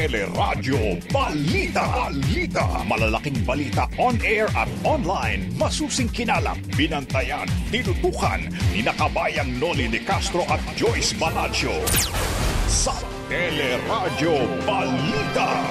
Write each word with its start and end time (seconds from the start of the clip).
Teleradyo 0.00 0.96
Balita. 1.12 1.84
Balita. 2.08 2.64
Malalaking 2.88 3.36
balita 3.44 3.84
on 4.00 4.16
air 4.24 4.48
at 4.56 4.64
online. 4.80 5.52
Masusing 5.60 6.08
kinalap, 6.08 6.56
binantayan, 6.72 7.44
tinutukan 7.68 8.48
ni 8.72 8.80
nakabayang 8.80 9.60
Noli 9.60 9.92
de 9.92 10.00
Castro 10.00 10.48
at 10.48 10.56
Joyce 10.72 11.12
Balancho. 11.20 11.76
Sa 12.64 12.96
Teleradyo 13.28 14.40
Balita. 14.64 15.68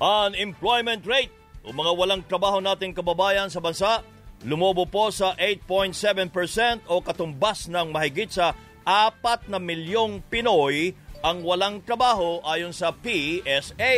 Unemployment 0.00 1.04
rate 1.04 1.34
o 1.60 1.76
mga 1.76 1.92
walang 1.92 2.24
trabaho 2.24 2.56
nating 2.56 2.96
kababayan 2.96 3.52
sa 3.52 3.60
bansa 3.60 4.00
lumobo 4.44 4.88
po 4.88 5.12
sa 5.12 5.36
8.7% 5.36 6.88
o 6.88 7.04
katumbas 7.04 7.68
ng 7.68 7.92
mahigit 7.92 8.30
sa 8.32 8.56
4 8.84 9.52
na 9.52 9.60
milyong 9.60 10.24
Pinoy 10.26 10.96
ang 11.20 11.44
walang 11.44 11.84
trabaho 11.84 12.40
ayon 12.48 12.72
sa 12.72 12.92
PSA. 12.96 13.96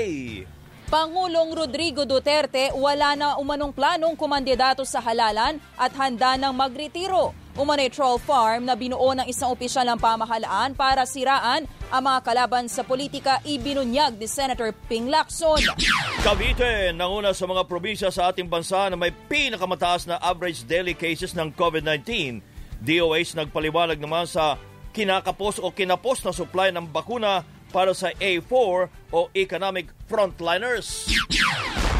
Pangulong 0.93 1.57
Rodrigo 1.57 2.05
Duterte 2.05 2.69
wala 2.77 3.17
na 3.17 3.29
umanong 3.41 3.73
planong 3.73 4.13
kumandidato 4.13 4.85
sa 4.85 5.01
halalan 5.01 5.57
at 5.79 5.95
handa 5.97 6.37
ng 6.37 6.53
magretiro. 6.53 7.33
Umanay 7.57 7.89
troll 7.89 8.21
farm 8.21 8.69
na 8.69 8.77
binuo 8.77 9.17
ng 9.17 9.25
isang 9.25 9.53
opisyal 9.53 9.89
ng 9.89 10.01
pamahalaan 10.01 10.77
para 10.77 11.09
siraan 11.09 11.65
ang 11.93 12.09
mga 12.09 12.25
kalaban 12.25 12.65
sa 12.73 12.81
politika 12.89 13.45
ibinunyag 13.45 14.17
ni 14.17 14.25
Senator 14.25 14.73
Ping 14.89 15.13
Lacson. 15.13 15.61
Cavite, 16.25 16.89
nanguna 16.97 17.37
sa 17.37 17.45
mga 17.45 17.69
probinsya 17.69 18.09
sa 18.09 18.33
ating 18.33 18.49
bansa 18.49 18.89
na 18.89 18.97
may 18.97 19.13
pinakamataas 19.13 20.09
na 20.09 20.17
average 20.17 20.65
daily 20.65 20.97
cases 20.97 21.37
ng 21.37 21.53
COVID-19. 21.53 22.41
DOH 22.81 23.37
nagpaliwanag 23.37 24.01
naman 24.01 24.25
sa 24.25 24.57
kinakapos 24.97 25.61
o 25.61 25.69
kinapos 25.69 26.25
na 26.25 26.33
supply 26.33 26.73
ng 26.73 26.89
bakuna 26.89 27.45
para 27.69 27.93
sa 27.93 28.09
A4 28.17 28.89
o 29.13 29.29
economic 29.37 29.93
frontliners. 30.09 31.13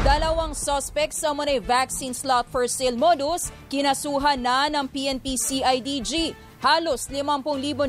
Dalawang 0.03 0.51
suspect 0.51 1.15
sa 1.15 1.31
Monay 1.31 1.63
vaccine 1.63 2.11
slot 2.11 2.51
for 2.51 2.67
sale 2.67 2.99
modus, 2.99 3.55
kinasuhan 3.71 4.35
na 4.35 4.67
ng 4.67 4.83
PNP 4.91 5.39
CIDG. 5.39 6.35
Halos 6.59 7.07
50,000 7.07 7.39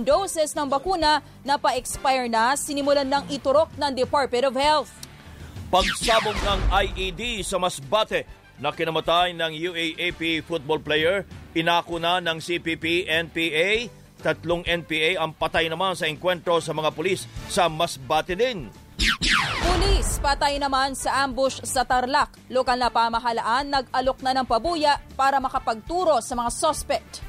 doses 0.07 0.55
ng 0.55 0.71
bakuna 0.71 1.27
na 1.43 1.59
pa-expire 1.59 2.31
na 2.31 2.55
sinimulan 2.55 3.03
ng 3.03 3.35
iturok 3.35 3.67
ng 3.75 3.91
Department 3.99 4.47
of 4.47 4.55
Health. 4.55 4.95
Pagsabog 5.75 6.39
ng 6.39 6.61
IED 6.87 7.43
sa 7.43 7.59
Masbate 7.59 8.31
na 8.63 8.71
kinamatay 8.71 9.35
ng 9.35 9.51
UAAP 9.51 10.47
football 10.47 10.79
player, 10.79 11.27
inako 11.51 11.99
na 11.99 12.23
ng 12.23 12.39
CPP-NPA 12.39 13.91
Tatlong 14.25 14.65
NPA 14.65 15.21
ang 15.21 15.37
patay 15.37 15.69
naman 15.69 15.93
sa 15.93 16.09
engkwentro 16.09 16.57
sa 16.57 16.73
mga 16.73 16.97
pulis 16.97 17.29
sa 17.53 17.69
Masbate 17.69 18.33
din. 18.33 18.73
Pulis 19.65 20.23
patay 20.23 20.59
naman 20.63 20.95
sa 20.95 21.27
ambush 21.27 21.63
sa 21.67 21.83
Tarlac. 21.83 22.35
Lokal 22.53 22.79
na 22.79 22.91
pamahalaan 22.93 23.67
nag-alok 23.71 24.19
na 24.23 24.33
ng 24.39 24.47
pabuya 24.47 25.01
para 25.19 25.43
makapagturo 25.43 26.23
sa 26.23 26.39
mga 26.39 26.51
suspect. 26.53 27.25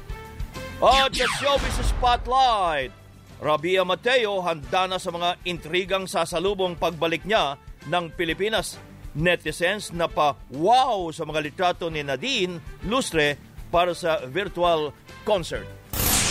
At 0.76 1.10
sa 1.16 1.26
showbiz 1.40 1.76
spotlight, 1.88 2.92
Rabia 3.40 3.84
Mateo 3.84 4.44
handa 4.44 4.88
na 4.88 5.00
sa 5.00 5.08
mga 5.12 5.40
intrigang 5.48 6.04
sasalubong 6.04 6.76
pagbalik 6.76 7.24
niya 7.24 7.56
ng 7.88 8.12
Pilipinas. 8.12 8.76
Netizens 9.16 9.96
na 9.96 10.08
pa 10.12 10.36
wow 10.52 11.08
sa 11.08 11.24
mga 11.24 11.40
litrato 11.40 11.88
ni 11.88 12.04
Nadine 12.04 12.60
Lustre 12.84 13.40
para 13.72 13.96
sa 13.96 14.20
virtual 14.28 14.92
concert. 15.24 15.64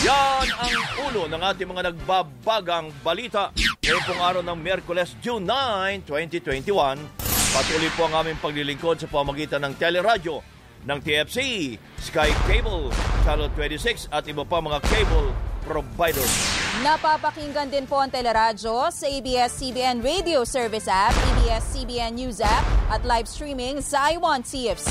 Yan 0.06 0.46
ang 0.54 0.74
ulo 1.10 1.26
ng 1.26 1.42
ating 1.42 1.66
mga 1.66 1.90
nagbabagang 1.90 2.94
balita. 3.02 3.50
Ngayon 3.86 4.02
pong 4.02 4.18
araw 4.18 4.42
ng 4.42 4.58
Merkules, 4.66 5.14
June 5.22 5.46
9, 5.46 6.10
2021. 6.10 6.98
Patuloy 7.54 7.86
po 7.94 8.10
ang 8.10 8.18
aming 8.18 8.34
paglilingkod 8.42 8.98
sa 8.98 9.06
pamagitan 9.06 9.62
ng 9.62 9.78
teleradyo 9.78 10.42
ng 10.82 10.98
TFC, 10.98 11.38
Sky 11.94 12.34
Cable, 12.50 12.90
Channel 13.22 13.46
26 13.54 14.10
at 14.10 14.26
iba 14.26 14.42
pa 14.42 14.58
mga 14.58 14.82
cable 14.90 15.30
providers. 15.62 16.34
Napapakinggan 16.82 17.70
din 17.70 17.86
po 17.86 18.02
ang 18.02 18.10
teleradyo 18.10 18.90
sa 18.90 19.06
ABS-CBN 19.06 20.02
Radio 20.02 20.42
Service 20.42 20.90
App, 20.90 21.14
ABS-CBN 21.14 22.18
News 22.18 22.42
App 22.42 22.66
at 22.90 23.06
live 23.06 23.30
streaming 23.30 23.78
sa 23.78 24.10
iWant 24.10 24.50
TFC, 24.50 24.90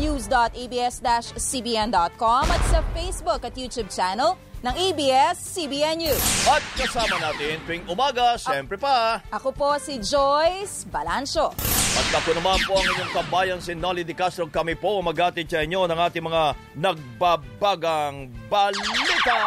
news.abs-cbn.com 0.00 2.44
at 2.48 2.62
sa 2.72 2.80
Facebook 2.96 3.44
at 3.44 3.52
YouTube 3.52 3.92
channel 3.92 4.40
ng 4.60 4.74
ABS-CBN 4.76 6.04
News. 6.04 6.24
At 6.44 6.60
kasama 6.76 7.16
natin 7.16 7.56
tuwing 7.64 7.84
umaga, 7.88 8.36
siyempre 8.36 8.76
pa. 8.76 9.24
Ako 9.32 9.56
po 9.56 9.72
si 9.80 9.96
Joyce 9.96 10.84
Balancho. 10.84 11.56
At 11.96 12.08
ako 12.20 12.36
naman 12.36 12.60
po 12.68 12.76
ang 12.76 12.86
inyong 12.86 13.12
kabayan 13.16 13.60
si 13.64 13.72
Nolly 13.72 14.04
Di 14.04 14.12
Castro. 14.12 14.44
Kami 14.52 14.76
po 14.76 15.00
magatid 15.00 15.48
sa 15.48 15.64
inyo 15.64 15.88
ng 15.88 15.96
ating 15.96 16.24
mga 16.24 16.42
nagbabagang 16.76 18.28
balita. 18.52 19.40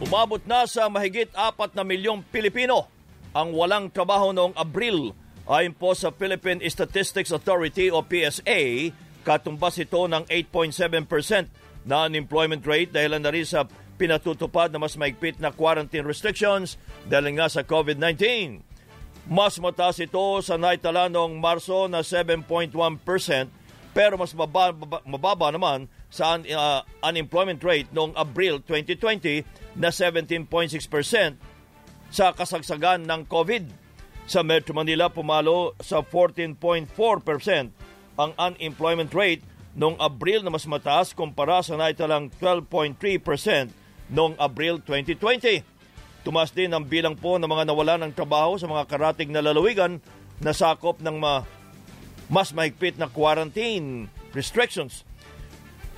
Umabot 0.00 0.42
na 0.44 0.68
sa 0.68 0.88
mahigit 0.92 1.32
apat 1.32 1.72
na 1.72 1.84
milyong 1.84 2.24
Pilipino 2.28 2.88
ang 3.30 3.54
walang 3.54 3.88
trabaho 3.88 4.34
noong 4.34 4.52
Abril. 4.58 5.14
Ayon 5.50 5.74
po 5.74 5.98
sa 5.98 6.14
Philippine 6.14 6.62
Statistics 6.62 7.34
Authority 7.34 7.90
o 7.90 8.06
PSA, 8.06 8.94
katumbas 9.26 9.82
ito 9.82 9.98
ng 10.06 10.22
8.7% 10.30 11.50
na 11.90 12.06
unemployment 12.06 12.62
rate 12.62 12.94
dahil 12.94 13.18
na 13.18 13.34
rin 13.34 13.42
sa 13.42 13.66
pinatutupad 13.98 14.70
na 14.70 14.78
mas 14.78 14.94
maigpit 14.94 15.42
na 15.42 15.50
quarantine 15.50 16.06
restrictions 16.06 16.78
dahil 17.10 17.34
nga 17.34 17.50
sa 17.50 17.66
COVID-19. 17.66 18.62
Mas 19.26 19.58
mataas 19.58 19.98
ito 19.98 20.38
sa 20.38 20.54
naitala 20.54 21.10
noong 21.10 21.42
Marso 21.42 21.90
na 21.90 22.06
7.1% 22.06 22.70
pero 23.90 24.14
mas 24.14 24.30
mababa, 24.30 25.02
mababa 25.02 25.50
naman 25.50 25.90
sa 26.06 26.38
uh, 26.38 26.86
unemployment 27.02 27.58
rate 27.58 27.90
noong 27.90 28.14
Abril 28.14 28.62
2020 28.62 29.42
na 29.74 29.90
17.6% 29.90 30.46
sa 32.14 32.30
kasagsagan 32.30 33.02
ng 33.02 33.26
COVID. 33.26 33.89
Sa 34.30 34.46
Metro 34.46 34.70
Manila, 34.78 35.10
pumalo 35.10 35.74
sa 35.82 36.06
14.4% 36.06 36.54
ang 38.14 38.30
unemployment 38.38 39.10
rate 39.10 39.42
noong 39.74 39.98
Abril 39.98 40.46
na 40.46 40.54
mas 40.54 40.70
mataas 40.70 41.10
kumpara 41.10 41.58
sa 41.66 41.74
naitalang 41.74 42.30
12.3% 42.38 43.74
noong 44.06 44.38
Abril 44.38 44.78
2020. 44.86 45.66
Tumas 46.22 46.54
din 46.54 46.70
ang 46.70 46.86
bilang 46.86 47.18
po 47.18 47.42
ng 47.42 47.50
mga 47.50 47.74
nawala 47.74 47.98
ng 47.98 48.14
trabaho 48.14 48.54
sa 48.54 48.70
mga 48.70 48.86
karating 48.86 49.34
na 49.34 49.42
lalawigan 49.42 49.98
na 50.38 50.54
sakop 50.54 51.02
ng 51.02 51.18
ma- 51.18 51.42
mas 52.30 52.54
mahigpit 52.54 53.02
na 53.02 53.10
quarantine 53.10 54.06
restrictions. 54.30 55.02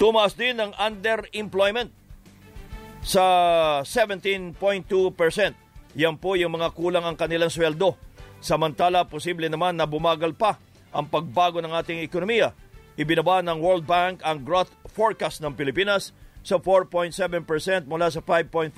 Tumas 0.00 0.32
din 0.40 0.56
ang 0.56 0.72
underemployment 0.80 1.92
sa 3.04 3.84
17.2%. 3.84 4.56
Yan 6.00 6.16
po 6.16 6.32
yung 6.40 6.56
mga 6.56 6.72
kulang 6.72 7.04
ang 7.04 7.20
kanilang 7.20 7.52
sweldo. 7.52 8.11
Samantala, 8.42 9.06
posible 9.06 9.46
naman 9.46 9.78
na 9.78 9.86
bumagal 9.86 10.34
pa 10.34 10.58
ang 10.90 11.06
pagbago 11.06 11.62
ng 11.62 11.70
ating 11.70 12.02
ekonomiya. 12.02 12.50
Ibinaba 12.98 13.40
ng 13.40 13.62
World 13.62 13.86
Bank 13.86 14.20
ang 14.26 14.42
growth 14.42 14.74
forecast 14.90 15.40
ng 15.40 15.54
Pilipinas 15.54 16.10
sa 16.42 16.58
4.7% 16.58 17.86
mula 17.86 18.10
sa 18.10 18.20
5.5%. 18.20 18.74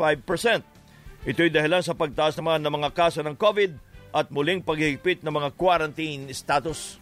Ito'y 1.25 1.49
dahilan 1.49 1.81
sa 1.81 1.97
pagtaas 1.97 2.37
naman 2.37 2.61
ng 2.61 2.72
mga 2.77 2.91
kaso 2.93 3.25
ng 3.25 3.34
COVID 3.34 3.72
at 4.13 4.28
muling 4.28 4.61
paghihigpit 4.61 5.25
ng 5.25 5.33
mga 5.33 5.57
quarantine 5.57 6.28
status. 6.31 7.01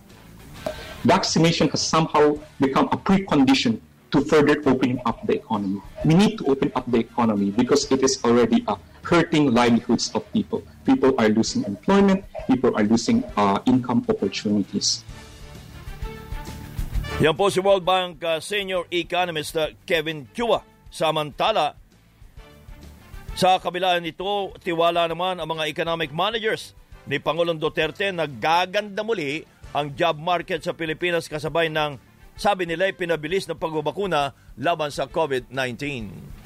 Vaccination 1.03 1.67
has 1.75 1.83
somehow 1.83 2.39
become 2.63 2.87
a 2.95 2.99
precondition 3.03 3.83
to 4.15 4.23
further 4.31 4.55
opening 4.71 5.03
up 5.03 5.19
the 5.27 5.35
economy. 5.35 5.83
We 6.07 6.15
need 6.15 6.39
to 6.39 6.47
open 6.47 6.71
up 6.79 6.87
the 6.87 7.03
economy 7.03 7.51
because 7.51 7.91
it 7.91 8.07
is 8.07 8.23
already 8.23 8.63
uh, 8.71 8.79
hurting 9.03 9.51
livelihoods 9.51 10.11
of 10.15 10.23
people. 10.33 10.63
People 10.87 11.15
are 11.19 11.29
losing 11.29 11.63
employment, 11.65 12.25
people 12.47 12.75
are 12.75 12.87
losing 12.87 13.23
uh, 13.37 13.59
income 13.67 14.07
opportunities. 14.09 15.03
Yan 17.23 17.39
po 17.39 17.53
si 17.53 17.63
World 17.63 17.87
Bank 17.87 18.19
uh, 18.25 18.43
Senior 18.43 18.89
Economist 18.91 19.55
uh, 19.55 19.71
Kevin 19.87 20.27
Chua. 20.35 20.65
Samantala, 20.93 21.79
sa 23.33 23.57
kabila 23.57 23.97
nito, 23.97 24.53
tiwala 24.61 25.09
naman 25.09 25.41
ang 25.41 25.49
mga 25.49 25.65
economic 25.71 26.13
managers 26.13 26.77
ni 27.09 27.17
Pangulong 27.17 27.57
Duterte 27.57 28.13
na 28.13 28.29
gaganda 28.29 29.01
muli 29.01 29.43
ang 29.73 29.97
job 29.97 30.21
market 30.21 30.61
sa 30.61 30.77
Pilipinas 30.77 31.33
kasabay 31.33 31.73
ng 31.73 31.97
sabi 32.37 32.69
nila 32.69 32.93
pinabilis 32.93 33.49
ng 33.49 33.57
pagbabakuna 33.57 34.37
laban 34.61 34.93
sa 34.93 35.09
COVID-19. 35.09 36.42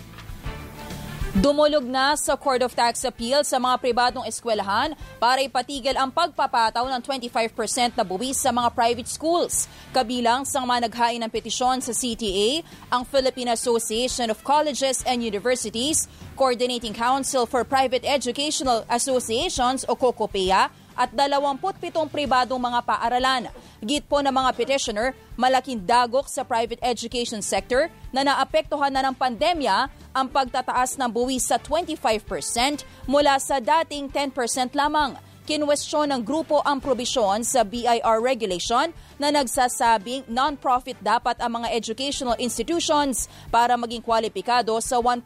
Dumulog 1.36 1.84
na 1.84 2.16
sa 2.16 2.32
Court 2.32 2.64
of 2.64 2.72
Tax 2.72 3.04
Appeal 3.04 3.44
sa 3.44 3.60
mga 3.60 3.76
pribadong 3.76 4.24
eskwelahan 4.24 4.96
para 5.20 5.44
ipatigil 5.44 5.92
ang 5.92 6.08
pagpapataw 6.08 6.88
ng 6.88 7.00
25% 7.04 7.92
na 7.92 8.08
buwis 8.08 8.40
sa 8.40 8.48
mga 8.48 8.72
private 8.72 9.04
schools. 9.04 9.68
Kabilang 9.92 10.48
sa 10.48 10.64
mga 10.64 10.88
naghain 10.88 11.20
ng 11.20 11.28
petisyon 11.28 11.84
sa 11.84 11.92
CTA, 11.92 12.64
ang 12.88 13.04
Philippine 13.04 13.52
Association 13.52 14.32
of 14.32 14.40
Colleges 14.48 15.04
and 15.04 15.20
Universities, 15.20 16.08
Coordinating 16.40 16.96
Council 16.96 17.44
for 17.44 17.68
Private 17.68 18.08
Educational 18.08 18.88
Associations 18.88 19.84
o 19.84 19.92
COCOPEA, 19.92 20.72
at 20.96 21.12
27 21.12 22.08
pribadong 22.08 22.58
mga 22.58 22.80
paaralan. 22.82 23.52
Git 23.84 24.08
po 24.08 24.24
ng 24.24 24.32
mga 24.32 24.50
petitioner, 24.56 25.12
malaking 25.36 25.84
dagok 25.84 26.26
sa 26.26 26.42
private 26.42 26.80
education 26.80 27.44
sector 27.44 27.92
na 28.10 28.24
naapektuhan 28.24 28.90
na 28.90 29.04
ng 29.04 29.14
pandemya 29.14 29.92
ang 30.16 30.26
pagtataas 30.32 30.96
ng 30.96 31.12
buwis 31.12 31.52
sa 31.52 31.60
25% 31.60 32.82
mula 33.04 33.36
sa 33.36 33.60
dating 33.60 34.08
10% 34.08 34.72
lamang. 34.72 35.20
Kinwestiyon 35.46 36.10
ng 36.10 36.26
grupo 36.26 36.58
ang 36.66 36.82
probisyon 36.82 37.46
sa 37.46 37.62
BIR 37.62 38.18
regulation 38.18 38.90
na 39.14 39.30
nagsasabing 39.30 40.26
non-profit 40.26 40.98
dapat 40.98 41.38
ang 41.38 41.62
mga 41.62 41.70
educational 41.70 42.34
institutions 42.42 43.30
para 43.46 43.78
maging 43.78 44.02
kwalipikado 44.02 44.74
sa 44.82 44.98
1% 44.98 45.22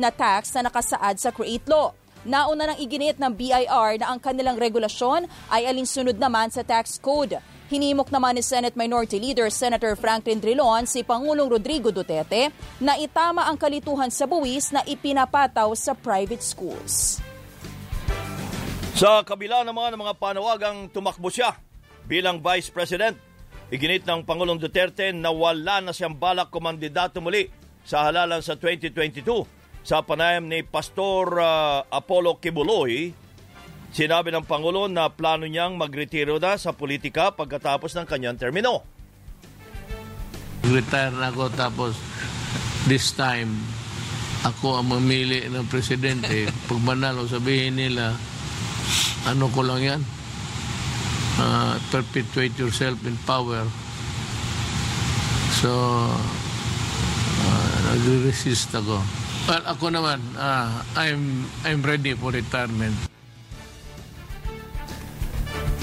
na 0.00 0.08
tax 0.08 0.56
na 0.56 0.64
nakasaad 0.64 1.20
sa 1.20 1.28
Create 1.28 1.68
Law. 1.68 1.92
Nauna 2.24 2.72
nang 2.72 2.80
iginit 2.80 3.20
ng 3.20 3.36
BIR 3.36 4.00
na 4.00 4.08
ang 4.08 4.16
kanilang 4.16 4.56
regulasyon 4.56 5.28
ay 5.52 5.68
alinsunod 5.68 6.16
naman 6.16 6.48
sa 6.48 6.64
tax 6.64 6.96
code. 6.96 7.36
Hinimok 7.68 8.08
naman 8.08 8.36
ni 8.36 8.40
Senate 8.40 8.72
Minority 8.72 9.20
Leader 9.20 9.52
Senator 9.52 9.92
Franklin 9.92 10.40
Drilon 10.40 10.88
si 10.88 11.04
Pangulong 11.04 11.52
Rodrigo 11.52 11.92
Duterte 11.92 12.48
na 12.80 12.96
itama 12.96 13.44
ang 13.44 13.60
kalituhan 13.60 14.08
sa 14.08 14.24
buwis 14.24 14.72
na 14.72 14.80
ipinapataw 14.88 15.68
sa 15.76 15.92
private 15.92 16.40
schools. 16.40 17.20
Sa 18.96 19.20
kabila 19.20 19.60
naman 19.60 19.92
ng 19.92 20.00
mga 20.00 20.16
panawagang 20.16 20.88
tumakbo 20.88 21.28
siya 21.28 21.60
bilang 22.08 22.40
Vice 22.40 22.72
President, 22.72 23.20
iginit 23.68 24.08
ng 24.08 24.24
Pangulong 24.24 24.56
Duterte 24.56 25.12
na 25.12 25.28
wala 25.28 25.84
na 25.84 25.92
siyang 25.92 26.16
balak 26.16 26.48
kumandidato 26.48 27.20
muli 27.20 27.52
sa 27.84 28.08
halalan 28.08 28.40
sa 28.40 28.56
2022 28.56 29.63
sa 29.84 30.00
panayam 30.00 30.48
ni 30.48 30.64
Pastor 30.64 31.36
uh, 31.36 31.84
Apollo 31.92 32.40
Kibuloy, 32.40 33.12
sinabi 33.92 34.32
ng 34.32 34.48
Pangulo 34.48 34.88
na 34.88 35.12
plano 35.12 35.44
niyang 35.44 35.76
magretiro 35.76 36.40
na 36.40 36.56
sa 36.56 36.72
politika 36.72 37.36
pagkatapos 37.36 37.92
ng 37.92 38.08
kanyang 38.08 38.40
termino. 38.40 38.80
Retire 40.64 41.12
na 41.12 41.28
ako 41.28 41.52
tapos 41.52 41.92
this 42.88 43.12
time 43.12 43.52
ako 44.44 44.80
ang 44.80 44.88
mamili 44.88 45.44
ng 45.52 45.68
presidente. 45.68 46.48
Pag 46.68 46.80
manalo, 46.80 47.28
sabihin 47.28 47.76
nila, 47.76 48.16
ano 49.28 49.52
ko 49.52 49.60
lang 49.64 49.80
yan? 49.84 50.00
Uh, 51.36 51.76
perpetuate 51.92 52.56
yourself 52.56 52.96
in 53.04 53.16
power. 53.28 53.64
So, 55.60 55.72
uh, 57.40 57.76
nag-resist 57.92 58.72
ako. 58.76 59.23
Well, 59.44 59.64
ako 59.68 59.92
naman, 59.92 60.24
uh, 60.40 60.80
I'm, 60.96 61.44
I'm 61.68 61.84
ready 61.84 62.16
for 62.16 62.32
retirement. 62.32 62.96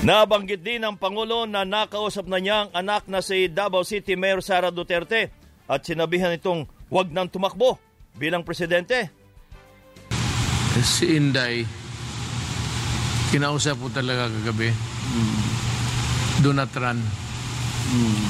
Nabanggit 0.01 0.65
din 0.65 0.81
ng 0.81 0.97
Pangulo 0.97 1.45
na 1.45 1.61
nakausap 1.61 2.25
na 2.25 2.41
niya 2.41 2.65
ang 2.65 2.71
anak 2.73 3.05
na 3.05 3.21
si 3.21 3.45
Davao 3.53 3.85
City 3.85 4.17
Mayor 4.17 4.41
Sara 4.41 4.73
Duterte 4.73 5.29
at 5.69 5.85
sinabihan 5.85 6.33
itong 6.33 6.65
wag 6.89 7.13
nang 7.13 7.29
tumakbo 7.29 7.77
bilang 8.17 8.41
presidente. 8.41 9.13
Si 10.81 11.13
Inday, 11.13 11.61
kinausap 13.29 13.77
ko 13.77 13.93
talaga 13.93 14.25
kagabi. 14.41 14.73
Mm. 14.73 15.41
Do 16.41 16.49
not 16.49 16.73
run. 16.73 16.97
Mm. 17.93 18.25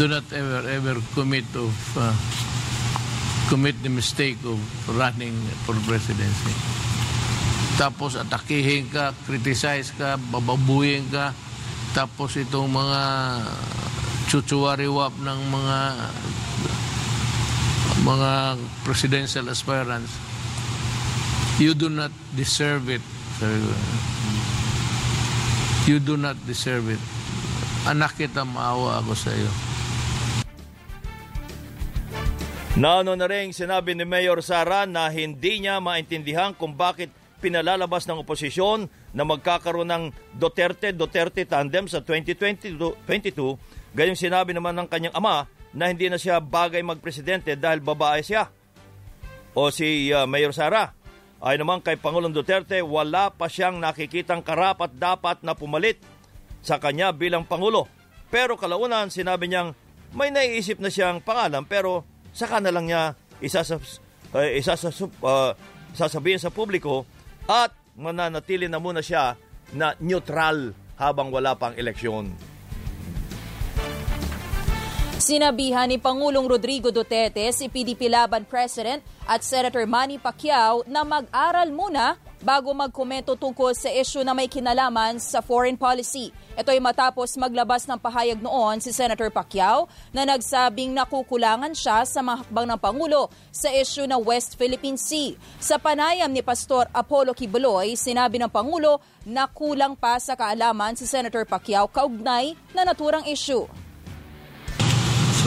Do 0.00 0.04
not 0.08 0.24
ever, 0.32 0.62
ever 0.72 0.96
commit 1.12 1.44
of 1.52 1.76
uh, 2.00 2.16
commit 3.48 3.80
the 3.80 3.88
mistake 3.88 4.36
of 4.44 4.60
running 4.92 5.32
for 5.64 5.72
presidency. 5.88 6.52
Tapos 7.80 8.14
atakihin 8.14 8.92
ka, 8.92 9.16
criticize 9.24 9.90
ka, 9.96 10.20
bababuyin 10.30 11.08
ka, 11.08 11.32
tapos 11.96 12.36
itong 12.36 12.68
mga 12.68 13.02
chuchuwariwap 14.28 15.16
ng 15.16 15.40
mga 15.48 15.78
mga 18.04 18.30
presidential 18.84 19.48
aspirants, 19.48 20.12
you 21.56 21.72
do 21.72 21.88
not 21.88 22.12
deserve 22.36 22.92
it. 22.92 23.02
You 25.88 25.98
do 25.98 26.20
not 26.20 26.36
deserve 26.44 26.92
it. 26.92 27.00
Anak 27.88 28.20
kita, 28.20 28.44
maawa 28.44 29.00
ako 29.00 29.16
sa 29.16 29.32
iyo. 29.32 29.48
Naano 32.78 33.18
na 33.18 33.26
rin 33.26 33.50
sinabi 33.50 33.98
ni 33.98 34.06
Mayor 34.06 34.38
Sara 34.38 34.86
na 34.86 35.10
hindi 35.10 35.58
niya 35.58 35.82
maintindihan 35.82 36.54
kung 36.54 36.78
bakit 36.78 37.10
pinalalabas 37.42 38.06
ng 38.06 38.22
oposisyon 38.22 38.86
na 39.10 39.26
magkakaroon 39.26 39.90
ng 39.90 40.04
Duterte-Duterte 40.38 41.42
tandem 41.42 41.90
sa 41.90 41.98
2022. 42.06 43.02
Gayong 43.98 44.14
sinabi 44.14 44.54
naman 44.54 44.78
ng 44.78 44.86
kanyang 44.86 45.10
ama 45.18 45.50
na 45.74 45.90
hindi 45.90 46.06
na 46.06 46.22
siya 46.22 46.38
bagay 46.38 46.86
magpresidente 46.86 47.58
dahil 47.58 47.82
babae 47.82 48.22
siya. 48.22 48.46
O 49.58 49.74
si 49.74 50.14
uh, 50.14 50.30
Mayor 50.30 50.54
Sara, 50.54 50.94
ay 51.42 51.58
naman 51.58 51.82
kay 51.82 51.98
Pangulong 51.98 52.30
Duterte, 52.30 52.78
wala 52.78 53.34
pa 53.34 53.50
siyang 53.50 53.82
nakikitang 53.82 54.46
karapat 54.46 54.94
dapat 54.94 55.42
na 55.42 55.58
pumalit 55.58 55.98
sa 56.62 56.78
kanya 56.78 57.10
bilang 57.10 57.42
Pangulo. 57.42 57.90
Pero 58.30 58.54
kalaunan, 58.54 59.10
sinabi 59.10 59.50
niyang 59.50 59.74
may 60.14 60.30
naiisip 60.30 60.78
na 60.78 60.94
siyang 60.94 61.18
pangalan 61.18 61.66
pero 61.66 62.06
saka 62.38 62.62
na 62.62 62.70
lang 62.70 62.86
niya 62.86 63.18
isasab, 63.42 63.82
uh, 64.30 64.46
isasab, 64.54 65.10
uh, 65.26 65.50
sasabihin 65.90 66.38
sa 66.38 66.54
publiko 66.54 67.02
at 67.50 67.74
mananatili 67.98 68.70
na 68.70 68.78
muna 68.78 69.02
siya 69.02 69.34
na 69.74 69.98
neutral 69.98 70.70
habang 70.94 71.34
wala 71.34 71.58
pang 71.58 71.74
eleksyon. 71.74 72.30
Sinabihan 75.18 75.90
ni 75.90 75.98
Pangulong 75.98 76.46
Rodrigo 76.46 76.94
Duterte 76.94 77.42
si 77.50 77.66
PDP 77.66 78.06
Laban 78.06 78.46
President 78.46 79.02
at 79.26 79.42
Senator 79.42 79.82
Manny 79.82 80.16
Pacquiao 80.16 80.86
na 80.86 81.02
mag-aral 81.02 81.74
muna 81.74 82.14
bago 82.42 82.70
magkomento 82.70 83.34
tungkol 83.34 83.74
sa 83.74 83.90
isyu 83.90 84.22
na 84.22 84.34
may 84.34 84.46
kinalaman 84.46 85.18
sa 85.18 85.42
foreign 85.42 85.74
policy. 85.74 86.30
Ito 86.58 86.74
ay 86.74 86.82
matapos 86.82 87.38
maglabas 87.38 87.86
ng 87.86 87.98
pahayag 88.02 88.42
noon 88.42 88.82
si 88.82 88.90
Senator 88.90 89.30
Pacquiao 89.30 89.86
na 90.10 90.26
nagsabing 90.26 90.90
nakukulangan 90.90 91.70
siya 91.70 92.02
sa 92.02 92.18
mga 92.18 92.46
hakbang 92.46 92.66
ng 92.74 92.80
Pangulo 92.82 93.30
sa 93.54 93.70
isyu 93.70 94.06
ng 94.10 94.18
West 94.26 94.58
Philippine 94.58 94.98
Sea. 94.98 95.38
Sa 95.62 95.78
panayam 95.78 96.30
ni 96.34 96.42
Pastor 96.42 96.90
Apollo 96.90 97.38
Kibuloy, 97.38 97.94
sinabi 97.94 98.42
ng 98.42 98.50
Pangulo 98.50 98.98
na 99.22 99.46
kulang 99.46 99.94
pa 99.94 100.18
sa 100.18 100.34
kaalaman 100.34 100.98
si 100.98 101.06
Senator 101.06 101.46
Pacquiao 101.46 101.86
kaugnay 101.86 102.58
na 102.74 102.82
naturang 102.82 103.22
isyu. 103.26 103.70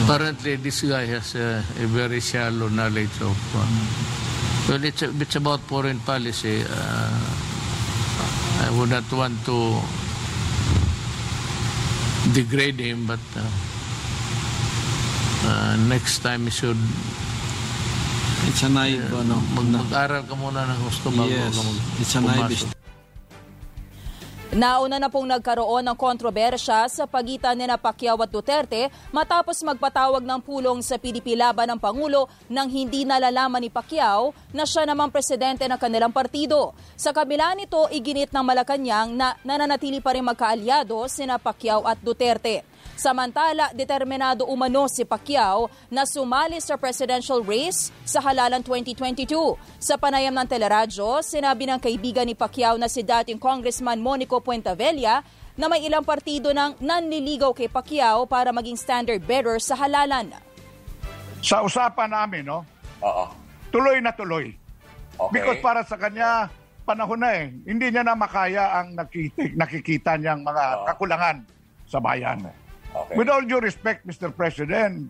Apparently, 0.02 0.56
this 0.56 0.82
guy 0.82 1.06
has 1.06 1.36
a, 1.36 1.62
a 1.78 1.86
very 1.86 2.18
shallow 2.18 2.66
knowledge 2.66 3.12
of 3.22 3.38
uh, 3.54 4.21
Well, 4.68 4.84
it's, 4.84 5.02
it's 5.02 5.36
about 5.36 5.60
foreign 5.60 5.98
policy. 6.00 6.62
Uh, 6.62 7.18
I 8.62 8.70
would 8.78 8.90
not 8.90 9.10
want 9.12 9.44
to 9.46 9.80
degrade 12.32 12.78
him, 12.78 13.06
but 13.06 13.20
uh, 13.36 13.42
uh, 15.48 15.76
next 15.88 16.20
time 16.20 16.44
he 16.44 16.50
should 16.50 16.78
It's 18.48 18.62
a 18.62 18.68
naive, 18.68 19.06
uh, 19.12 19.22
ano? 19.22 19.38
Mag, 19.54 19.66
mag-aral 19.86 20.22
ka 20.26 20.34
muna 20.34 20.66
ng 20.66 20.82
gusto 20.82 21.14
bago 21.14 21.30
yes, 21.30 21.54
ka 21.54 21.62
mag 21.62 21.78
it's 22.02 22.14
a 22.14 22.20
naive 22.20 22.81
Nauna 24.52 25.00
na 25.00 25.08
pong 25.08 25.32
nagkaroon 25.32 25.80
ng 25.80 25.96
kontrobersya 25.96 26.84
sa 26.84 27.08
pagitan 27.08 27.56
ni 27.56 27.64
Pacquiao 27.72 28.20
at 28.20 28.28
Duterte 28.28 28.92
matapos 29.08 29.64
magpatawag 29.64 30.20
ng 30.20 30.44
pulong 30.44 30.84
sa 30.84 31.00
PDP 31.00 31.40
laban 31.40 31.72
ng 31.72 31.80
Pangulo 31.80 32.28
nang 32.52 32.68
hindi 32.68 33.08
nalalaman 33.08 33.64
ni 33.64 33.72
Pacquiao 33.72 34.36
na 34.52 34.68
siya 34.68 34.84
namang 34.84 35.08
presidente 35.08 35.64
ng 35.64 35.80
kanilang 35.80 36.12
partido. 36.12 36.76
Sa 37.00 37.16
kabila 37.16 37.56
nito, 37.56 37.88
iginit 37.88 38.28
ng 38.28 38.44
Malacanang 38.44 39.16
na 39.16 39.32
nananatili 39.40 40.04
pa 40.04 40.12
rin 40.12 40.28
magkaalyado 40.28 41.00
sina 41.08 41.40
Pacquiao 41.40 41.88
at 41.88 41.96
Duterte. 42.04 42.71
Samantala, 42.92 43.72
determinado 43.72 44.44
umano 44.44 44.84
si 44.86 45.02
Pacquiao 45.02 45.72
na 45.88 46.04
sumali 46.04 46.60
sa 46.60 46.76
presidential 46.76 47.40
race 47.40 47.88
sa 48.04 48.20
halalan 48.20 48.60
2022. 48.60 49.56
Sa 49.80 49.96
panayam 49.96 50.36
ng 50.36 50.48
teleradyo, 50.48 51.24
sinabi 51.24 51.66
ng 51.66 51.80
kaibigan 51.80 52.28
ni 52.28 52.36
Pacquiao 52.36 52.76
na 52.76 52.86
si 52.86 53.00
dating 53.00 53.40
Congressman 53.40 53.98
Monico 53.98 54.38
Puentavella 54.44 55.24
na 55.56 55.66
may 55.68 55.84
ilang 55.84 56.04
partido 56.04 56.52
nang 56.52 56.76
nanliligaw 56.80 57.52
kay 57.52 57.68
Pacquiao 57.68 58.24
para 58.28 58.52
maging 58.52 58.76
standard 58.76 59.20
bearer 59.24 59.60
sa 59.60 59.76
halalan. 59.76 60.32
Sa 61.42 61.64
usapan 61.66 62.12
namin, 62.12 62.46
no? 62.46 62.62
Oo. 63.02 63.26
Tuloy 63.72 63.98
na 63.98 64.12
tuloy. 64.14 64.52
Okay. 65.18 65.32
Because 65.32 65.60
para 65.60 65.80
sa 65.84 65.98
kanya, 65.98 66.48
panahon 66.86 67.20
na 67.20 67.30
eh. 67.34 67.52
Hindi 67.66 67.92
niya 67.92 68.04
na 68.04 68.14
makaya 68.14 68.80
ang 68.80 68.94
nakikita, 68.94 69.42
nakikita 69.58 70.10
niyang 70.16 70.44
mga 70.44 70.64
Oo. 70.64 70.84
kakulangan 70.86 71.36
sa 71.88 71.98
bayan. 71.98 72.40
Okay. 72.92 73.16
With 73.16 73.28
all 73.32 73.40
due 73.40 73.60
respect, 73.60 74.04
Mr. 74.04 74.28
President, 74.28 75.08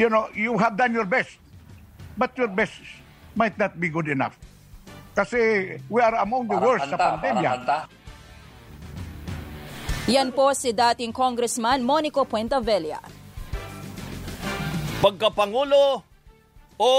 you 0.00 0.08
know, 0.08 0.32
you 0.32 0.56
have 0.56 0.80
done 0.80 0.96
your 0.96 1.04
best. 1.04 1.36
But 2.16 2.36
your 2.36 2.48
best 2.48 2.76
might 3.36 3.56
not 3.56 3.76
be 3.76 3.88
good 3.88 4.08
enough. 4.08 4.36
Kasi 5.12 5.76
we 5.92 6.00
are 6.00 6.16
among 6.24 6.48
the 6.48 6.56
Parang 6.56 6.68
worst 6.68 6.88
sa 6.88 6.96
kanta, 6.96 7.20
pandemya. 7.20 7.50
Yan 10.08 10.32
po 10.32 10.50
si 10.56 10.72
dating 10.72 11.12
Congressman 11.12 11.84
Monico 11.84 12.24
Puentavilla. 12.24 13.00
Pagkapangulo 15.04 16.02
o 16.80 16.90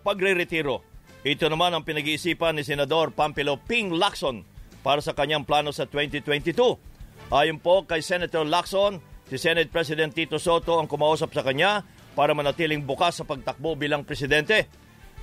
pagre-retiro. 0.00 0.80
Ito 1.22 1.50
naman 1.52 1.76
ang 1.76 1.84
pinag-iisipan 1.84 2.56
ni 2.56 2.64
Senador 2.64 3.12
Pampilo 3.12 3.60
Ping 3.60 3.92
Lacson 3.92 4.42
para 4.80 5.04
sa 5.04 5.12
kanyang 5.12 5.44
plano 5.44 5.74
sa 5.74 5.84
2022. 5.84 6.97
Ayon 7.28 7.60
po 7.60 7.84
kay 7.84 8.00
Senator 8.00 8.48
Lacson, 8.48 9.04
si 9.28 9.36
Senate 9.36 9.68
President 9.68 10.08
Tito 10.16 10.40
Soto 10.40 10.80
ang 10.80 10.88
kumausap 10.88 11.28
sa 11.36 11.44
kanya 11.44 11.84
para 12.16 12.32
manatiling 12.32 12.80
bukas 12.80 13.20
sa 13.20 13.28
pagtakbo 13.28 13.76
bilang 13.76 14.00
presidente. 14.00 14.64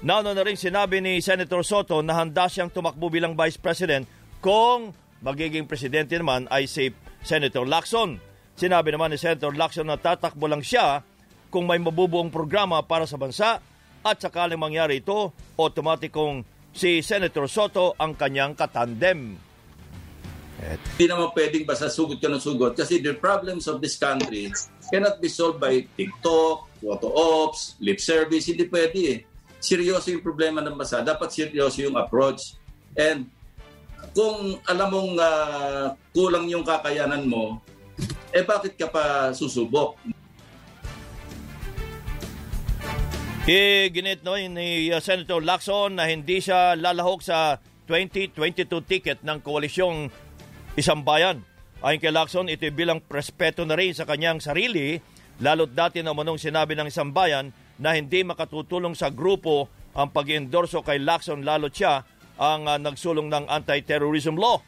Nauna 0.06 0.38
na 0.38 0.46
rin 0.46 0.54
sinabi 0.54 1.02
ni 1.02 1.18
Senator 1.18 1.66
Soto 1.66 2.06
na 2.06 2.14
handa 2.22 2.46
siyang 2.46 2.70
tumakbo 2.70 3.10
bilang 3.10 3.34
Vice 3.34 3.58
President 3.58 4.06
kung 4.38 4.94
magiging 5.26 5.66
presidente 5.66 6.14
naman 6.22 6.46
ay 6.54 6.70
si 6.70 6.94
Senator 7.26 7.66
Lacson. 7.66 8.22
Sinabi 8.54 8.94
naman 8.94 9.10
ni 9.10 9.18
Senator 9.18 9.58
Lacson 9.58 9.90
na 9.90 9.98
tatakbo 9.98 10.46
lang 10.46 10.62
siya 10.62 11.02
kung 11.50 11.66
may 11.66 11.82
mabubuong 11.82 12.30
programa 12.30 12.86
para 12.86 13.10
sa 13.10 13.18
bansa 13.18 13.58
at 14.06 14.18
sakaling 14.22 14.62
mangyari 14.62 15.02
ito, 15.02 15.34
otomatikong 15.58 16.46
si 16.70 17.02
Senator 17.02 17.50
Soto 17.50 17.98
ang 17.98 18.14
kanyang 18.14 18.54
katandem. 18.54 19.42
Hindi 20.74 21.06
naman 21.06 21.30
pwedeng 21.36 21.64
basta 21.68 21.92
sugot 21.92 22.18
ka 22.18 22.26
ng 22.26 22.42
sugot 22.42 22.74
kasi 22.74 22.98
the 22.98 23.14
problems 23.14 23.70
of 23.70 23.78
this 23.78 24.00
country 24.00 24.50
cannot 24.90 25.22
be 25.22 25.30
solved 25.30 25.62
by 25.62 25.86
TikTok, 25.94 26.66
photo 26.82 27.08
ops, 27.14 27.78
lip 27.82 28.02
service. 28.02 28.50
Hindi 28.50 28.66
pwede 28.70 29.00
eh. 29.14 29.20
Seryoso 29.62 30.14
yung 30.14 30.26
problema 30.26 30.62
ng 30.62 30.78
bansa. 30.78 31.02
Dapat 31.02 31.30
seryoso 31.34 31.82
yung 31.82 31.98
approach. 31.98 32.58
And 32.98 33.30
kung 34.14 34.62
alam 34.66 34.90
mong 34.94 35.12
ah, 35.18 35.94
kulang 36.14 36.46
yung 36.50 36.66
kakayanan 36.66 37.26
mo, 37.26 37.62
eh 38.36 38.44
bakit 38.44 38.76
ka 38.76 38.92
pa 38.92 39.32
susubok? 39.32 39.98
Iginit 43.46 44.26
no, 44.26 44.34
ni 44.34 44.90
uh, 44.90 44.98
Senator 44.98 45.38
Lacson 45.38 46.02
na 46.02 46.10
hindi 46.10 46.42
siya 46.42 46.74
lalahok 46.74 47.22
sa 47.22 47.62
2022 47.86 48.66
ticket 48.90 49.20
ng 49.22 49.38
koalisyong 49.46 50.10
Isang 50.76 51.08
Bayan. 51.08 51.40
Ayon 51.80 52.04
kay 52.04 52.12
Lacson, 52.12 52.52
ito 52.52 52.68
bilang 52.76 53.00
prespeto 53.00 53.64
na 53.64 53.80
rin 53.80 53.96
sa 53.96 54.04
kanyang 54.04 54.44
sarili, 54.44 55.00
lalo't 55.40 55.72
dati 55.72 56.04
na 56.04 56.12
manong 56.12 56.36
sinabi 56.36 56.76
ng 56.76 56.92
Isang 56.92 57.16
Bayan 57.16 57.48
na 57.80 57.96
hindi 57.96 58.28
makatutulong 58.28 58.92
sa 58.92 59.08
grupo 59.08 59.72
ang 59.96 60.12
pag-endorso 60.12 60.84
kay 60.84 61.00
Lacson 61.00 61.48
lalo't 61.48 61.72
siya 61.72 62.04
ang 62.36 62.68
uh, 62.68 62.76
nagsulong 62.76 63.32
ng 63.32 63.48
anti-terrorism 63.48 64.36
law. 64.36 64.60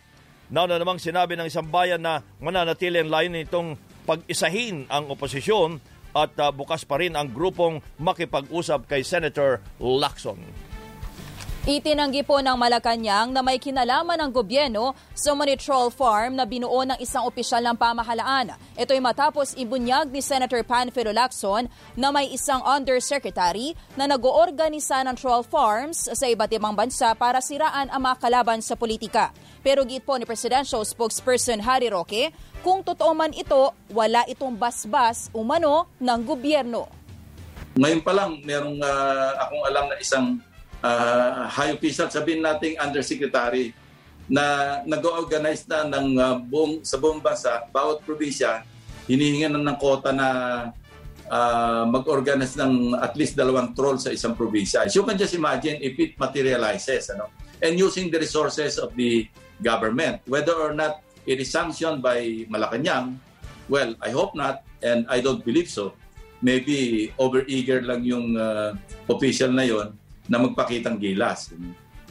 Nauna 0.48 0.80
namang 0.80 1.04
sinabi 1.04 1.36
ng 1.36 1.52
Isang 1.52 1.68
Bayan 1.68 2.00
na 2.00 2.24
mananatili 2.40 3.04
ang 3.04 3.12
layon 3.12 3.36
nitong 3.36 3.76
pag-isahin 4.08 4.88
ang 4.88 5.12
oposisyon 5.12 5.84
at 6.16 6.32
uh, 6.40 6.56
bukas 6.56 6.88
pa 6.88 7.04
rin 7.04 7.20
ang 7.20 7.36
grupong 7.36 7.84
makipag-usap 8.00 8.88
kay 8.88 9.04
Senator 9.04 9.60
Lacson. 9.84 10.40
Itinanggi 11.68 12.24
po 12.24 12.40
ng 12.40 12.56
Malacanang 12.56 13.36
na 13.36 13.44
may 13.44 13.60
kinalaman 13.60 14.16
ng 14.16 14.32
gobyerno 14.32 14.96
sa 15.12 15.36
Monitrol 15.36 15.92
Farm 15.92 16.40
na 16.40 16.48
binuo 16.48 16.88
ng 16.88 16.96
isang 17.04 17.28
opisyal 17.28 17.60
ng 17.60 17.76
pamahalaan. 17.76 18.56
Ito'y 18.80 19.04
matapos 19.04 19.52
ibunyag 19.52 20.08
ni 20.08 20.24
Senator 20.24 20.64
Panfilo 20.64 21.12
Lacson 21.12 21.68
na 22.00 22.08
may 22.08 22.32
isang 22.32 22.64
undersecretary 22.64 23.76
na 24.00 24.08
nag-oorganisa 24.08 25.04
ng 25.12 25.20
troll 25.20 25.44
farms 25.44 26.08
sa 26.08 26.26
iba't 26.32 26.56
ibang 26.56 26.72
bansa 26.72 27.12
para 27.20 27.44
siraan 27.44 27.92
ang 27.92 28.00
mga 28.00 28.16
kalaban 28.16 28.64
sa 28.64 28.80
politika. 28.80 29.36
Pero 29.60 29.84
git 29.84 30.08
po 30.08 30.16
ni 30.16 30.24
Presidential 30.24 30.88
Spokesperson 30.88 31.60
Harry 31.60 31.92
Roque, 31.92 32.32
kung 32.64 32.80
totoo 32.80 33.12
man 33.12 33.36
ito, 33.36 33.76
wala 33.92 34.24
itong 34.32 34.56
basbas 34.56 35.28
umano 35.36 35.84
ng 36.00 36.20
gobyerno. 36.24 36.88
Ngayon 37.76 38.02
pa 38.08 38.16
lang, 38.16 38.40
merong 38.48 38.80
ah, 38.80 39.36
akong 39.44 39.64
alam 39.68 39.92
na 39.92 40.00
isang 40.00 40.40
uh, 40.88 41.52
high 41.52 41.76
official, 41.76 42.08
sabihin 42.08 42.40
nating 42.40 42.80
undersecretary, 42.80 43.76
na 44.28 44.80
nag-organize 44.84 45.64
na 45.72 45.88
ng 45.88 46.08
ah, 46.20 46.36
buong, 46.36 46.84
sa 46.84 47.00
buong 47.00 47.24
bansa, 47.24 47.64
bawat 47.72 48.04
probinsya, 48.04 48.64
hinihingan 49.08 49.56
na 49.56 49.72
ng 49.72 49.78
kota 49.80 50.12
na 50.12 50.28
ah, 51.32 51.88
mag-organize 51.88 52.60
ng 52.60 52.96
at 53.00 53.16
least 53.16 53.40
dalawang 53.40 53.72
troll 53.72 53.96
sa 53.96 54.12
isang 54.12 54.36
probinsya. 54.36 54.84
So 54.92 55.02
you 55.02 55.06
can 55.08 55.16
just 55.16 55.34
imagine 55.34 55.80
if 55.80 55.96
it 55.96 56.20
materializes, 56.20 57.08
ano? 57.16 57.32
and 57.64 57.74
using 57.80 58.14
the 58.14 58.20
resources 58.22 58.78
of 58.78 58.94
the 58.94 59.26
government, 59.64 60.22
whether 60.30 60.54
or 60.54 60.76
not 60.76 61.02
it 61.26 61.42
is 61.42 61.50
sanctioned 61.50 62.04
by 62.06 62.46
Malacanang, 62.52 63.18
well, 63.66 63.96
I 63.98 64.12
hope 64.12 64.36
not, 64.36 64.62
and 64.84 65.10
I 65.10 65.24
don't 65.24 65.42
believe 65.42 65.72
so. 65.72 65.96
Maybe 66.38 67.10
over-eager 67.18 67.82
lang 67.82 68.04
yung 68.04 68.36
ah, 68.36 68.76
official 69.08 69.56
na 69.56 69.64
yon 69.64 69.96
na 70.28 70.38
magpakitang 70.40 71.00
gilas 71.00 71.52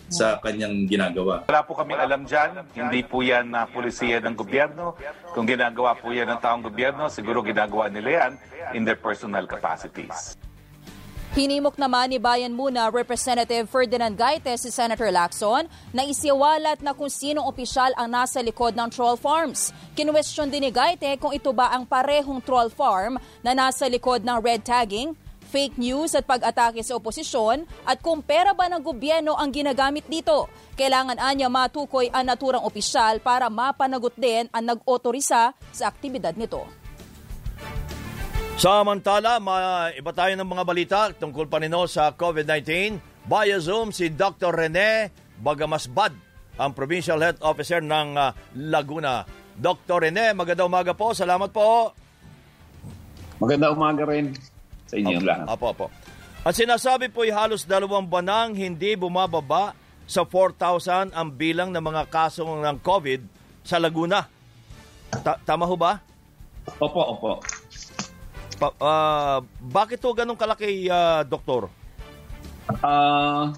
sa 0.07 0.39
kanyang 0.39 0.87
ginagawa. 0.87 1.47
Wala 1.51 1.67
po 1.67 1.75
kaming 1.75 1.99
alam 1.99 2.23
dyan. 2.23 2.63
Hindi 2.75 3.03
po 3.03 3.27
yan 3.27 3.51
na 3.51 3.67
pulisiya 3.67 4.23
ng 4.23 4.35
gobyerno. 4.39 4.95
Kung 5.35 5.47
ginagawa 5.47 5.99
po 5.99 6.15
yan 6.15 6.31
ng 6.31 6.41
taong 6.41 6.63
gobyerno, 6.63 7.11
siguro 7.11 7.43
ginagawa 7.43 7.91
nila 7.91 8.11
yan 8.11 8.33
in 8.75 8.83
their 8.87 8.99
personal 8.99 9.45
capacities. 9.51 10.39
Hinimok 11.37 11.77
naman 11.77 12.09
ni 12.09 12.17
Bayan 12.17 12.57
Muna 12.57 12.89
Representative 12.89 13.69
Ferdinand 13.69 14.17
Gaites 14.17 14.65
si 14.65 14.73
Senator 14.73 15.13
Lacson 15.13 15.69
na 15.93 16.09
isiwalat 16.09 16.81
na 16.81 16.97
kung 16.97 17.13
sinong 17.13 17.45
opisyal 17.45 17.93
ang 17.93 18.09
nasa 18.09 18.41
likod 18.41 18.73
ng 18.73 18.89
troll 18.89 19.21
farms. 19.21 19.69
Kinwestiyon 19.93 20.49
din 20.49 20.65
ni 20.65 20.73
Gaite 20.73 21.13
kung 21.21 21.37
ito 21.37 21.53
ba 21.53 21.77
ang 21.77 21.85
parehong 21.85 22.41
troll 22.41 22.73
farm 22.73 23.21
na 23.45 23.53
nasa 23.53 23.85
likod 23.85 24.25
ng 24.25 24.39
red 24.41 24.65
tagging, 24.65 25.13
fake 25.57 25.81
news 25.81 26.13
at 26.13 26.29
pag-atake 26.29 26.85
sa 26.85 27.01
oposisyon 27.01 27.65
at 27.89 28.05
kung 28.05 28.21
pera 28.21 28.53
ba 28.53 28.69
ng 28.69 28.85
gobyerno 28.85 29.33
ang 29.41 29.49
ginagamit 29.49 30.05
dito. 30.05 30.53
Kailangan 30.77 31.17
anya 31.17 31.49
matukoy 31.49 32.13
ang 32.13 32.29
naturang 32.29 32.61
opisyal 32.61 33.25
para 33.25 33.49
mapanagot 33.49 34.13
din 34.21 34.53
ang 34.53 34.77
nag-otorisa 34.77 35.57
sa 35.73 35.85
aktibidad 35.89 36.37
nito. 36.37 36.69
Samantala, 38.61 39.41
ma- 39.41 39.89
iba 39.97 40.13
tayo 40.13 40.37
ng 40.37 40.45
mga 40.45 40.65
balita 40.69 41.01
tungkol 41.17 41.49
pa 41.49 41.57
nino 41.57 41.89
sa 41.89 42.13
COVID-19. 42.13 43.01
Via 43.25 43.57
Zoom 43.57 43.97
si 43.97 44.13
Dr. 44.13 44.53
Rene 44.53 45.09
Bagamasbad, 45.41 46.13
ang 46.61 46.71
Provincial 46.77 47.21
Health 47.21 47.41
Officer 47.41 47.81
ng 47.81 48.09
ah, 48.17 48.37
Laguna. 48.61 49.25
Dr. 49.57 50.05
Rene, 50.05 50.37
magandang 50.37 50.69
umaga 50.69 50.93
po. 50.93 51.17
Salamat 51.17 51.49
po. 51.49 51.97
Maganda 53.41 53.73
umaga 53.73 54.05
rin 54.09 54.37
sa 54.87 54.95
inyong 54.97 55.27
lahat. 55.27 55.47
Apo, 55.51 55.67
apo. 55.71 55.87
Ang 56.47 56.55
sinasabi 56.55 57.11
po 57.11 57.27
ay 57.27 57.35
halos 57.35 57.67
dalawang 57.67 58.07
banang 58.07 58.55
hindi 58.55 58.95
bumababa 58.95 59.75
sa 60.07 60.23
4,000 60.23 61.11
ang 61.11 61.29
bilang 61.35 61.75
ng 61.75 61.83
mga 61.83 62.07
kaso 62.07 62.47
ng 62.47 62.79
COVID 62.79 63.21
sa 63.67 63.83
Laguna. 63.83 64.31
Ta- 65.11 65.43
tama 65.43 65.67
ho 65.67 65.75
ba? 65.75 65.99
Opo, 66.79 67.03
opo. 67.03 67.31
Pa- 68.63 68.79
ah, 68.79 69.39
bakit 69.59 69.99
to 69.99 70.15
ganun 70.15 70.39
kalaki, 70.39 70.87
ah, 70.87 71.27
Doktor? 71.27 71.67
Ah, 72.83 73.51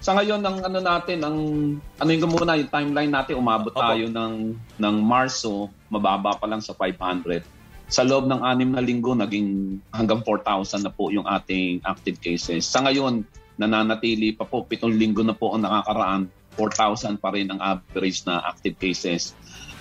sa 0.00 0.12
ngayon 0.12 0.40
ng 0.44 0.56
ano 0.60 0.78
natin, 0.80 1.18
ang 1.24 1.36
ano 1.80 2.08
yung 2.12 2.30
muna 2.30 2.54
yung 2.60 2.70
timeline 2.70 3.10
natin, 3.10 3.40
umabot 3.40 3.72
Opo. 3.72 3.80
tayo 3.80 4.06
ng 4.06 4.34
ng 4.76 4.96
Marso, 5.00 5.72
mababa 5.88 6.36
pa 6.36 6.44
lang 6.44 6.60
sa 6.60 6.76
500. 6.76 7.55
Sa 7.86 8.02
loob 8.02 8.26
ng 8.26 8.42
anim 8.42 8.74
na 8.74 8.82
linggo, 8.82 9.14
naging 9.14 9.78
hanggang 9.94 10.18
4,000 10.26 10.82
na 10.82 10.90
po 10.90 11.14
yung 11.14 11.26
ating 11.26 11.86
active 11.86 12.18
cases. 12.18 12.66
Sa 12.66 12.82
ngayon, 12.82 13.22
nananatili 13.56 14.34
pa 14.34 14.42
po, 14.42 14.66
pitong 14.66 14.98
linggo 14.98 15.22
na 15.22 15.32
po 15.32 15.54
ang 15.54 15.62
nakakaraan, 15.62 16.26
4,000 16.58 17.20
pa 17.20 17.30
rin 17.30 17.52
ang 17.52 17.60
average 17.60 18.24
na 18.26 18.42
active 18.42 18.74
cases. 18.80 19.36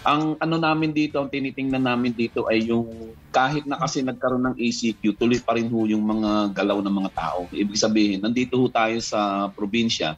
Ang 0.06 0.38
ano 0.38 0.62
namin 0.62 0.94
dito, 0.94 1.18
ang 1.18 1.34
tinitingnan 1.34 1.82
namin 1.82 2.14
dito 2.14 2.46
ay 2.46 2.70
yung 2.70 3.16
kahit 3.34 3.66
na 3.66 3.82
kasi 3.82 4.06
nagkaroon 4.06 4.54
ng 4.54 4.56
ACQ, 4.60 5.18
tuloy 5.18 5.42
pa 5.42 5.58
rin 5.58 5.66
ho 5.66 5.80
yung 5.90 6.06
mga 6.06 6.54
galaw 6.54 6.78
ng 6.86 6.94
mga 6.94 7.12
tao. 7.18 7.50
Ibig 7.50 7.80
sabihin, 7.80 8.22
nandito 8.22 8.54
ho 8.62 8.70
tayo 8.70 9.02
sa 9.02 9.50
probinsya 9.50 10.14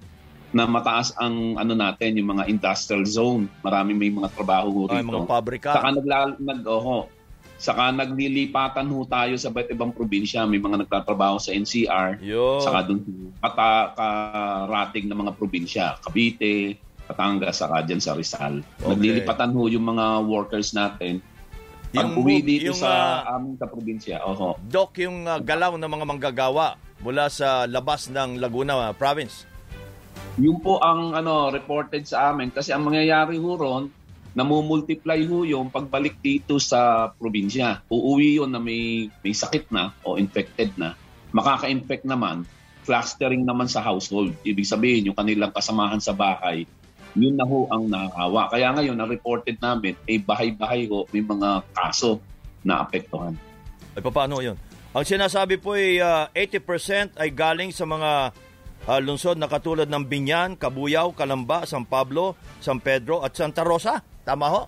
na 0.51 0.67
mataas 0.67 1.15
ang 1.15 1.55
ano 1.55 1.71
natin, 1.71 2.19
yung 2.19 2.35
mga 2.35 2.51
industrial 2.51 3.07
zone. 3.07 3.47
Marami 3.63 3.95
may 3.95 4.11
mga 4.11 4.27
trabaho 4.35 4.67
ho 4.71 4.81
Ay, 4.91 5.03
rito. 5.03 5.23
mga 5.23 5.27
pabrika. 5.29 5.71
Saka 5.71 5.89
nagla, 5.95 6.35
nag, 6.35 6.61
oho, 6.67 7.07
Saka 7.57 7.89
naglilipatan 7.89 8.85
ho 8.93 9.01
tayo 9.09 9.33
sa 9.33 9.49
iba't 9.49 9.73
ibang 9.73 9.89
probinsya. 9.89 10.45
May 10.45 10.61
mga 10.61 10.85
nagtatrabaho 10.85 11.41
sa 11.41 11.57
NCR. 11.57 12.21
Yun. 12.21 12.61
Saka 12.61 12.85
doon 12.85 13.01
kata, 13.41 13.97
karating 13.97 15.09
ng 15.09 15.17
mga 15.17 15.33
probinsya. 15.33 15.85
Cavite, 16.05 16.77
Batangas, 17.07 17.63
saka 17.63 17.81
dyan 17.87 18.03
sa 18.03 18.13
Rizal. 18.13 18.61
Okay. 18.61 18.91
Naglilipatan 18.91 19.55
ho 19.55 19.71
yung 19.71 19.87
mga 19.89 20.27
workers 20.27 20.75
natin. 20.75 21.23
Pag 21.95 22.13
Yung 22.13 22.19
uwi 22.19 22.43
dito 22.43 22.75
yung, 22.75 22.77
sa 22.77 23.23
ah, 23.23 23.39
amin 23.39 23.55
sa 23.55 23.65
probinsya, 23.71 24.19
oho. 24.27 24.59
Doc, 24.67 24.99
yung 24.99 25.23
uh, 25.23 25.39
galaw 25.39 25.79
ng 25.79 25.87
mga 25.87 26.05
manggagawa 26.05 26.75
mula 26.99 27.31
sa 27.31 27.63
labas 27.63 28.11
ng 28.11 28.43
Laguna 28.43 28.75
uh, 28.75 28.91
province. 28.91 29.47
Yun 30.35 30.59
po 30.59 30.83
ang 30.83 31.15
ano 31.15 31.47
reported 31.49 32.03
sa 32.05 32.29
amin 32.29 32.51
kasi 32.51 32.75
ang 32.75 32.85
mangyayari 32.85 33.39
ho 33.39 33.51
ron, 33.55 33.87
namumultiply 34.33 35.27
ho 35.29 35.47
yung 35.47 35.71
pagbalik 35.71 36.19
dito 36.19 36.59
sa 36.59 37.11
probinsya. 37.15 37.83
Uuwi 37.87 38.41
yun 38.41 38.51
na 38.51 38.59
may, 38.59 39.07
may 39.23 39.33
sakit 39.33 39.71
na 39.71 39.93
o 40.03 40.19
infected 40.19 40.75
na. 40.75 40.97
Makaka-infect 41.31 42.07
naman, 42.07 42.43
clustering 42.87 43.43
naman 43.43 43.67
sa 43.67 43.83
household. 43.83 44.31
Ibig 44.47 44.67
sabihin, 44.67 45.11
yung 45.11 45.17
kanilang 45.17 45.51
kasamahan 45.51 45.99
sa 45.99 46.15
bahay, 46.15 46.63
yun 47.17 47.35
na 47.35 47.43
ho 47.43 47.67
ang 47.67 47.89
nakahawa. 47.89 48.47
Kaya 48.47 48.71
ngayon, 48.77 48.95
na-reported 48.95 49.57
namin, 49.59 49.97
ay 50.07 50.23
bahay-bahay 50.23 50.87
ho, 50.87 51.03
may 51.11 51.23
mga 51.23 51.65
kaso 51.75 52.23
na 52.63 52.83
apektuhan. 52.83 53.35
Ay, 53.97 54.01
paano 54.05 54.39
yun? 54.39 54.55
Ang 54.95 55.05
sinasabi 55.05 55.61
po 55.61 55.75
ay 55.75 55.99
uh, 56.01 56.25
80% 56.33 57.21
ay 57.21 57.29
galing 57.29 57.69
sa 57.69 57.85
mga 57.85 58.33
uh, 58.85 59.01
lungsod 59.01 59.41
na 59.41 59.49
katulad 59.49 59.89
ng 59.89 60.03
Binyan, 60.05 60.53
Kabuyao, 60.53 61.15
Kalamba, 61.17 61.65
San 61.65 61.87
Pablo, 61.87 62.37
San 62.61 62.77
Pedro 62.77 63.25
at 63.25 63.33
Santa 63.33 63.65
Rosa. 63.65 64.03
Tama 64.21 64.45
ho? 64.51 64.61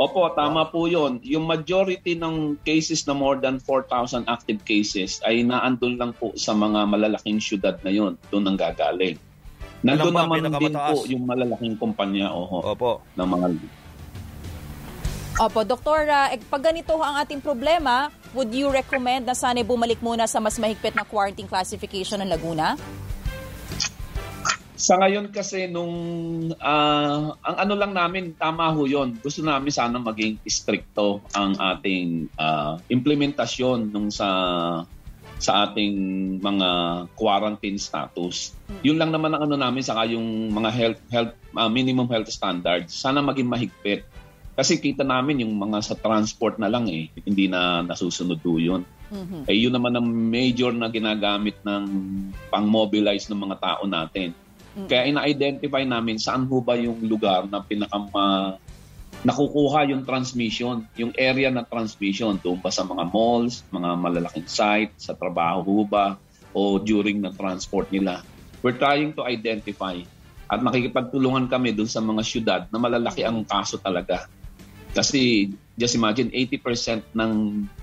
Opo, 0.00 0.32
tama 0.32 0.64
po 0.72 0.88
yun. 0.88 1.20
Yung 1.20 1.44
majority 1.44 2.16
ng 2.16 2.56
cases 2.64 3.04
na 3.04 3.12
more 3.12 3.36
than 3.36 3.60
4,000 3.60 4.24
active 4.32 4.64
cases 4.64 5.20
ay 5.28 5.44
naandun 5.44 6.00
lang 6.00 6.16
po 6.16 6.32
sa 6.40 6.56
mga 6.56 6.88
malalaking 6.88 7.36
syudad 7.36 7.76
na 7.84 7.92
yun. 7.92 8.16
Doon 8.32 8.48
ang 8.48 8.56
gagaling. 8.56 9.20
Nandun 9.84 10.16
ang 10.16 10.28
naman 10.32 10.56
din 10.56 10.72
po 10.72 11.04
yung 11.04 11.24
malalaking 11.28 11.76
kumpanya 11.76 12.32
oho, 12.32 12.64
Opo. 12.64 13.04
ng 13.16 13.28
mga 13.28 13.46
Opo, 15.40 15.64
Doktor, 15.64 16.04
eh, 16.04 16.36
pag 16.48 16.60
ganito 16.60 16.96
ang 17.00 17.16
ating 17.24 17.40
problema, 17.40 18.12
would 18.36 18.52
you 18.52 18.68
recommend 18.68 19.24
na 19.24 19.32
sana 19.32 19.64
bumalik 19.64 19.96
muna 20.04 20.28
sa 20.28 20.36
mas 20.36 20.60
mahigpit 20.60 20.92
na 20.92 21.04
quarantine 21.04 21.48
classification 21.48 22.20
ng 22.20 22.28
Laguna? 22.28 22.76
Sa 24.80 24.96
ngayon 24.96 25.28
kasi 25.28 25.68
nung 25.68 25.92
ah, 26.56 27.36
ang 27.44 27.56
ano 27.68 27.74
lang 27.76 27.92
namin 27.92 28.32
tama 28.32 28.72
ho 28.72 28.88
'yon. 28.88 29.12
Gusto 29.20 29.44
namin 29.44 29.68
sana 29.68 30.00
maging 30.00 30.40
stricto 30.48 31.20
ang 31.36 31.52
ating 31.52 32.32
ah, 32.40 32.80
implementasyon 32.88 33.92
nung 33.92 34.08
sa 34.08 34.28
sa 35.36 35.68
ating 35.68 35.92
mga 36.40 36.68
quarantine 37.12 37.76
status. 37.76 38.56
Yun 38.80 38.96
lang 38.96 39.12
naman 39.12 39.36
ang 39.36 39.52
ano 39.52 39.60
namin 39.60 39.84
saka 39.84 40.08
yung 40.08 40.48
mga 40.48 40.70
health 40.72 41.00
health 41.12 41.32
ah, 41.60 41.68
minimum 41.68 42.08
health 42.08 42.32
standards. 42.32 42.96
Sana 42.96 43.20
maging 43.20 43.52
mahigpit. 43.52 44.08
Kasi 44.56 44.80
kita 44.80 45.04
namin 45.04 45.44
yung 45.44 45.56
mga 45.56 45.80
sa 45.80 45.94
transport 45.96 46.60
na 46.60 46.68
lang 46.68 46.84
eh, 46.88 47.08
hindi 47.24 47.48
na 47.48 47.80
nasusunod 47.80 48.44
po 48.44 48.60
yun. 48.60 48.84
Eh 49.48 49.56
yun 49.56 49.72
naman 49.72 49.96
ang 49.96 50.04
major 50.04 50.72
na 50.72 50.92
ginagamit 50.92 51.56
ng 51.64 51.84
pang-mobilize 52.52 53.28
ng 53.32 53.40
mga 53.40 53.56
tao 53.56 53.88
natin. 53.88 54.36
Kaya 54.70 55.10
ina-identify 55.10 55.82
namin 55.82 56.16
saan 56.18 56.46
ho 56.46 56.62
ba 56.62 56.78
yung 56.78 57.02
lugar 57.02 57.50
na 57.50 57.58
pinakama 57.62 58.56
nakukuha 59.20 59.90
yung 59.90 60.06
transmission, 60.06 60.86
yung 60.96 61.12
area 61.18 61.52
ng 61.52 61.66
transmission 61.68 62.40
doon 62.40 62.56
ba 62.56 62.72
sa 62.72 62.86
mga 62.86 63.04
malls, 63.10 63.66
mga 63.68 63.90
malalaking 64.00 64.48
site, 64.48 64.96
sa 64.96 65.12
trabaho 65.12 65.60
ho 65.60 65.84
ba, 65.84 66.16
o 66.56 66.80
during 66.80 67.20
na 67.20 67.34
transport 67.34 67.90
nila. 67.92 68.24
We're 68.64 68.76
trying 68.76 69.12
to 69.20 69.26
identify 69.26 70.00
at 70.50 70.58
makikipagtulungan 70.64 71.46
kami 71.46 71.76
doon 71.76 71.90
sa 71.90 72.02
mga 72.02 72.22
syudad 72.26 72.60
na 72.72 72.78
malalaki 72.80 73.22
ang 73.22 73.44
kaso 73.46 73.78
talaga. 73.78 74.26
Kasi 74.90 75.52
just 75.78 75.94
imagine 75.94 76.34
80% 76.34 77.14
ng 77.14 77.32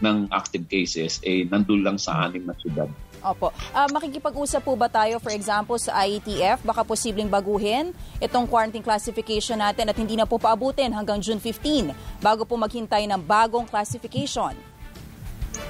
ng 0.04 0.18
active 0.30 0.68
cases 0.68 1.24
eh 1.24 1.48
nandun 1.48 1.82
lang 1.82 1.96
sa 1.96 2.28
anim 2.28 2.44
na 2.44 2.54
syudad. 2.60 2.92
Opo. 3.22 3.50
Ah, 3.74 3.90
makikipag-usap 3.90 4.62
po 4.62 4.78
ba 4.78 4.86
tayo, 4.88 5.18
for 5.18 5.34
example, 5.34 5.78
sa 5.82 6.06
IETF? 6.06 6.62
Baka 6.62 6.86
posibleng 6.86 7.30
baguhin 7.30 7.92
itong 8.22 8.46
quarantine 8.46 8.86
classification 8.86 9.58
natin 9.58 9.90
at 9.90 9.98
hindi 9.98 10.14
na 10.14 10.30
po 10.30 10.38
paabutin 10.38 10.94
hanggang 10.94 11.18
June 11.18 11.42
15 11.42 11.94
bago 12.22 12.46
po 12.46 12.54
maghintay 12.56 13.10
ng 13.10 13.22
bagong 13.22 13.66
classification. 13.66 14.54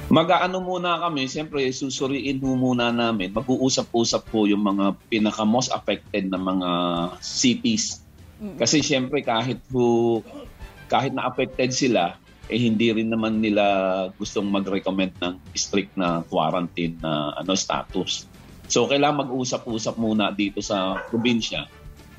Mag-aano 0.07 0.63
muna 0.63 1.03
kami, 1.03 1.27
siyempre 1.27 1.67
susuriin 1.67 2.39
mo 2.39 2.55
muna 2.55 2.91
namin, 2.95 3.31
mag-uusap-usap 3.35 4.31
po 4.31 4.47
yung 4.47 4.63
mga 4.63 4.95
pinaka-most 5.11 5.71
affected 5.71 6.31
na 6.31 6.39
mga 6.39 6.69
cities. 7.19 8.03
Kasi 8.55 8.79
siyempre 8.79 9.19
kahit 9.25 9.59
po, 9.67 10.21
kahit 10.87 11.11
na 11.11 11.27
affected 11.27 11.75
sila, 11.75 12.15
eh 12.47 12.59
hindi 12.59 12.91
rin 12.95 13.11
naman 13.11 13.43
nila 13.43 13.63
gustong 14.15 14.47
mag-recommend 14.47 15.15
ng 15.19 15.35
strict 15.51 15.95
na 15.99 16.23
quarantine 16.27 16.95
na 17.03 17.35
ano 17.35 17.51
status. 17.53 18.27
So 18.67 18.87
kailangan 18.87 19.27
mag-usap-usap 19.27 19.95
muna 19.99 20.31
dito 20.31 20.63
sa 20.63 20.99
probinsya 21.07 21.67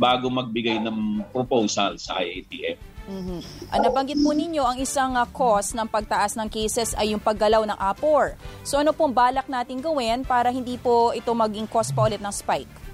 bago 0.00 0.30
magbigay 0.30 0.80
ng 0.84 1.28
proposal 1.32 1.96
sa 1.96 2.20
IATF. 2.20 2.78
Mhm. 3.08 3.40
Ah, 3.72 3.80
nabanggit 3.80 4.20
po 4.20 4.36
ninyo 4.36 4.60
ang 4.60 4.76
isang 4.76 5.16
ah, 5.16 5.24
cause 5.24 5.72
ng 5.72 5.88
pagtaas 5.88 6.36
ng 6.36 6.48
cases 6.52 6.92
ay 6.92 7.16
yung 7.16 7.22
paggalaw 7.24 7.64
ng 7.64 7.78
apor. 7.80 8.36
So 8.68 8.76
ano 8.76 8.92
pong 8.92 9.16
balak 9.16 9.48
natin 9.48 9.80
gawin 9.80 10.28
para 10.28 10.52
hindi 10.52 10.76
po 10.76 11.16
ito 11.16 11.32
maging 11.32 11.64
cause 11.72 11.88
pa 11.88 12.04
ulit 12.04 12.20
ng 12.20 12.32
spike? 12.32 12.87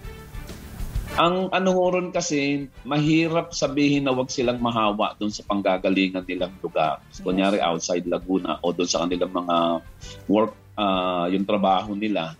Ang 1.14 1.46
ano 1.54 1.70
ron 1.78 2.10
kasi, 2.10 2.66
mahirap 2.82 3.54
sabihin 3.54 4.02
na 4.02 4.10
wag 4.10 4.34
silang 4.34 4.58
mahawa 4.58 5.14
doon 5.14 5.30
sa 5.30 5.46
panggagalingan 5.46 6.26
nilang 6.26 6.58
lugar. 6.58 6.98
Kunyari 7.22 7.62
outside 7.62 8.02
Laguna 8.10 8.58
o 8.58 8.74
doon 8.74 8.90
sa 8.90 9.06
kanilang 9.06 9.30
mga 9.30 9.78
work, 10.26 10.58
ah, 10.74 11.30
yung 11.30 11.46
trabaho 11.46 11.94
nila. 11.94 12.34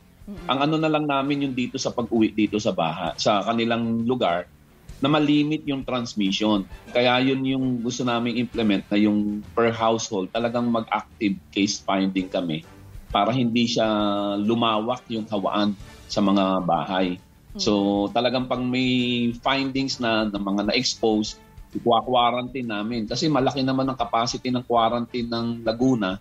Ang 0.50 0.58
ano 0.58 0.74
na 0.82 0.90
lang 0.90 1.06
namin 1.06 1.46
yung 1.46 1.54
dito 1.54 1.78
sa 1.78 1.94
pag-uwi 1.94 2.34
dito 2.34 2.58
sa 2.58 2.74
baha, 2.74 3.14
sa 3.14 3.46
kanilang 3.46 4.02
lugar, 4.10 4.50
na 4.98 5.06
malimit 5.06 5.62
yung 5.70 5.86
transmission. 5.86 6.66
Kaya 6.90 7.22
yun 7.22 7.46
yung 7.46 7.66
gusto 7.78 8.02
namin 8.02 8.42
implement 8.42 8.82
na 8.90 8.98
yung 8.98 9.38
per 9.54 9.70
household, 9.70 10.34
talagang 10.34 10.66
mag-active 10.66 11.38
case 11.54 11.78
finding 11.78 12.26
kami 12.26 12.66
para 13.14 13.30
hindi 13.30 13.70
siya 13.70 13.86
lumawak 14.34 15.06
yung 15.06 15.30
hawaan 15.30 15.78
sa 16.10 16.18
mga 16.18 16.66
bahay. 16.66 17.22
So 17.58 18.06
talagang 18.10 18.50
pang 18.50 18.66
may 18.66 19.30
findings 19.38 20.02
na 20.02 20.26
ng 20.26 20.42
mga 20.42 20.62
na-expose, 20.70 21.38
i-quarantine 21.74 22.66
namin. 22.66 23.06
Kasi 23.06 23.30
malaki 23.30 23.62
naman 23.62 23.86
ang 23.90 23.98
capacity 23.98 24.50
ng 24.50 24.62
quarantine 24.66 25.26
ng 25.26 25.46
Laguna. 25.66 26.18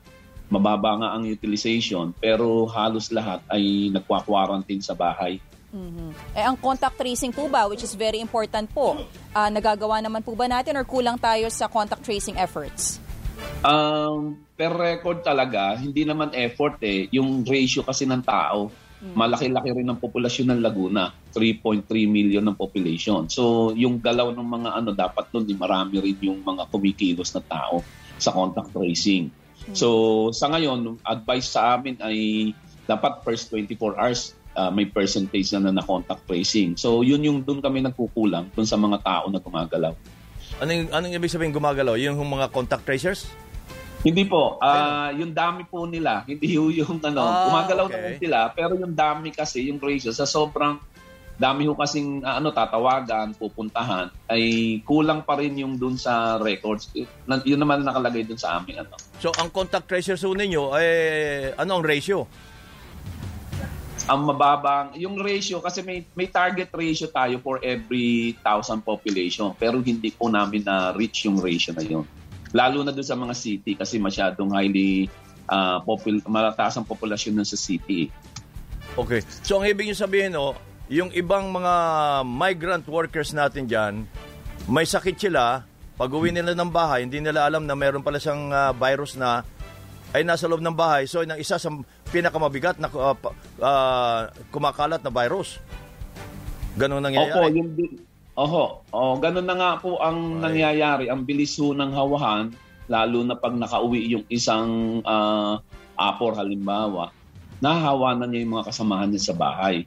Mababa 0.50 1.02
nga 1.02 1.10
ang 1.18 1.26
utilization, 1.26 2.14
pero 2.22 2.70
halos 2.70 3.10
lahat 3.10 3.42
ay 3.50 3.90
nagkwa-quarantine 3.90 4.86
sa 4.86 4.94
bahay. 4.94 5.42
Mhm. 5.74 6.38
Eh 6.38 6.46
ang 6.46 6.54
contact 6.54 7.02
tracing 7.02 7.34
po 7.34 7.50
ba, 7.50 7.66
which 7.66 7.82
is 7.82 7.98
very 7.98 8.22
important 8.22 8.70
po, 8.70 8.94
ah, 9.34 9.50
nagagawa 9.50 9.98
naman 10.06 10.22
po 10.22 10.38
ba 10.38 10.46
natin 10.46 10.78
or 10.78 10.86
kulang 10.86 11.18
tayo 11.18 11.50
sa 11.50 11.66
contact 11.66 12.06
tracing 12.06 12.38
efforts? 12.38 13.02
Um, 13.66 14.38
per 14.54 14.70
record 14.70 15.26
talaga, 15.26 15.74
hindi 15.74 16.06
naman 16.06 16.30
effort 16.38 16.78
eh. 16.86 17.10
Yung 17.10 17.42
ratio 17.42 17.82
kasi 17.82 18.06
ng 18.06 18.22
tao, 18.22 18.70
malaki-laki 19.12 19.76
rin 19.76 19.88
ang 19.92 20.00
populasyon 20.00 20.56
ng 20.56 20.60
Laguna. 20.64 21.12
3.3 21.36 21.84
million 22.08 22.40
ng 22.48 22.56
population. 22.56 23.28
So, 23.28 23.76
yung 23.76 24.00
galaw 24.00 24.32
ng 24.32 24.48
mga 24.48 24.70
ano, 24.80 24.90
dapat 24.96 25.28
nun, 25.36 25.44
di 25.44 25.60
marami 25.60 26.00
rin 26.00 26.16
yung 26.24 26.40
mga 26.40 26.72
kumikilos 26.72 27.36
na 27.36 27.44
tao 27.44 27.84
sa 28.16 28.32
contact 28.32 28.72
tracing. 28.72 29.28
So, 29.76 30.30
sa 30.32 30.48
ngayon, 30.52 31.04
advice 31.04 31.52
sa 31.52 31.76
amin 31.76 32.00
ay 32.00 32.52
dapat 32.88 33.24
first 33.24 33.52
24 33.52 33.96
hours 33.96 34.36
uh, 34.56 34.72
may 34.72 34.88
percentage 34.88 35.52
na 35.56 35.72
na 35.72 35.84
contact 35.84 36.24
tracing. 36.28 36.76
So, 36.80 37.04
yun 37.04 37.24
yung 37.24 37.40
doon 37.44 37.60
kami 37.60 37.84
nagkukulang 37.84 38.52
dun 38.56 38.68
sa 38.68 38.80
mga 38.80 39.04
tao 39.04 39.28
na 39.28 39.40
gumagalaw. 39.40 39.94
Anong, 40.62 40.92
anong 40.94 41.14
ibig 41.18 41.32
sabihin 41.32 41.56
gumagalaw? 41.56 41.98
Yung 41.98 42.20
mga 42.20 42.52
contact 42.54 42.86
tracers? 42.86 43.28
Hindi 44.04 44.28
po. 44.28 44.60
ah 44.60 45.16
yung 45.16 45.32
dami 45.32 45.64
po 45.64 45.88
nila. 45.88 46.28
Hindi 46.28 46.60
yung 46.60 47.00
ano. 47.00 47.24
Ah, 47.24 47.48
gumagalaw 47.48 47.88
okay. 47.88 47.96
naman 47.96 48.14
sila. 48.20 48.40
Pero 48.52 48.76
yung 48.76 48.94
dami 48.94 49.32
kasi, 49.32 49.72
yung 49.72 49.80
ratio, 49.80 50.12
sa 50.12 50.28
sobrang 50.28 50.76
dami 51.34 51.66
ho 51.66 51.74
kasing 51.74 52.22
ah, 52.22 52.38
ano, 52.38 52.54
tatawagan, 52.54 53.34
pupuntahan, 53.34 54.12
ay 54.30 54.78
kulang 54.86 55.26
pa 55.26 55.40
rin 55.40 55.56
yung 55.58 55.80
dun 55.80 55.98
sa 55.98 56.38
records. 56.38 56.92
Na- 57.26 57.42
Yun 57.42 57.64
naman 57.64 57.82
nakalagay 57.82 58.28
dun 58.28 58.38
sa 58.38 58.60
amin. 58.60 58.86
Ano. 58.86 58.94
So, 59.18 59.34
ang 59.40 59.50
contact 59.50 59.90
tracers 59.90 60.22
ho 60.22 60.36
ninyo, 60.36 60.78
eh, 60.78 61.56
ano 61.58 61.80
ang 61.80 61.84
ratio? 61.84 62.28
Ang 64.04 64.28
mababang, 64.28 65.00
yung 65.00 65.16
ratio, 65.16 65.64
kasi 65.64 65.80
may, 65.80 66.04
may 66.12 66.28
target 66.28 66.68
ratio 66.76 67.08
tayo 67.08 67.40
for 67.40 67.64
every 67.64 68.36
1,000 68.44 68.84
population. 68.84 69.56
Pero 69.56 69.80
hindi 69.80 70.12
po 70.12 70.28
namin 70.28 70.68
na-reach 70.68 71.24
yung 71.24 71.40
ratio 71.40 71.72
na 71.72 71.84
yun. 71.88 72.04
Lalo 72.54 72.86
na 72.86 72.94
doon 72.94 73.08
sa 73.08 73.18
mga 73.18 73.34
city 73.34 73.74
kasi 73.74 73.98
masyadong 73.98 74.54
highly 74.54 75.10
uh, 75.50 75.82
popul- 75.82 76.24
malataas 76.30 76.78
ang 76.78 76.86
populasyon 76.86 77.42
nun 77.42 77.48
sa 77.48 77.58
city. 77.58 78.14
Okay. 78.94 79.26
So 79.42 79.58
ang 79.58 79.66
ibig 79.66 79.90
niyo 79.90 79.98
sabihin, 79.98 80.38
no, 80.38 80.54
yung 80.86 81.10
ibang 81.18 81.50
mga 81.50 81.74
migrant 82.22 82.86
workers 82.86 83.34
natin 83.34 83.66
dyan, 83.66 84.06
may 84.70 84.86
sakit 84.86 85.18
sila, 85.18 85.66
pag 85.98 86.10
uwi 86.14 86.30
nila 86.30 86.54
ng 86.54 86.70
bahay, 86.70 87.06
hindi 87.06 87.18
nila 87.18 87.50
alam 87.50 87.66
na 87.66 87.74
meron 87.74 88.06
pala 88.06 88.22
siyang 88.22 88.54
uh, 88.54 88.72
virus 88.78 89.18
na 89.18 89.42
ay 90.14 90.22
nasa 90.22 90.46
loob 90.46 90.62
ng 90.62 90.78
bahay. 90.78 91.10
So, 91.10 91.26
yung 91.26 91.42
isa 91.42 91.58
sa 91.58 91.70
pinakamabigat 92.14 92.78
na 92.78 92.86
uh, 92.94 93.18
uh, 93.58 94.30
kumakalat 94.54 95.02
na 95.02 95.10
virus. 95.10 95.58
Ganun 96.78 97.02
nangyayari. 97.02 97.34
Opo, 97.34 97.50
yung, 97.50 97.70
Oho, 98.34 98.82
oh, 98.90 99.14
ganun 99.22 99.46
na 99.46 99.54
nga 99.54 99.72
po 99.78 100.02
ang 100.02 100.42
okay. 100.42 100.42
nangyayari. 100.42 101.06
Ang 101.06 101.22
bilis 101.22 101.54
ho 101.62 101.70
ng 101.78 101.94
hawahan, 101.94 102.50
lalo 102.90 103.22
na 103.22 103.38
pag 103.38 103.54
nakauwi 103.54 104.10
yung 104.10 104.26
isang 104.26 105.00
uh, 105.06 105.62
apor 105.94 106.34
halimbawa, 106.34 107.14
nahawa 107.62 108.18
na 108.18 108.26
niya 108.26 108.42
yung 108.42 108.58
mga 108.58 108.74
kasamahan 108.74 109.14
niya 109.14 109.30
sa 109.30 109.36
bahay. 109.38 109.86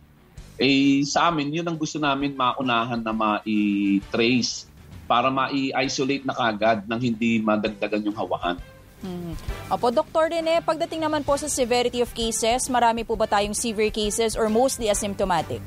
Eh, 0.57 1.03
sa 1.03 1.29
amin, 1.29 1.59
yun 1.59 1.67
ang 1.67 1.75
gusto 1.75 1.99
namin 1.99 2.39
maunahan 2.39 3.03
na 3.03 3.13
ma-trace 3.13 4.71
para 5.11 5.27
ma-isolate 5.27 6.23
na 6.23 6.33
kagad 6.33 6.87
nang 6.87 7.03
hindi 7.03 7.43
madagdagan 7.43 8.07
yung 8.07 8.17
hawahan. 8.17 8.57
Hmm. 9.03 9.35
Opo, 9.69 9.91
Dr. 9.91 10.33
Rene, 10.33 10.63
pagdating 10.63 11.03
naman 11.03 11.27
po 11.27 11.35
sa 11.37 11.51
severity 11.51 12.01
of 12.01 12.15
cases, 12.15 12.71
marami 12.71 13.03
po 13.03 13.19
ba 13.19 13.27
tayong 13.27 13.53
severe 13.53 13.93
cases 13.93 14.39
or 14.39 14.49
mostly 14.49 14.89
asymptomatic? 14.89 15.61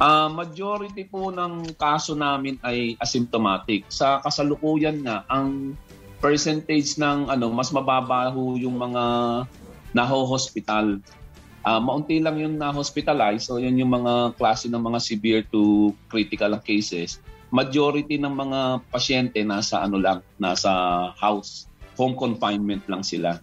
Uh, 0.00 0.32
majority 0.32 1.04
po 1.04 1.28
ng 1.28 1.76
kaso 1.76 2.16
namin 2.16 2.56
ay 2.64 2.96
asymptomatic. 2.96 3.84
Sa 3.92 4.16
kasalukuyan 4.24 5.04
nga, 5.04 5.28
ang 5.28 5.76
percentage 6.24 6.96
ng 6.96 7.28
ano 7.28 7.52
mas 7.52 7.68
mababa 7.68 8.32
ho 8.32 8.56
yung 8.56 8.80
mga 8.80 9.04
naho-hospital. 9.92 11.04
Uh, 11.60 11.76
maunti 11.76 12.16
lang 12.16 12.40
yung 12.40 12.56
na-hospitalize. 12.56 13.44
So, 13.44 13.60
yun 13.60 13.76
yung 13.76 13.92
mga 13.92 14.40
klase 14.40 14.72
ng 14.72 14.80
mga 14.80 14.98
severe 15.04 15.42
to 15.52 15.92
critical 16.08 16.56
cases. 16.64 17.20
Majority 17.52 18.16
ng 18.16 18.32
mga 18.32 18.60
pasyente 18.88 19.44
nasa 19.44 19.84
ano 19.84 20.00
lang, 20.00 20.24
nasa 20.40 20.72
house. 21.20 21.68
Home 22.00 22.16
confinement 22.16 22.80
lang 22.88 23.04
sila. 23.04 23.36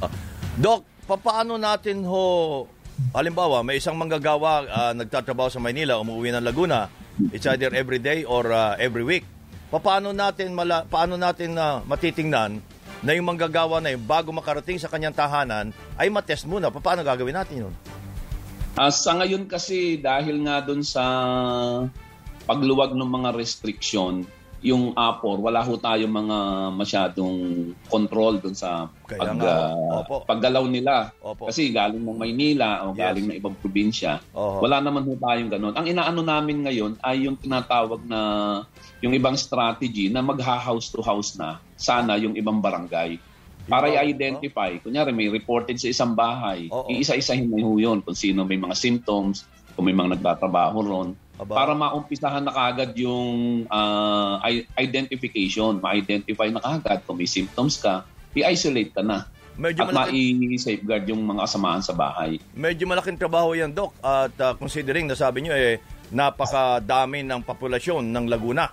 Uh, 0.00 0.08
Doc, 0.56 0.88
paano 1.04 1.60
natin 1.60 2.00
ho 2.08 2.64
Halimbawa, 3.10 3.66
may 3.66 3.82
isang 3.82 3.98
manggagawa 3.98 4.68
uh, 4.70 4.92
nagtatrabaho 4.94 5.50
sa 5.50 5.58
Maynila, 5.58 5.98
umuwi 5.98 6.30
ng 6.30 6.44
Laguna. 6.44 6.86
It's 7.34 7.48
either 7.48 7.74
every 7.74 7.98
day 7.98 8.22
or 8.22 8.48
uh, 8.48 8.78
every 8.78 9.02
week. 9.02 9.26
Paano 9.70 10.14
natin 10.14 10.54
mala, 10.54 10.86
paano 10.86 11.18
natin 11.18 11.58
uh, 11.58 11.82
matitingnan 11.86 12.62
na 13.00 13.10
yung 13.16 13.26
manggagawa 13.26 13.80
na 13.80 13.96
yun 13.96 14.02
bago 14.04 14.30
makarating 14.30 14.76
sa 14.76 14.92
kanyang 14.92 15.16
tahanan 15.16 15.72
ay 15.96 16.12
matest 16.12 16.44
muna. 16.44 16.68
Paano 16.68 17.00
gagawin 17.00 17.34
natin 17.34 17.68
yun? 17.68 17.74
Uh, 18.78 18.92
sa 18.92 19.18
ngayon 19.18 19.48
kasi 19.50 19.98
dahil 19.98 20.46
nga 20.46 20.62
doon 20.62 20.84
sa 20.84 21.02
pagluwag 22.46 22.94
ng 22.94 23.10
mga 23.10 23.30
restriction, 23.34 24.22
yung 24.60 24.92
APOR, 24.92 25.40
wala 25.40 25.64
ho 25.64 25.72
tayo 25.80 26.04
mga 26.04 26.38
masyadong 26.76 27.36
control 27.88 28.44
dun 28.44 28.52
sa 28.52 28.92
pag, 29.08 29.32
uh, 29.40 30.04
paggalaw 30.28 30.68
nila. 30.68 31.16
Opo. 31.24 31.48
Kasi 31.48 31.72
galing 31.72 32.04
ng 32.04 32.20
Maynila 32.20 32.84
o 32.84 32.92
galing 32.92 33.24
yes. 33.24 33.30
ng 33.32 33.38
ibang 33.40 33.56
probinsya, 33.56 34.20
Oho. 34.36 34.60
wala 34.60 34.84
naman 34.84 35.08
ho 35.08 35.16
tayong 35.16 35.48
ganun. 35.48 35.72
Ang 35.72 35.86
inaano 35.96 36.20
namin 36.20 36.68
ngayon 36.68 37.00
ay 37.00 37.24
yung 37.24 37.40
tinatawag 37.40 38.04
na 38.04 38.20
yung 39.00 39.16
ibang 39.16 39.34
strategy 39.34 40.12
na 40.12 40.20
magha-house 40.20 40.92
to 40.92 41.00
house 41.00 41.40
na 41.40 41.56
sana 41.80 42.20
yung 42.20 42.36
ibang 42.36 42.60
barangay. 42.60 43.16
Para 43.64 43.88
i-identify, 43.88 44.76
kunyari 44.82 45.14
may 45.14 45.32
reported 45.32 45.80
sa 45.80 45.88
isang 45.88 46.12
bahay, 46.12 46.68
iisa-isahin 46.68 47.48
na 47.48 47.60
yun 47.64 48.04
kung 48.04 48.16
sino 48.18 48.44
may 48.44 48.60
mga 48.60 48.76
symptoms, 48.76 49.48
kung 49.72 49.88
may 49.88 49.96
mga 49.96 50.20
nagtatrabaho 50.20 50.78
ron 50.84 51.10
Aba. 51.40 51.56
para 51.56 51.72
maumpisahan 51.72 52.44
na 52.44 52.52
kagad 52.52 52.92
yung 53.00 53.64
uh, 53.64 54.36
identification, 54.76 55.80
ma-identify 55.80 56.52
na 56.52 56.60
kagad 56.60 57.00
kung 57.08 57.16
may 57.16 57.24
symptoms 57.24 57.80
ka, 57.80 58.04
i-isolate 58.36 58.92
ka 58.92 59.00
na. 59.00 59.24
Medyo 59.56 59.88
at 59.88 59.92
malaki... 59.92 60.36
ma-safeguard 60.36 61.04
yung 61.08 61.24
mga 61.24 61.40
kasamahan 61.48 61.80
sa 61.80 61.96
bahay. 61.96 62.36
Medyo 62.52 62.84
malaking 62.84 63.16
trabaho 63.16 63.56
yan, 63.56 63.72
Doc. 63.72 63.96
At 64.04 64.36
uh, 64.36 64.52
considering, 64.60 65.08
nasabi 65.08 65.48
nyo, 65.48 65.56
eh, 65.56 65.80
napakadami 66.12 67.24
ng 67.24 67.40
populasyon 67.40 68.04
ng 68.04 68.24
Laguna. 68.28 68.68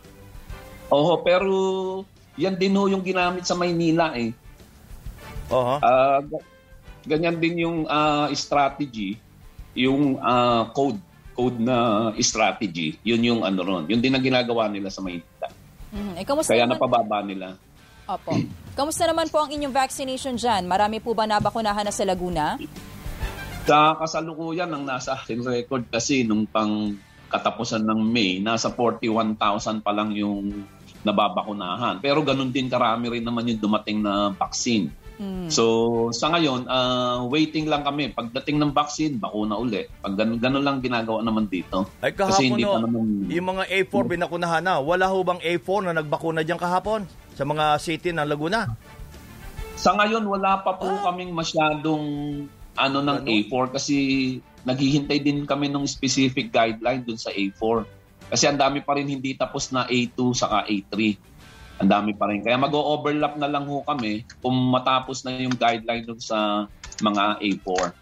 Oo, 0.92 1.24
pero 1.24 1.52
yan 2.36 2.60
din 2.60 2.76
ho 2.76 2.92
yung 2.92 3.04
ginamit 3.04 3.48
sa 3.48 3.56
Maynila 3.56 4.12
eh. 4.20 4.36
Uh-huh. 5.48 5.80
Uh, 5.80 6.20
ganyan 7.08 7.40
din 7.40 7.64
yung 7.64 7.88
uh, 7.88 8.28
strategy, 8.36 9.16
yung 9.72 10.20
uh, 10.20 10.68
code 10.76 11.00
code 11.38 11.62
na 11.62 12.10
strategy, 12.18 12.98
yun 13.06 13.22
yung 13.22 13.42
ano 13.46 13.62
ron. 13.62 13.84
Yun 13.86 14.02
din 14.02 14.18
ang 14.18 14.26
ginagawa 14.26 14.66
nila 14.66 14.90
sa 14.90 15.06
Maynila. 15.06 15.48
Mm-hmm. 15.94 16.14
Eh, 16.18 16.26
Kaya 16.26 16.66
naman... 16.66 16.82
napababa 16.82 17.22
nila. 17.22 17.54
Opo. 18.10 18.34
Kamusta 18.74 19.06
naman 19.06 19.30
po 19.30 19.46
ang 19.46 19.54
inyong 19.54 19.76
vaccination 19.76 20.34
dyan? 20.34 20.66
Marami 20.66 20.98
po 20.98 21.14
ba 21.14 21.30
nabakunahan 21.30 21.86
na 21.86 21.94
sa 21.94 22.08
Laguna? 22.08 22.58
Sa 23.68 24.00
kasalukuyan, 24.00 24.72
ang 24.72 24.88
nasa 24.88 25.14
aking 25.14 25.46
record 25.46 25.86
kasi 25.92 26.26
nung 26.26 26.48
pang 26.50 26.98
katapusan 27.28 27.84
ng 27.84 28.00
May, 28.00 28.40
nasa 28.40 28.72
41,000 28.72 29.84
pa 29.84 29.92
lang 29.92 30.16
yung 30.16 30.66
nababakunahan. 31.04 32.00
Pero 32.00 32.24
ganun 32.24 32.50
din 32.50 32.72
karami 32.72 33.20
rin 33.20 33.26
naman 33.28 33.48
yung 33.52 33.62
dumating 33.62 34.00
na 34.00 34.32
vaccine. 34.34 34.88
Mm. 35.18 35.50
So, 35.50 35.64
sa 36.14 36.30
ngayon, 36.30 36.70
uh, 36.70 37.26
waiting 37.34 37.66
lang 37.66 37.82
kami. 37.82 38.14
Pagdating 38.14 38.62
ng 38.62 38.72
vaccine, 38.74 39.18
bakuna 39.18 39.58
uli. 39.58 39.90
Pag 40.02 40.14
ganun, 40.14 40.38
ganun 40.38 40.64
lang 40.64 40.78
ginagawa 40.78 41.26
naman 41.26 41.50
dito. 41.50 41.90
Ay 42.06 42.14
kahapon 42.14 42.38
Kasi 42.38 42.44
hindi 42.54 42.64
no, 42.64 42.78
pa 42.78 42.82
naman... 42.86 43.04
yung 43.26 43.48
mga 43.58 43.64
A4 43.66 44.04
binakunahan 44.14 44.62
na. 44.62 44.78
Wala 44.78 45.10
ho 45.10 45.18
bang 45.26 45.42
A4 45.42 45.80
na 45.90 45.98
nagbakuna 45.98 46.46
diyan 46.46 46.62
kahapon 46.62 47.10
sa 47.34 47.44
mga 47.50 47.66
city 47.82 48.14
ng 48.14 48.30
Laguna? 48.30 48.70
Sa 49.78 49.98
ngayon, 49.98 50.26
wala 50.26 50.62
pa 50.62 50.78
po 50.78 50.86
ah. 50.86 51.10
kaming 51.10 51.34
masyadong 51.34 52.06
ano 52.78 52.98
ng 53.02 53.18
ano? 53.26 53.30
A4 53.30 53.74
kasi 53.74 53.98
naghihintay 54.62 55.18
din 55.26 55.50
kami 55.50 55.74
ng 55.74 55.86
specific 55.90 56.54
guideline 56.54 57.02
dun 57.02 57.18
sa 57.18 57.34
A4. 57.34 57.90
Kasi 58.28 58.44
ang 58.46 58.60
dami 58.60 58.86
pa 58.86 58.94
rin 58.94 59.08
hindi 59.08 59.34
tapos 59.34 59.74
na 59.74 59.90
A2 59.90 60.18
saka 60.38 60.68
A3. 60.70 61.18
Ang 61.78 61.90
dami 61.94 62.12
pa 62.18 62.26
rin. 62.26 62.42
Kaya 62.42 62.58
mag-overlap 62.58 63.38
na 63.38 63.46
lang 63.46 63.70
ho 63.70 63.86
kami 63.86 64.26
kung 64.42 64.56
matapos 64.74 65.22
na 65.22 65.38
yung 65.38 65.54
guideline 65.54 66.06
dun 66.10 66.18
sa 66.18 66.66
mga 67.02 67.38
A4. 67.38 67.94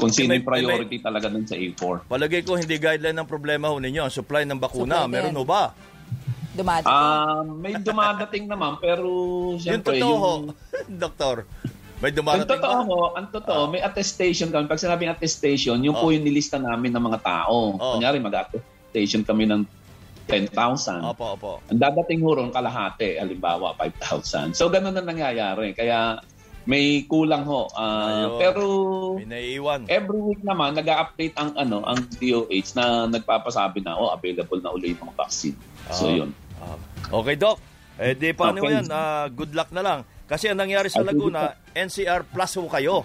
Kung 0.00 0.10
sino 0.10 0.32
yung 0.32 0.48
priority 0.48 0.96
may, 0.98 1.04
talaga 1.04 1.26
dun 1.30 1.46
sa 1.46 1.54
A4. 1.54 2.10
Palagay 2.10 2.42
ko 2.42 2.58
hindi 2.58 2.80
guideline 2.80 3.14
ng 3.14 3.28
problema 3.28 3.70
ho 3.70 3.78
ninyo. 3.78 4.02
Ang 4.02 4.14
supply 4.14 4.42
ng 4.48 4.58
bakuna, 4.58 5.06
supply 5.06 5.12
meron 5.12 5.36
ho 5.38 5.44
ba? 5.46 5.70
Dumadating? 6.50 6.90
Uh, 6.90 7.42
may 7.54 7.72
dumadating 7.78 8.46
naman 8.52 8.80
pero 8.82 9.06
siyempre 9.60 10.02
yung... 10.02 10.18
Totoo, 10.18 10.30
yung... 10.50 10.98
Doktor. 11.04 11.46
May 12.00 12.10
dumadating 12.16 12.48
ang 12.48 12.52
totoo 12.56 12.78
ba? 12.80 12.88
Ho, 12.88 12.96
ang 13.14 13.26
totoo, 13.28 13.62
uh, 13.62 13.70
may 13.70 13.84
attestation 13.84 14.48
kami. 14.48 14.64
Pag 14.66 14.80
sinabing 14.80 15.12
attestation, 15.12 15.78
yung 15.84 15.94
uh, 15.94 16.00
po 16.00 16.10
yung 16.10 16.24
nilista 16.24 16.56
namin 16.56 16.90
ng 16.96 17.04
mga 17.12 17.20
tao. 17.22 17.76
Uh, 17.76 17.94
Kunyari, 17.94 18.18
mag-attestation 18.18 19.22
kami 19.22 19.46
ng 19.46 19.62
10,000. 20.30 21.02
Opo, 21.02 21.24
opo. 21.34 21.52
Ang 21.68 21.80
dadating 21.82 22.22
ho 22.22 22.38
ron 22.38 22.54
kalahati, 22.54 23.18
halimbawa 23.18 23.74
5,000. 23.74 24.54
So 24.54 24.70
ganun 24.70 24.94
na 24.94 25.02
nangyayari. 25.02 25.74
Kaya 25.74 26.22
may 26.68 27.08
kulang 27.08 27.42
ho. 27.48 27.66
Uh, 27.72 28.36
pero 28.36 28.64
every 29.88 30.20
week 30.20 30.42
naman 30.44 30.76
nag-update 30.76 31.34
ang 31.40 31.56
ano 31.56 31.82
ang 31.82 32.04
DOH 32.20 32.76
na 32.76 33.08
nagpapasabi 33.08 33.80
na 33.82 33.96
oh 33.96 34.12
available 34.12 34.60
na 34.60 34.70
ulit 34.70 34.94
yung 34.94 35.08
mga 35.08 35.16
vaccine. 35.16 35.56
Uh, 35.88 35.94
so 35.96 36.04
yun. 36.06 36.30
Uh, 36.60 36.78
okay, 37.24 37.34
doc. 37.34 37.58
Eh 38.00 38.16
di 38.16 38.32
paano 38.32 38.62
okay. 38.62 38.80
yan? 38.80 38.86
Uh, 38.88 39.26
good 39.32 39.52
luck 39.56 39.72
na 39.72 39.82
lang. 39.82 40.00
Kasi 40.30 40.46
ang 40.46 40.62
nangyari 40.62 40.86
sa 40.86 41.02
Laguna, 41.02 41.58
NCR 41.74 42.22
plus 42.30 42.54
ho 42.54 42.70
kayo. 42.70 43.02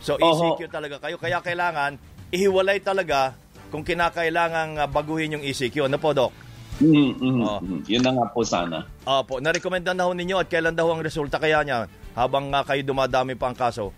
So 0.00 0.16
ECQ 0.16 0.60
Oho. 0.66 0.72
talaga 0.72 0.96
kayo. 0.98 1.20
Kaya 1.20 1.44
kailangan 1.44 2.00
ihiwalay 2.32 2.80
talaga 2.80 3.36
kung 3.68 3.84
kinakailangang 3.84 4.80
baguhin 4.88 5.36
yung 5.38 5.44
ECQ. 5.44 5.88
Ano 5.88 6.00
po, 6.00 6.16
Doc? 6.16 6.32
Mm-hmm. 6.80 7.40
Oh. 7.44 7.60
Yun 7.84 8.02
na 8.02 8.12
nga 8.16 8.26
po 8.32 8.40
sana. 8.46 8.88
Opo, 9.04 9.42
na-recommenda 9.42 9.92
na 9.92 10.08
ho 10.08 10.16
ninyo 10.16 10.40
at 10.40 10.48
kailan 10.48 10.72
daw 10.72 10.88
ang 10.88 11.04
resulta 11.04 11.36
kaya 11.36 11.60
niya 11.66 11.90
habang 12.16 12.48
uh, 12.48 12.64
kayo 12.64 12.80
dumadami 12.86 13.36
pa 13.36 13.52
ang 13.52 13.56
kaso? 13.56 13.92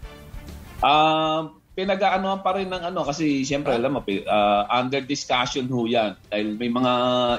Ah, 0.83 0.91
uh, 0.91 1.41
pinag-aanohan 1.75 2.41
pa 2.41 2.55
rin 2.55 2.71
ng 2.71 2.95
ano 2.95 3.03
kasi 3.03 3.43
siyempre 3.43 3.75
alam 3.75 3.99
mo 3.99 4.01
uh, 4.07 4.63
under 4.71 5.03
discussion 5.03 5.67
ho 5.67 5.91
yan 5.91 6.15
dahil 6.31 6.55
may 6.55 6.71
mga 6.71 6.93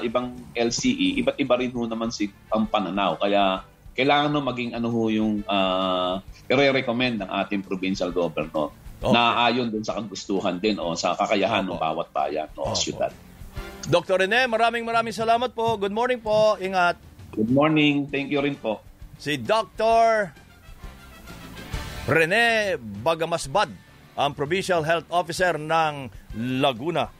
ibang 0.04 0.36
LCE 0.52 1.24
iba't 1.24 1.40
iba 1.40 1.56
rin 1.56 1.72
ho 1.72 1.88
naman 1.88 2.12
si 2.12 2.28
ang 2.52 2.68
pananaw 2.68 3.16
kaya 3.16 3.64
kailangan 3.96 4.36
no 4.36 4.44
maging 4.44 4.76
ano 4.76 4.92
ho 4.92 5.08
yung 5.08 5.40
uh, 5.48 6.20
i-recommend 6.52 7.24
ng 7.24 7.30
ating 7.32 7.64
provincial 7.64 8.12
governor 8.12 8.68
okay. 9.00 9.16
na 9.16 9.48
ayon 9.48 9.72
dun 9.72 9.80
sa 9.80 9.96
kagustuhan 9.96 10.60
din 10.60 10.76
o 10.76 10.92
sa 10.92 11.16
kakayahan 11.16 11.64
Opo. 11.64 11.72
ng 11.72 11.80
bawat 11.80 12.08
bayan 12.12 12.48
o 12.60 12.70
Opo. 12.70 12.76
syudad. 12.76 13.08
Dr. 13.86 14.18
Rene, 14.18 14.50
maraming 14.50 14.82
maraming 14.82 15.14
salamat 15.14 15.54
po. 15.54 15.78
Good 15.78 15.94
morning 15.94 16.18
po. 16.18 16.58
Ingat. 16.58 16.98
Good 17.38 17.54
morning. 17.54 18.10
Thank 18.10 18.34
you 18.34 18.42
rin 18.42 18.58
po. 18.58 18.82
Si 19.14 19.38
Dr. 19.38 20.34
Rene 22.10 22.74
Bagamasbad, 22.82 23.70
ang 24.18 24.32
Provincial 24.34 24.82
Health 24.82 25.06
Officer 25.06 25.54
ng 25.54 26.10
Laguna. 26.58 27.14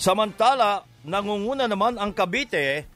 Samantala, 0.00 0.88
nangunguna 1.04 1.68
naman 1.68 2.00
ang 2.00 2.16
Cavite, 2.16 2.88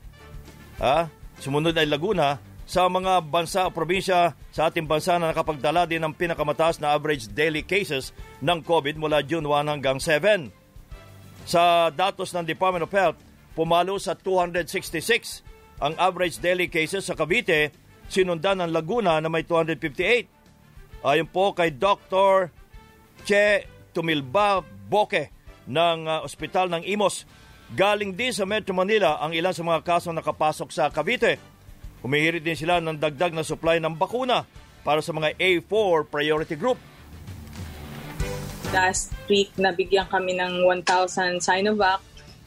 ah, 0.80 1.04
sumunod 1.36 1.76
ay 1.76 1.84
Laguna, 1.84 2.40
sa 2.64 2.88
mga 2.88 3.20
bansa 3.28 3.68
o 3.68 3.70
probinsya 3.76 4.32
sa 4.48 4.72
ating 4.72 4.88
bansa 4.88 5.20
na 5.20 5.28
nakapagdala 5.28 5.84
din 5.84 6.00
ng 6.00 6.16
pinakamataas 6.16 6.80
na 6.80 6.96
average 6.96 7.28
daily 7.28 7.60
cases 7.60 8.16
ng 8.40 8.64
COVID 8.64 8.96
mula 8.96 9.20
June 9.20 9.44
1 9.44 9.68
hanggang 9.68 10.00
7. 10.00 10.63
Sa 11.44 11.92
datos 11.92 12.32
ng 12.32 12.44
Department 12.48 12.88
of 12.88 12.92
Health, 12.92 13.20
pumalo 13.52 14.00
sa 14.00 14.16
266 14.16 15.44
ang 15.82 15.92
average 16.00 16.40
daily 16.40 16.72
cases 16.72 17.04
sa 17.04 17.12
Cavite, 17.12 17.68
sinundan 18.08 18.64
ng 18.64 18.72
Laguna 18.72 19.20
na 19.20 19.28
may 19.28 19.44
258. 19.44 21.04
Ayon 21.04 21.28
po 21.28 21.52
kay 21.52 21.76
Dr. 21.76 22.48
Che 23.28 23.68
Tumilba 23.92 24.64
Boke 24.64 25.30
ng 25.68 25.98
uh, 26.08 26.24
Ospital 26.24 26.72
ng 26.72 26.82
Imos, 26.88 27.28
galing 27.76 28.16
din 28.16 28.32
sa 28.32 28.48
Metro 28.48 28.72
Manila 28.72 29.20
ang 29.20 29.36
ilan 29.36 29.52
sa 29.52 29.64
mga 29.64 29.84
kasong 29.84 30.16
nakapasok 30.16 30.68
sa 30.72 30.88
Cavite. 30.88 31.36
Humihirit 32.00 32.44
din 32.44 32.56
sila 32.56 32.80
ng 32.80 33.00
dagdag 33.00 33.32
na 33.32 33.44
supply 33.44 33.80
ng 33.80 33.96
bakuna 33.96 34.44
para 34.84 35.00
sa 35.00 35.12
mga 35.16 35.36
A4 35.40 36.08
priority 36.08 36.56
group. 36.56 36.76
Last 38.74 39.14
week, 39.30 39.54
nabigyan 39.54 40.10
kami 40.10 40.34
ng 40.34 40.66
1,000 40.66 41.38
Sinovac 41.38 42.02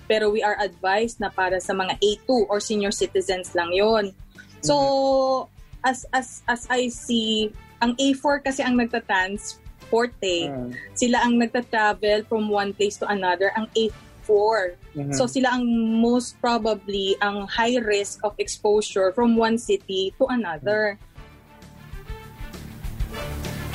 pero 0.07 0.31
we 0.31 0.39
are 0.39 0.55
advised 0.63 1.19
na 1.19 1.27
para 1.27 1.59
sa 1.59 1.75
mga 1.75 1.99
A2 1.99 2.47
or 2.47 2.63
senior 2.63 2.95
citizens 2.95 3.51
lang 3.51 3.75
yon. 3.75 4.15
So, 4.63 5.51
as 5.83 6.07
as 6.15 6.41
as 6.47 6.63
I 6.71 6.87
see, 6.87 7.51
ang 7.83 7.93
A4 7.99 8.41
kasi 8.41 8.63
ang 8.63 8.79
nagta-transport 8.79 10.15
eh. 10.23 10.49
Sila 10.95 11.21
ang 11.21 11.37
nagta-travel 11.37 12.25
from 12.25 12.47
one 12.49 12.71
place 12.73 12.97
to 12.97 13.05
another. 13.05 13.51
Ang 13.53 13.67
A4 13.75 14.79
Mhm. 14.97 15.13
So 15.13 15.29
sila 15.29 15.53
ang 15.53 15.63
most 16.01 16.35
probably 16.41 17.13
ang 17.21 17.45
high 17.45 17.77
risk 17.77 18.17
of 18.25 18.33
exposure 18.41 19.13
from 19.13 19.37
one 19.37 19.61
city 19.61 20.09
to 20.17 20.25
another. 20.25 20.97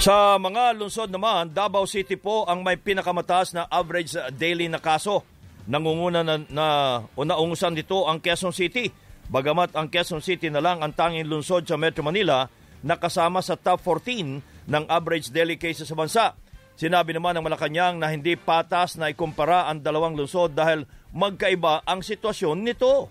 Sa 0.02 0.34
mga 0.34 0.74
lungsod 0.74 1.14
naman, 1.14 1.54
Davao 1.54 1.86
City 1.86 2.18
po 2.18 2.42
ang 2.50 2.66
may 2.66 2.74
pinakamataas 2.74 3.54
na 3.54 3.70
average 3.70 4.18
daily 4.34 4.66
na 4.66 4.82
kaso. 4.82 5.22
Nangunguna 5.70 6.26
na, 6.26 6.42
na 6.50 6.66
o 7.14 7.22
naungusan 7.22 7.70
dito 7.70 8.10
ang 8.10 8.18
Quezon 8.18 8.50
City. 8.50 8.90
Bagamat 9.30 9.78
ang 9.78 9.86
Quezon 9.86 10.18
City 10.18 10.50
na 10.50 10.58
lang 10.58 10.82
ang 10.82 10.90
tanging 10.90 11.30
lungsod 11.30 11.70
sa 11.70 11.78
Metro 11.78 12.02
Manila 12.02 12.50
na 12.82 12.98
kasama 12.98 13.38
sa 13.46 13.54
top 13.54 13.78
14 13.78 14.42
ng 14.66 14.84
average 14.90 15.30
daily 15.30 15.54
cases 15.54 15.86
sa 15.86 15.94
bansa. 15.94 16.34
Sinabi 16.74 17.14
naman 17.14 17.38
ng 17.38 17.46
Malacanang 17.46 18.02
na 18.02 18.10
hindi 18.10 18.34
patas 18.34 18.98
na 18.98 19.06
ikumpara 19.06 19.70
ang 19.70 19.86
dalawang 19.86 20.18
lungsod 20.18 20.50
dahil 20.50 20.82
magkaiba 21.14 21.86
ang 21.86 22.02
sitwasyon 22.02 22.58
nito. 22.58 23.06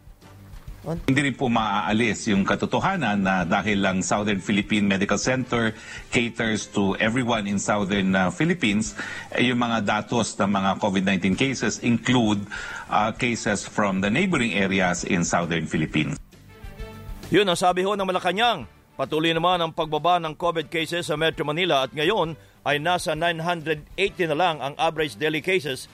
Hindi 0.81 1.29
rin 1.29 1.37
po 1.37 1.45
maaalis 1.45 2.25
yung 2.33 2.41
katotohanan 2.41 3.21
na 3.21 3.45
dahil 3.45 3.85
lang 3.85 4.01
Southern 4.01 4.41
Philippine 4.41 4.89
Medical 4.89 5.21
Center 5.21 5.77
caters 6.09 6.65
to 6.73 6.97
everyone 6.97 7.45
in 7.45 7.61
Southern 7.61 8.17
uh, 8.17 8.33
Philippines, 8.33 8.97
eh, 9.29 9.45
yung 9.45 9.61
mga 9.61 9.85
datos 9.85 10.33
ng 10.41 10.49
mga 10.49 10.81
COVID-19 10.81 11.37
cases 11.37 11.85
include 11.85 12.41
uh, 12.89 13.13
cases 13.13 13.61
from 13.61 14.01
the 14.01 14.09
neighboring 14.09 14.57
areas 14.57 15.05
in 15.05 15.21
Southern 15.21 15.69
Philippines. 15.69 16.17
Yun 17.29 17.45
ang 17.45 17.59
sabi 17.61 17.85
ho 17.85 17.93
ng 17.93 18.07
Malacanang. 18.09 18.65
Patuloy 18.97 19.37
naman 19.37 19.61
ang 19.61 19.69
pagbaba 19.77 20.17
ng 20.17 20.33
COVID 20.33 20.65
cases 20.73 21.05
sa 21.05 21.13
Metro 21.13 21.45
Manila 21.45 21.85
at 21.85 21.93
ngayon 21.93 22.33
ay 22.65 22.81
nasa 22.81 23.13
980 23.13 24.33
na 24.33 24.37
lang 24.37 24.55
ang 24.57 24.73
average 24.81 25.13
daily 25.13 25.45
cases. 25.45 25.85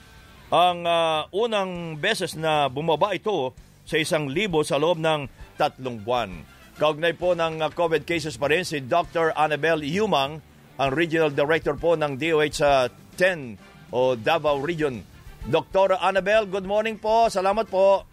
Ang 0.48 0.88
uh, 0.88 1.28
unang 1.28 2.00
beses 2.00 2.32
na 2.32 2.72
bumaba 2.72 3.12
ito 3.12 3.52
sa 3.88 3.96
isang 3.96 4.28
libo 4.28 4.60
sa 4.60 4.76
loob 4.76 5.00
ng 5.00 5.24
tatlong 5.56 6.04
buwan. 6.04 6.44
Kaugnay 6.76 7.16
po 7.16 7.32
ng 7.32 7.64
uh, 7.64 7.72
COVID 7.72 8.04
cases 8.04 8.36
pa 8.36 8.52
rin 8.52 8.62
si 8.62 8.84
Dr. 8.84 9.32
Annabel 9.32 9.80
Yumang, 9.80 10.44
ang 10.76 10.90
Regional 10.92 11.32
Director 11.32 11.74
po 11.74 11.96
ng 11.96 12.20
DOH 12.20 12.54
sa 12.60 12.92
10 13.16 13.56
o 13.90 14.14
Davao 14.14 14.60
Region. 14.60 15.00
Dr. 15.48 15.96
Annabel, 15.96 16.44
good 16.44 16.68
morning 16.68 17.00
po. 17.00 17.32
Salamat 17.32 17.66
po. 17.66 18.04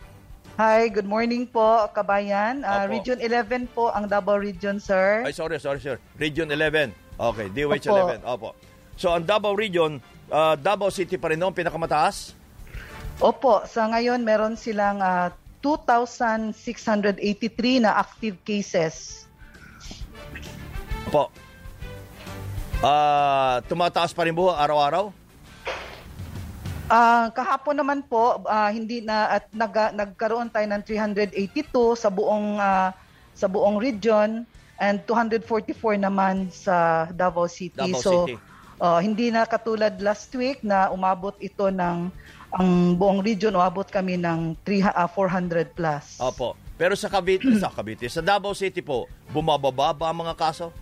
Hi, 0.55 0.88
good 0.88 1.05
morning 1.05 1.43
po, 1.43 1.91
kabayan. 1.91 2.63
Uh, 2.63 2.88
Opo. 2.88 2.95
region 2.95 3.19
11 3.19 3.67
po 3.75 3.91
ang 3.91 4.07
Davao 4.07 4.39
Region, 4.39 4.79
sir. 4.79 5.27
Ay, 5.27 5.35
sorry, 5.35 5.59
sorry, 5.59 5.83
sir. 5.83 5.99
Region 6.15 6.47
11. 6.47 6.95
Okay, 7.19 7.51
DOH 7.51 7.91
Opo. 7.91 8.15
11. 8.15 8.23
Opo. 8.23 8.49
So, 8.95 9.11
ang 9.11 9.27
Davao 9.27 9.51
Region, 9.51 9.99
uh, 10.31 10.55
Davao 10.55 10.88
City 10.88 11.19
pa 11.19 11.27
rin 11.27 11.43
noon, 11.43 11.51
pinakamataas? 11.51 12.31
Opo, 13.19 13.67
sa 13.67 13.91
ngayon 13.91 14.23
meron 14.23 14.55
silang 14.55 15.03
ah, 15.03 15.35
2,683 15.65 17.82
na 17.82 17.97
active 17.97 18.38
cases. 18.45 19.25
Opo. 21.10 21.34
Ah, 22.86 23.65
tumataas 23.65 24.13
pa 24.13 24.30
rin 24.30 24.38
po 24.38 24.54
araw-araw? 24.54 25.10
Ah, 26.86 27.34
kahapon 27.34 27.82
naman 27.82 28.06
po 28.06 28.45
ah, 28.45 28.69
hindi 28.69 29.01
na 29.01 29.41
at 29.41 29.49
nag, 29.49 29.73
nagkaroon 29.97 30.54
tayo 30.54 30.69
ng 30.69 30.86
382 30.86 31.97
sa 31.97 32.13
buong 32.13 32.62
ah, 32.62 32.93
sa 33.34 33.49
buong 33.49 33.82
region 33.82 34.45
and 34.78 35.01
244 35.10 35.97
naman 35.97 36.54
sa 36.54 37.10
Davao 37.10 37.49
City. 37.49 37.89
Davao 37.89 38.06
so 38.06 38.30
City. 38.30 38.38
ah, 38.78 39.01
hindi 39.01 39.34
na 39.34 39.49
katulad 39.49 39.97
last 39.97 40.30
week 40.38 40.62
na 40.62 40.93
umabot 40.93 41.34
ito 41.41 41.73
ng 41.73 42.13
ang 42.53 42.93
buong 42.95 43.23
region 43.25 43.55
umabot 43.55 43.88
kami 43.88 44.19
ng 44.19 44.53
3 44.63 44.91
ah, 44.91 45.10
400 45.10 45.73
plus. 45.73 46.21
Opo. 46.21 46.53
Pero 46.75 46.93
sa 46.99 47.08
Cavite, 47.08 47.47
sa 47.62 47.71
Cavite, 47.71 48.05
sa 48.12 48.19
Davao 48.19 48.51
City 48.51 48.84
po, 48.84 49.08
bumababa 49.31 49.95
ba 49.95 50.12
ang 50.12 50.27
mga 50.27 50.36
kaso? 50.36 50.75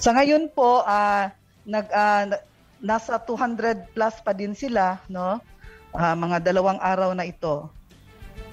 Sa 0.00 0.10
ngayon 0.16 0.50
po, 0.50 0.82
ah, 0.82 1.30
nag, 1.68 1.86
ah, 1.92 2.24
na- 2.26 2.44
nasa 2.82 3.20
200 3.20 3.94
plus 3.94 4.16
pa 4.24 4.32
din 4.34 4.56
sila, 4.56 4.98
no? 5.06 5.38
Ah, 5.92 6.16
mga 6.16 6.40
dalawang 6.42 6.80
araw 6.80 7.12
na 7.12 7.28
ito. 7.28 7.68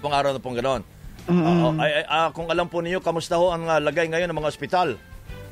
Pang 0.04 0.14
araw 0.14 0.36
na 0.36 0.44
pong 0.44 0.60
gano'n. 0.60 0.84
Mm. 1.30 1.44
Oo. 1.46 1.70
ay, 1.78 2.04
ay, 2.04 2.06
ah, 2.08 2.30
kung 2.32 2.48
alam 2.50 2.68
po 2.68 2.80
ninyo, 2.80 3.00
kamusta 3.00 3.38
ho 3.40 3.52
ang 3.52 3.68
ah, 3.68 3.82
lagay 3.82 4.08
ngayon 4.12 4.30
ng 4.30 4.40
mga 4.40 4.52
ospital? 4.52 4.90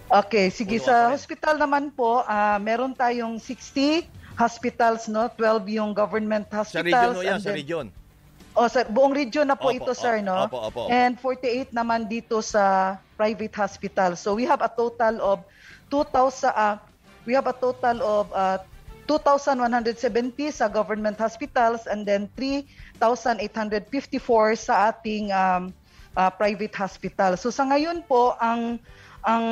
Okay, 0.07 0.47
sige. 0.47 0.79
Sa 0.79 1.11
hospital 1.11 1.59
naman 1.59 1.91
po, 1.91 2.23
ah, 2.23 2.55
meron 2.59 2.95
tayong 2.95 3.39
60 3.43 4.07
hospitals, 4.37 5.09
no? 5.09 5.25
12 5.33 5.81
yung 5.81 5.97
government 5.97 6.45
Sa 6.53 6.61
hospitals. 6.61 6.85
region 6.85 7.11
ho 7.17 7.21
yan, 7.25 7.35
and 7.35 7.43
sa 7.43 7.49
then- 7.51 7.57
region. 7.57 7.87
Oh, 8.57 8.65
sa 8.65 8.81
buong 8.89 9.13
region 9.13 9.45
na 9.45 9.53
po 9.53 9.69
Opo, 9.69 9.77
ito, 9.77 9.93
sir, 9.93 10.17
no? 10.25 10.49
opo, 10.49 10.57
opo, 10.69 10.81
opo. 10.85 10.89
And 10.89 11.13
48 11.21 11.69
naman 11.77 12.09
dito 12.09 12.41
sa 12.41 12.97
private 13.13 13.53
hospital. 13.53 14.17
So 14.17 14.33
we 14.33 14.49
have 14.49 14.65
a 14.65 14.71
total 14.73 15.21
of 15.21 15.45
2,000 15.93 16.49
ah, 16.57 16.81
we 17.29 17.37
have 17.37 17.45
a 17.45 17.53
total 17.53 18.01
of 18.01 18.25
ah, 18.33 18.57
2,170 19.05 19.93
sa 20.51 20.67
government 20.67 21.15
hospitals 21.21 21.85
and 21.85 22.01
then 22.03 22.25
3,854 22.33 24.57
sa 24.57 24.89
ating 24.89 25.29
um, 25.29 25.69
ah, 26.17 26.33
private 26.33 26.73
hospital. 26.73 27.37
So 27.37 27.53
sa 27.53 27.61
ngayon 27.69 28.09
po 28.09 28.33
ang 28.41 28.81
ang 29.21 29.45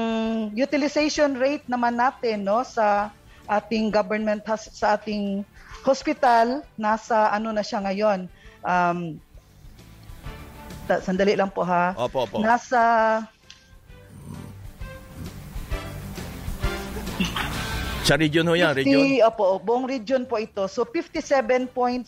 utilization 0.55 1.37
rate 1.37 1.67
naman 1.69 1.99
natin 1.99 2.41
no 2.41 2.65
sa 2.65 3.13
ating 3.47 3.89
government 3.89 4.41
hos- 4.43 4.71
sa 4.71 4.95
ating 4.95 5.45
hospital 5.81 6.59
nasa 6.75 7.29
ano 7.29 7.49
na 7.49 7.61
siya 7.61 7.79
ngayon 7.79 8.25
um 8.61 8.99
ta- 10.83 10.99
sandali 10.99 11.33
lang 11.33 11.49
po 11.49 11.61
ha 11.61 11.93
Opo, 11.95 12.25
opo. 12.25 12.37
nasa 12.39 13.21
Sa 18.05 18.13
region 18.13 18.45
ho 18.45 18.53
yan, 18.53 18.69
50, 18.69 18.85
region. 18.85 19.01
opo, 19.25 19.57
buong 19.57 19.89
region 19.89 20.21
po 20.23 20.37
ito. 20.37 20.69
So 20.69 20.85
57.7% 20.85 22.05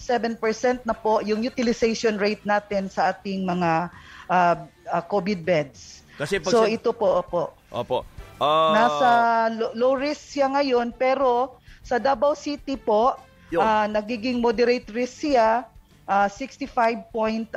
na 0.85 0.93
po 0.93 1.25
yung 1.25 1.41
utilization 1.41 2.21
rate 2.21 2.45
natin 2.45 2.85
sa 2.85 3.09
ating 3.09 3.41
mga 3.41 3.89
ah, 4.29 4.55
ah, 4.85 5.03
COVID 5.03 5.41
beds. 5.41 6.05
Kasi 6.13 6.37
pag 6.37 6.53
so 6.53 6.69
sin- 6.69 6.77
ito 6.77 6.93
po, 6.93 7.17
opo. 7.17 7.49
Opo. 7.73 8.05
Ah, 8.37 8.71
Nasa 8.71 9.09
lo- 9.49 9.73
low 9.73 9.93
risk 9.93 10.31
siya 10.31 10.47
ngayon 10.47 10.91
pero 10.91 11.57
sa 11.81 11.97
Davao 11.97 12.33
City 12.33 12.75
po, 12.75 13.17
ah, 13.55 13.85
nagiging 13.85 14.37
moderate 14.37 14.87
risk 14.89 15.25
siya. 15.25 15.65
ah, 16.05 16.31
65.6% 16.31 17.51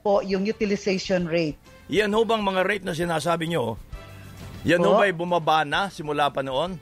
po 0.00 0.24
yung 0.24 0.42
utilization 0.42 1.28
rate. 1.28 1.60
Yan 1.86 2.08
ho 2.08 2.24
bang 2.24 2.40
mga 2.40 2.62
rate 2.64 2.84
na 2.84 2.92
sinasabi 2.92 3.48
nyo? 3.48 3.76
Yan 4.64 4.80
ho 4.80 4.96
Po? 4.96 4.98
ba'y 4.98 5.12
bumaba 5.12 5.60
na 5.60 5.88
simula 5.88 6.28
pa 6.28 6.40
noon? 6.40 6.80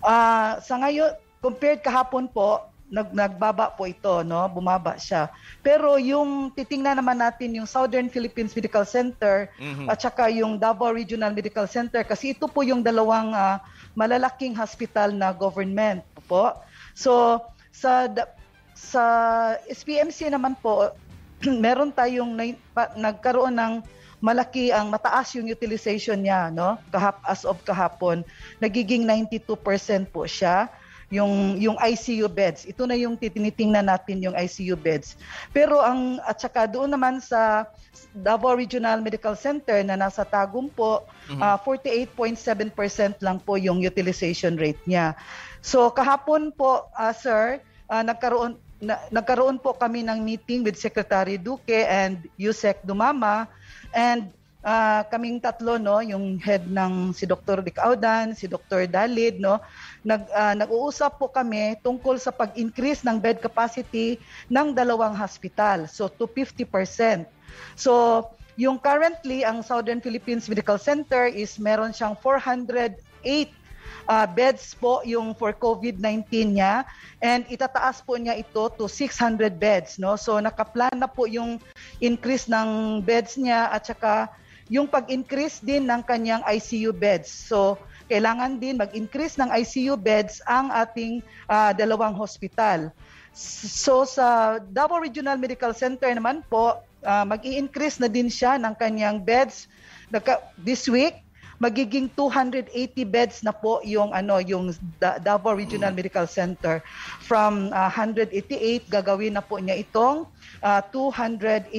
Ah, 0.00 0.56
sa 0.58 0.76
ngayon, 0.76 1.12
compared 1.38 1.80
kahapon 1.80 2.24
po, 2.26 2.64
nag, 2.92 3.08
nagbaba 3.16 3.72
po 3.72 3.88
ito, 3.88 4.20
no? 4.20 4.44
Bumaba 4.52 5.00
siya. 5.00 5.32
Pero 5.64 5.96
yung 5.96 6.52
titingnan 6.52 7.00
naman 7.00 7.16
natin 7.16 7.56
yung 7.56 7.64
Southern 7.64 8.12
Philippines 8.12 8.52
Medical 8.52 8.84
Center 8.84 9.48
Mhm. 9.56 9.88
at 9.88 9.96
saka 9.96 10.28
yung 10.28 10.60
Davao 10.60 10.92
Regional 10.92 11.32
Medical 11.32 11.64
Center 11.64 12.04
kasi 12.04 12.36
ito 12.36 12.44
po 12.44 12.60
yung 12.60 12.84
dalawang 12.84 13.32
ah, 13.32 13.64
malalaking 13.96 14.52
hospital 14.52 15.08
na 15.16 15.32
government 15.32 16.04
po. 16.28 16.52
So 16.92 17.40
sa 17.72 18.12
sa 18.76 19.04
SPMC 19.64 20.28
naman 20.28 20.52
po 20.60 20.92
meron 21.64 21.88
tayong 21.88 22.36
nai- 22.36 22.60
pa- 22.76 22.92
nagkaroon 22.92 23.56
ng 23.56 23.74
malaki 24.22 24.70
ang 24.70 24.86
mataas 24.86 25.34
yung 25.34 25.50
utilization 25.50 26.14
niya 26.14 26.46
no 26.46 26.78
kahap 26.94 27.18
as 27.26 27.42
of 27.42 27.58
kahapon 27.66 28.22
nagiging 28.62 29.02
92% 29.02 29.42
po 30.14 30.30
siya 30.30 30.70
yung 31.12 31.60
yung 31.60 31.76
ICU 31.76 32.24
beds 32.24 32.64
ito 32.64 32.88
na 32.88 32.96
yung 32.96 33.20
tinitingnan 33.20 33.84
natin 33.84 34.24
yung 34.24 34.32
ICU 34.32 34.80
beds 34.80 35.20
pero 35.52 35.76
ang 35.84 36.16
at 36.24 36.40
saka 36.40 36.64
doon 36.64 36.88
naman 36.88 37.20
sa 37.20 37.68
Davao 38.16 38.56
Regional 38.56 39.04
Medical 39.04 39.36
Center 39.36 39.84
na 39.84 40.00
nasa 40.00 40.24
Tagum 40.24 40.72
po 40.72 41.04
Mhm. 41.28 41.40
ah, 41.44 41.60
48.7% 41.60 43.20
lang 43.20 43.36
po 43.36 43.60
yung 43.60 43.84
utilization 43.84 44.56
rate 44.56 44.80
niya 44.88 45.12
so 45.60 45.92
kahapon 45.92 46.48
po 46.48 46.88
ah, 46.96 47.12
sir 47.12 47.60
ah, 47.92 48.00
nagkaroon 48.00 48.56
na, 48.82 48.98
nagkaroon 49.12 49.60
po 49.60 49.76
kami 49.76 50.02
ng 50.02 50.18
meeting 50.24 50.64
with 50.66 50.74
Secretary 50.74 51.36
Duque 51.38 51.84
and 51.86 52.24
Yusek 52.34 52.80
Dumama 52.82 53.46
and 53.92 54.32
ah, 54.64 55.04
kaming 55.06 55.38
tatlo 55.38 55.76
no 55.76 56.00
yung 56.00 56.40
head 56.40 56.66
ng 56.66 57.12
si 57.12 57.26
Dr. 57.26 57.62
Rick 57.62 57.78
Audan, 57.78 58.34
si 58.34 58.46
Dr. 58.46 58.86
Dalid 58.86 59.38
no 59.38 59.62
nag 60.02 60.26
ah, 60.34 60.54
nag-uusap 60.58 61.18
po 61.18 61.30
kami 61.30 61.78
tungkol 61.80 62.18
sa 62.18 62.34
pag-increase 62.34 63.06
ng 63.06 63.22
bed 63.22 63.38
capacity 63.38 64.18
ng 64.50 64.74
dalawang 64.74 65.14
hospital. 65.14 65.86
So 65.86 66.10
to 66.10 66.26
50%. 66.26 67.26
So 67.78 68.26
yung 68.58 68.82
currently 68.82 69.46
ang 69.46 69.62
Southern 69.64 70.02
Philippines 70.02 70.50
Medical 70.50 70.76
Center 70.76 71.30
is 71.30 71.56
meron 71.56 71.94
siyang 71.94 72.18
408 72.18 72.98
uh, 74.10 74.26
beds 74.26 74.74
po 74.76 75.00
yung 75.06 75.32
for 75.38 75.54
COVID-19 75.54 76.58
niya. 76.58 76.82
And 77.22 77.46
itataas 77.46 78.02
po 78.02 78.18
niya 78.18 78.34
ito 78.34 78.68
to 78.74 78.90
600 78.90 79.54
beds 79.56 80.02
no? 80.02 80.18
So 80.18 80.42
nakaplan 80.42 80.98
na 80.98 81.06
po 81.06 81.30
yung 81.30 81.62
increase 82.02 82.50
ng 82.50 83.00
beds 83.06 83.38
niya 83.38 83.70
at 83.70 83.86
saka 83.86 84.28
yung 84.72 84.88
pag-increase 84.88 85.60
din 85.60 85.84
ng 85.84 86.02
kanyang 86.02 86.42
ICU 86.48 86.96
beds. 86.96 87.28
So 87.28 87.76
kailangan 88.06 88.58
din 88.58 88.78
mag-increase 88.78 89.38
ng 89.38 89.50
ICU 89.50 89.94
beds 89.98 90.42
ang 90.48 90.70
ating 90.72 91.20
uh, 91.46 91.70
dalawang 91.76 92.16
hospital. 92.16 92.90
So 93.34 94.04
sa 94.04 94.58
Davao 94.60 95.00
Regional 95.00 95.40
Medical 95.40 95.72
Center 95.72 96.12
naman 96.12 96.44
po 96.46 96.80
uh, 97.02 97.24
mag-i-increase 97.24 97.98
na 97.98 98.08
din 98.08 98.28
siya 98.28 98.60
ng 98.60 98.74
kanyang 98.76 99.22
beds. 99.24 99.66
This 100.60 100.84
week 100.86 101.22
magiging 101.62 102.10
280 102.18 102.74
beds 103.06 103.46
na 103.46 103.54
po 103.54 103.78
yung 103.86 104.10
ano 104.10 104.42
yung 104.42 104.74
Da- 104.98 105.22
Davao 105.22 105.54
Regional 105.54 105.94
Medical 105.94 106.26
Center. 106.26 106.82
From 107.22 107.70
uh, 107.70 107.86
188 107.86 108.90
gagawin 108.90 109.38
na 109.38 109.42
po 109.46 109.62
niya 109.62 109.78
itong 109.78 110.26
uh, 110.58 110.82
288 110.90 111.70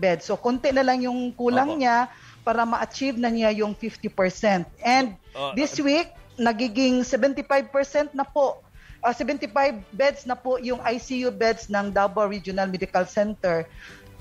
beds. 0.00 0.24
So 0.24 0.40
konti 0.40 0.72
na 0.72 0.80
lang 0.80 1.04
yung 1.04 1.36
kulang 1.36 1.76
niya 1.76 2.08
para 2.46 2.62
ma-achieve 2.62 3.18
na 3.18 3.26
niya 3.26 3.50
yung 3.50 3.74
50% 3.74 4.62
and 4.86 5.18
Uh, 5.36 5.52
this 5.52 5.76
week 5.84 6.08
nagiging 6.40 7.04
75% 7.04 7.68
na 8.16 8.24
po 8.24 8.64
uh, 9.04 9.12
75 9.12 9.52
beds 9.92 10.24
na 10.24 10.32
po 10.32 10.56
yung 10.56 10.80
ICU 10.80 11.28
beds 11.28 11.68
ng 11.68 11.92
Davao 11.92 12.24
Regional 12.24 12.64
Medical 12.72 13.04
Center 13.04 13.68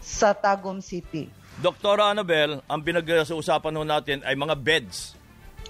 sa 0.04 0.36
Tagum 0.36 0.84
City 0.84 1.32
Doktora 1.56 2.12
Annabel, 2.12 2.60
ang 2.68 2.84
pinag-uusapan 2.84 3.74
ho 3.80 3.84
natin 3.88 4.20
ay 4.28 4.36
mga 4.36 4.56
beds. 4.60 5.16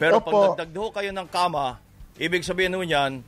Pero 0.01 0.17
Opo. 0.17 0.33
pag 0.33 0.35
nagdagdag 0.57 0.81
ho 0.81 0.87
kayo 0.89 1.11
ng 1.13 1.27
kama, 1.29 1.77
ibig 2.17 2.41
sabihin 2.41 2.73
ho 2.73 2.81
niyan, 2.81 3.21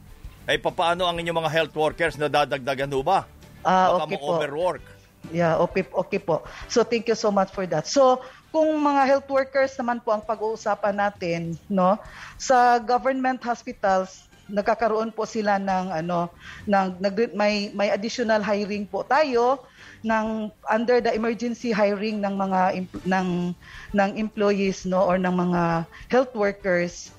ay 0.49 0.57
papaano 0.57 1.05
ang 1.05 1.21
inyong 1.21 1.37
mga 1.45 1.51
health 1.53 1.75
workers 1.77 2.17
na 2.17 2.25
dadagdagan 2.25 2.89
ho 2.89 3.05
ba? 3.05 3.29
Ah, 3.61 3.93
Baka 4.01 4.09
okay 4.09 4.17
po. 4.17 4.25
ma-overwork. 4.33 4.83
Yeah, 5.29 5.59
okay, 5.59 5.83
okay 5.85 6.21
po. 6.23 6.47
So 6.71 6.81
thank 6.87 7.11
you 7.11 7.17
so 7.19 7.29
much 7.29 7.51
for 7.51 7.67
that. 7.69 7.85
So 7.85 8.23
kung 8.51 8.69
mga 8.79 9.03
health 9.05 9.29
workers 9.29 9.75
naman 9.75 9.99
po 10.01 10.15
ang 10.15 10.23
pag-uusapan 10.23 10.95
natin, 10.95 11.41
no? 11.67 11.99
Sa 12.39 12.79
government 12.79 13.43
hospitals, 13.43 14.27
nagkakaroon 14.47 15.11
po 15.11 15.27
sila 15.27 15.59
ng 15.59 15.91
ano 15.91 16.31
ng 16.63 16.87
nag, 17.03 17.35
may 17.35 17.67
may 17.75 17.91
additional 17.91 18.39
hiring 18.39 18.87
po 18.87 19.03
tayo 19.03 19.59
ng 20.07 20.47
under 20.71 21.03
the 21.03 21.11
emergency 21.11 21.75
hiring 21.75 22.23
ng 22.23 22.31
mga 22.31 22.87
ng 23.03 23.51
ng 23.91 24.09
employees 24.15 24.87
no 24.87 25.03
or 25.03 25.19
ng 25.19 25.35
mga 25.35 25.83
health 26.07 26.31
workers 26.31 27.11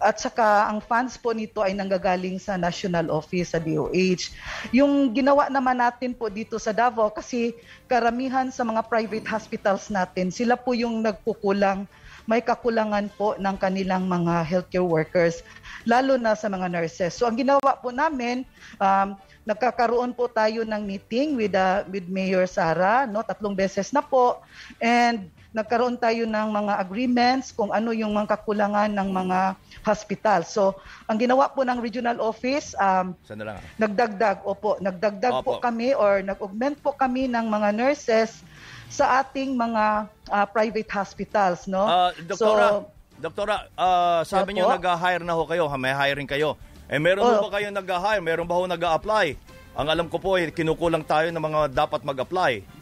at 0.00 0.20
saka 0.20 0.68
ang 0.68 0.84
funds 0.84 1.16
po 1.16 1.32
nito 1.32 1.64
ay 1.64 1.72
nanggagaling 1.72 2.36
sa 2.36 2.60
national 2.60 3.08
office 3.08 3.56
sa 3.56 3.60
DOH. 3.60 4.32
Yung 4.76 5.12
ginawa 5.16 5.48
naman 5.48 5.80
natin 5.80 6.12
po 6.12 6.28
dito 6.28 6.60
sa 6.60 6.72
Davao 6.76 7.08
kasi 7.08 7.56
karamihan 7.88 8.52
sa 8.52 8.62
mga 8.62 8.84
private 8.86 9.26
hospitals 9.26 9.88
natin, 9.88 10.28
sila 10.28 10.54
po 10.54 10.76
yung 10.76 11.00
nagkukulang, 11.00 11.88
may 12.26 12.42
kakulangan 12.42 13.08
po 13.14 13.38
ng 13.38 13.56
kanilang 13.56 14.04
mga 14.10 14.42
healthcare 14.42 14.84
workers, 14.84 15.46
lalo 15.86 16.18
na 16.18 16.34
sa 16.34 16.50
mga 16.50 16.66
nurses. 16.68 17.14
So 17.14 17.24
ang 17.24 17.38
ginawa 17.38 17.78
po 17.78 17.94
namin, 17.94 18.42
um, 18.82 19.14
nagkakaroon 19.46 20.10
po 20.12 20.26
tayo 20.26 20.66
ng 20.66 20.82
meeting 20.82 21.38
with 21.38 21.54
uh, 21.54 21.86
with 21.86 22.10
Mayor 22.10 22.50
Sara, 22.50 23.06
no, 23.06 23.22
tatlong 23.22 23.54
beses 23.54 23.94
na 23.94 24.02
po. 24.02 24.42
And 24.82 25.30
nagkaroon 25.56 25.96
tayo 25.96 26.28
ng 26.28 26.48
mga 26.52 26.72
agreements 26.76 27.48
kung 27.48 27.72
ano 27.72 27.96
yung 27.96 28.12
mga 28.12 28.36
kakulangan 28.36 28.92
ng 28.92 29.08
mga 29.08 29.56
hospital. 29.80 30.44
So, 30.44 30.76
ang 31.08 31.16
ginawa 31.16 31.48
po 31.48 31.64
ng 31.64 31.80
regional 31.80 32.20
office, 32.20 32.76
um, 32.76 33.16
lang? 33.24 33.56
nagdagdag, 33.80 34.44
opo, 34.44 34.76
nagdagdag 34.84 35.40
po 35.40 35.56
Opo. 35.56 35.64
kami 35.64 35.96
or 35.96 36.20
nag-augment 36.20 36.76
po 36.84 36.92
kami 36.92 37.24
ng 37.24 37.48
mga 37.48 37.72
nurses 37.72 38.44
sa 38.92 39.24
ating 39.24 39.56
mga 39.56 40.12
ah, 40.28 40.46
private 40.46 40.92
hospitals, 40.92 41.64
no? 41.64 41.88
Ah, 41.88 42.12
doktora, 42.12 42.84
So, 42.84 42.92
doktora, 43.16 43.56
ah, 43.80 44.20
sabi 44.28 44.60
niyo 44.60 44.68
nag-hire 44.68 45.24
na 45.24 45.32
ho 45.32 45.48
kayo, 45.48 45.64
ha? 45.64 45.80
may 45.80 45.96
hiring 45.96 46.28
kayo. 46.28 46.60
Eh 46.86 47.00
meron 47.00 47.24
Oh. 47.24 47.48
ba 47.48 47.58
kayo 47.58 47.72
nag-hire? 47.72 48.20
Meron 48.20 48.44
ba 48.44 48.60
ho 48.60 48.68
nag-apply? 48.68 49.56
Ang 49.76 49.88
alam 49.88 50.06
ko 50.08 50.20
po, 50.20 50.36
eh, 50.36 50.52
kinukulang 50.52 51.04
tayo 51.04 51.28
ng 51.32 51.40
mga 51.40 51.60
dapat 51.72 52.00
mag-apply. 52.04 52.75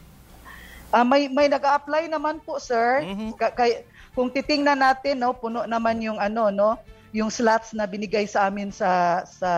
Ah, 0.89 1.03
may 1.03 1.27
may 1.27 1.47
nag-apply 1.47 2.07
naman 2.07 2.39
po, 2.41 2.57
sir. 2.57 3.01
Ka- 3.35 3.53
kay- 3.53 3.83
kung 4.15 4.31
titingnan 4.31 4.79
natin, 4.79 5.19
no, 5.19 5.35
puno 5.35 5.67
naman 5.67 5.99
yung 5.99 6.17
ano, 6.17 6.47
no, 6.49 6.79
yung 7.11 7.31
slots 7.31 7.71
na 7.71 7.87
binigay 7.87 8.27
sa 8.27 8.47
amin 8.47 8.71
sa 8.71 9.23
sa 9.27 9.51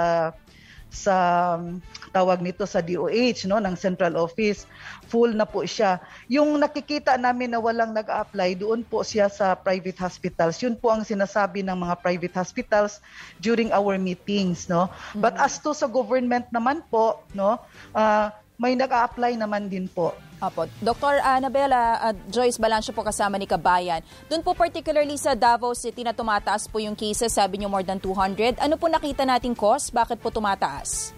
sa 0.87 1.15
um, 1.59 1.83
tawag 2.15 2.39
nito 2.39 2.63
sa 2.63 2.79
DOH 2.79 3.43
no 3.45 3.59
ng 3.59 3.75
central 3.75 4.15
office. 4.15 4.63
Full 5.11 5.35
na 5.35 5.43
po 5.43 5.67
siya. 5.67 5.99
Yung 6.31 6.55
nakikita 6.55 7.19
namin 7.19 7.51
na 7.51 7.59
walang 7.59 7.91
nag-apply 7.91 8.55
doon 8.55 8.87
po 8.87 9.03
siya 9.03 9.27
sa 9.27 9.51
private 9.53 9.99
hospitals. 9.99 10.57
Yun 10.63 10.79
po 10.79 10.95
ang 10.95 11.03
sinasabi 11.03 11.59
ng 11.59 11.75
mga 11.75 11.95
private 11.99 12.35
hospitals 12.39 13.03
during 13.43 13.69
our 13.75 13.99
meetings 13.99 14.71
no. 14.71 14.87
But 15.11 15.35
as 15.35 15.59
to 15.59 15.75
sa 15.75 15.91
government 15.91 16.47
naman 16.55 16.87
po 16.87 17.19
no 17.35 17.59
ah, 17.91 18.31
may 18.57 18.73
nag-apply 18.73 19.37
naman 19.37 19.67
din 19.69 19.91
po 19.91 20.15
Apo. 20.37 20.69
Dr. 20.85 21.17
Annabella 21.25 21.97
at 21.97 22.15
Joyce 22.29 22.61
Balancio 22.61 22.93
po 22.93 23.01
kasama 23.01 23.41
ni 23.41 23.49
Kabayan. 23.49 24.05
Doon 24.29 24.45
po 24.45 24.53
particularly 24.53 25.17
sa 25.17 25.33
Davao 25.33 25.73
City 25.73 26.05
na 26.05 26.13
tumataas 26.13 26.69
po 26.69 26.77
yung 26.77 26.93
cases, 26.93 27.33
sabi 27.33 27.57
niyo 27.57 27.73
more 27.73 27.81
than 27.81 27.97
200. 27.97 28.61
Ano 28.61 28.77
po 28.77 28.85
nakita 28.85 29.25
nating 29.25 29.57
cause? 29.57 29.89
Bakit 29.89 30.21
po 30.21 30.29
tumataas? 30.29 31.17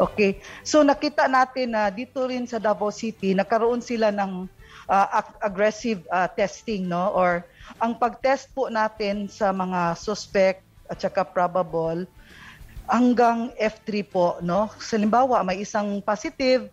Okay. 0.00 0.40
So 0.64 0.80
nakita 0.80 1.28
natin 1.28 1.76
na 1.76 1.92
dito 1.92 2.24
rin 2.24 2.48
sa 2.48 2.56
Davao 2.56 2.88
City 2.88 3.36
nagkaroon 3.36 3.84
sila 3.84 4.08
ng 4.12 4.48
ag- 4.88 5.36
aggressive 5.40 6.04
ah, 6.08 6.28
testing 6.28 6.88
no 6.88 7.12
or 7.12 7.44
ang 7.82 7.98
pag-test 7.98 8.52
po 8.54 8.70
natin 8.70 9.26
sa 9.26 9.50
mga 9.50 9.98
suspect 9.98 10.62
at 10.86 11.02
saka 11.02 11.26
probable 11.26 12.06
hanggang 12.86 13.50
F3 13.58 13.88
po 14.06 14.38
no. 14.40 14.70
Sa 14.78 14.96
Halimbawa 14.96 15.42
may 15.42 15.64
isang 15.64 15.98
positive 16.00 16.70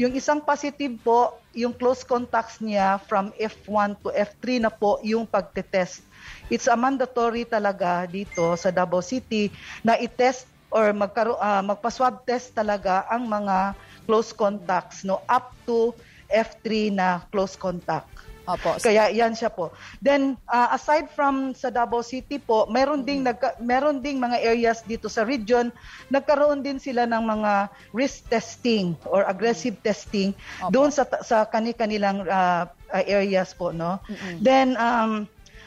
yung 0.00 0.16
isang 0.16 0.40
positive 0.40 0.96
po, 1.04 1.36
yung 1.52 1.76
close 1.76 2.00
contacts 2.00 2.58
niya 2.64 2.96
from 3.04 3.30
F1 3.36 4.00
to 4.00 4.08
F3 4.10 4.64
na 4.64 4.70
po 4.72 4.98
yung 5.04 5.28
pagtetest. 5.28 6.00
It's 6.48 6.68
a 6.68 6.76
mandatory 6.76 7.44
talaga 7.44 8.08
dito 8.08 8.56
sa 8.56 8.72
Davao 8.72 9.04
City 9.04 9.52
na 9.84 10.00
i-test 10.00 10.48
or 10.72 10.90
magkaro 10.90 11.36
ah, 11.38 11.62
magpa-swab 11.62 12.24
test 12.26 12.56
talaga 12.56 13.04
ang 13.12 13.28
mga 13.28 13.76
close 14.08 14.34
contacts 14.34 15.06
no 15.06 15.22
up 15.30 15.54
to 15.68 15.94
F3 16.32 16.90
na 16.90 17.22
close 17.30 17.54
contact. 17.54 18.13
Opo. 18.44 18.76
Kaya 18.76 19.08
yan 19.08 19.32
siya 19.32 19.48
po. 19.48 19.72
Then 20.04 20.36
uh, 20.48 20.76
aside 20.76 21.08
from 21.12 21.56
sa 21.56 21.72
Davao 21.72 22.04
City 22.04 22.36
po, 22.36 22.68
meron 22.68 23.04
ding 23.04 23.24
nagka, 23.24 23.56
meron 23.60 24.04
ding 24.04 24.20
mga 24.20 24.40
areas 24.44 24.84
dito 24.84 25.08
sa 25.08 25.24
region 25.24 25.72
nagkaroon 26.12 26.60
din 26.60 26.76
sila 26.76 27.08
ng 27.08 27.24
mga 27.24 27.72
risk 27.96 28.28
testing 28.28 28.92
or 29.08 29.24
aggressive 29.24 29.80
testing 29.80 30.36
doon 30.68 30.92
sa 30.92 31.08
sa 31.24 31.48
kani-kanilang 31.48 32.28
uh, 32.28 32.68
areas 32.92 33.56
po 33.56 33.72
no. 33.72 33.96
Then 34.44 34.76
um 34.76 35.24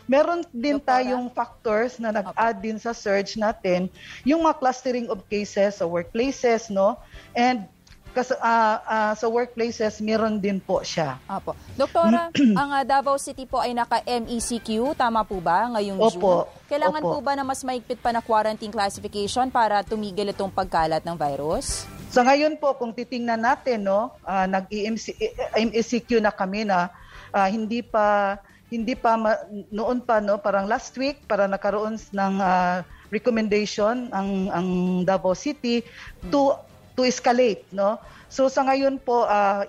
Meron 0.08 0.48
din 0.56 0.80
tayong 0.80 1.28
factors 1.36 2.00
na 2.00 2.16
nag-add 2.16 2.64
din 2.64 2.80
sa 2.80 2.96
surge 2.96 3.36
natin, 3.36 3.92
yung 4.24 4.48
mga 4.48 4.64
clustering 4.64 5.12
of 5.12 5.20
cases 5.28 5.84
sa 5.84 5.86
workplaces, 5.86 6.72
no? 6.72 6.96
And 7.36 7.68
kas, 8.14 8.32
uh, 8.36 8.78
uh, 8.84 9.14
sa 9.16 9.28
workplaces, 9.28 10.00
meron 10.00 10.40
din 10.40 10.60
po 10.62 10.84
siya. 10.84 11.20
Apo. 11.26 11.58
Doktora, 11.76 12.30
ang 12.62 12.70
uh, 12.72 12.84
Davao 12.84 13.18
City 13.18 13.48
po 13.48 13.60
ay 13.60 13.74
naka-MECQ, 13.74 14.96
tama 14.96 15.24
po 15.28 15.40
ba, 15.40 15.72
ngayong 15.78 16.00
Opo. 16.00 16.12
June? 16.48 16.68
Kailangan 16.68 17.02
Opo. 17.04 17.12
po 17.14 17.18
ba 17.24 17.34
na 17.36 17.44
mas 17.48 17.62
maigpit 17.64 18.00
pa 18.00 18.12
na 18.12 18.24
quarantine 18.24 18.72
classification 18.72 19.48
para 19.52 19.82
tumigil 19.84 20.30
itong 20.32 20.52
pagkalat 20.52 21.04
ng 21.04 21.16
virus? 21.16 21.88
Sa 22.12 22.24
ngayon 22.24 22.56
po, 22.56 22.76
kung 22.80 22.96
titingnan 22.96 23.44
natin, 23.44 23.88
no, 23.88 24.16
uh, 24.24 24.46
nag-MECQ 24.48 26.24
na 26.24 26.32
kami 26.32 26.64
na 26.68 26.92
uh, 27.36 27.48
hindi 27.48 27.84
pa 27.84 28.38
hindi 28.68 29.00
pa 29.00 29.16
ma- 29.16 29.44
noon 29.72 30.04
pa 30.04 30.20
no 30.20 30.36
parang 30.36 30.68
last 30.68 30.92
week 31.00 31.24
para 31.24 31.48
nakaroon 31.48 31.96
ng 31.96 32.34
uh, 32.44 32.84
recommendation 33.16 34.12
ang 34.12 34.52
ang 34.52 34.68
Davao 35.08 35.32
City 35.32 35.88
to 36.28 36.60
to 36.98 37.06
escalate 37.06 37.62
no? 37.70 38.02
So 38.28 38.50
sa 38.52 38.66
ngayon 38.68 39.00
po 39.00 39.24
uh, 39.24 39.64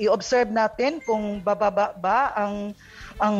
i-observe 0.00 0.48
natin 0.48 1.02
kung 1.04 1.42
bababa 1.44 1.92
ba 1.92 2.32
ang 2.32 2.72
ang 3.20 3.38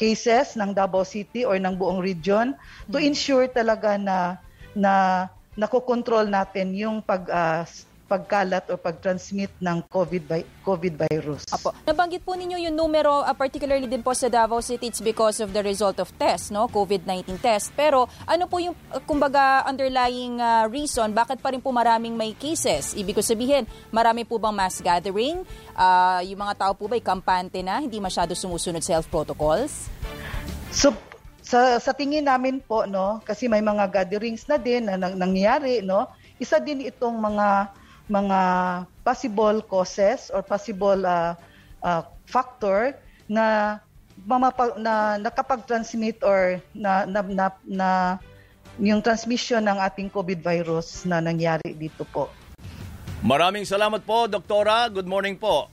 cases 0.00 0.56
ng 0.56 0.72
Davao 0.72 1.04
City 1.04 1.44
or 1.44 1.58
ng 1.60 1.76
buong 1.76 2.00
region 2.00 2.56
to 2.88 2.96
ensure 2.96 3.50
talaga 3.50 4.00
na 4.00 4.40
na 4.72 5.26
nakokontrol 5.58 6.30
natin 6.30 6.72
yung 6.72 7.04
pag 7.04 7.28
uh, 7.28 7.62
pagkalat 8.12 8.68
o 8.68 8.76
pag-transmit 8.76 9.48
ng 9.56 9.88
COVID, 9.88 10.22
vi- 10.28 10.48
COVID 10.60 10.94
virus. 11.08 11.48
Apo. 11.48 11.72
Nabanggit 11.88 12.20
po 12.20 12.36
ninyo 12.36 12.60
yung 12.68 12.76
numero, 12.76 13.24
uh, 13.24 13.32
particularly 13.32 13.88
din 13.88 14.04
po 14.04 14.12
sa 14.12 14.28
Davao 14.28 14.60
City, 14.60 14.92
it's 14.92 15.00
because 15.00 15.40
of 15.40 15.56
the 15.56 15.64
result 15.64 15.96
of 15.96 16.12
test, 16.20 16.52
no? 16.52 16.68
COVID-19 16.68 17.40
test. 17.40 17.72
Pero 17.72 18.04
ano 18.28 18.44
po 18.44 18.60
yung, 18.60 18.76
uh, 18.92 19.00
kumbaga, 19.08 19.64
underlying 19.64 20.36
uh, 20.36 20.68
reason, 20.68 21.16
bakit 21.16 21.40
pa 21.40 21.56
rin 21.56 21.64
po 21.64 21.72
maraming 21.72 22.12
may 22.12 22.36
cases? 22.36 22.92
Ibig 22.92 23.16
ko 23.16 23.24
sabihin, 23.24 23.64
marami 23.88 24.28
po 24.28 24.36
bang 24.36 24.52
mass 24.52 24.84
gathering? 24.84 25.40
Uh, 25.72 26.20
yung 26.28 26.44
mga 26.44 26.68
tao 26.68 26.72
po 26.76 26.84
ba 26.84 27.00
kampante 27.00 27.64
na, 27.64 27.80
hindi 27.80 27.96
masyado 27.96 28.36
sumusunod 28.36 28.84
sa 28.84 29.00
health 29.00 29.08
protocols? 29.08 29.88
So, 30.68 30.92
sa, 31.40 31.80
sa 31.80 31.92
tingin 31.96 32.28
namin 32.28 32.60
po, 32.60 32.84
no, 32.84 33.24
kasi 33.24 33.48
may 33.48 33.64
mga 33.64 33.88
gatherings 33.88 34.44
na 34.46 34.60
din 34.60 34.86
na 34.86 35.00
nang, 35.00 35.16
nangyayari, 35.16 35.80
no, 35.80 36.06
isa 36.38 36.62
din 36.62 36.82
itong 36.86 37.18
mga 37.18 37.70
mga 38.12 38.40
possible 39.00 39.64
causes 39.64 40.28
or 40.28 40.44
possible 40.44 41.00
uh, 41.08 41.32
uh, 41.80 42.04
factor 42.28 42.92
na 43.24 43.80
mamapa, 44.28 44.76
na 44.76 45.16
nakapag-transmit 45.16 46.20
or 46.20 46.60
na, 46.76 47.08
na, 47.08 47.20
na, 47.24 47.46
na 47.64 47.88
yung 48.76 49.00
transmission 49.00 49.64
ng 49.64 49.80
ating 49.80 50.12
COVID 50.12 50.44
virus 50.44 51.08
na 51.08 51.24
nangyari 51.24 51.72
dito 51.72 52.04
po. 52.12 52.28
Maraming 53.24 53.64
salamat 53.64 54.04
po, 54.04 54.28
Doktora. 54.28 54.92
Good 54.92 55.08
morning 55.08 55.40
po. 55.40 55.72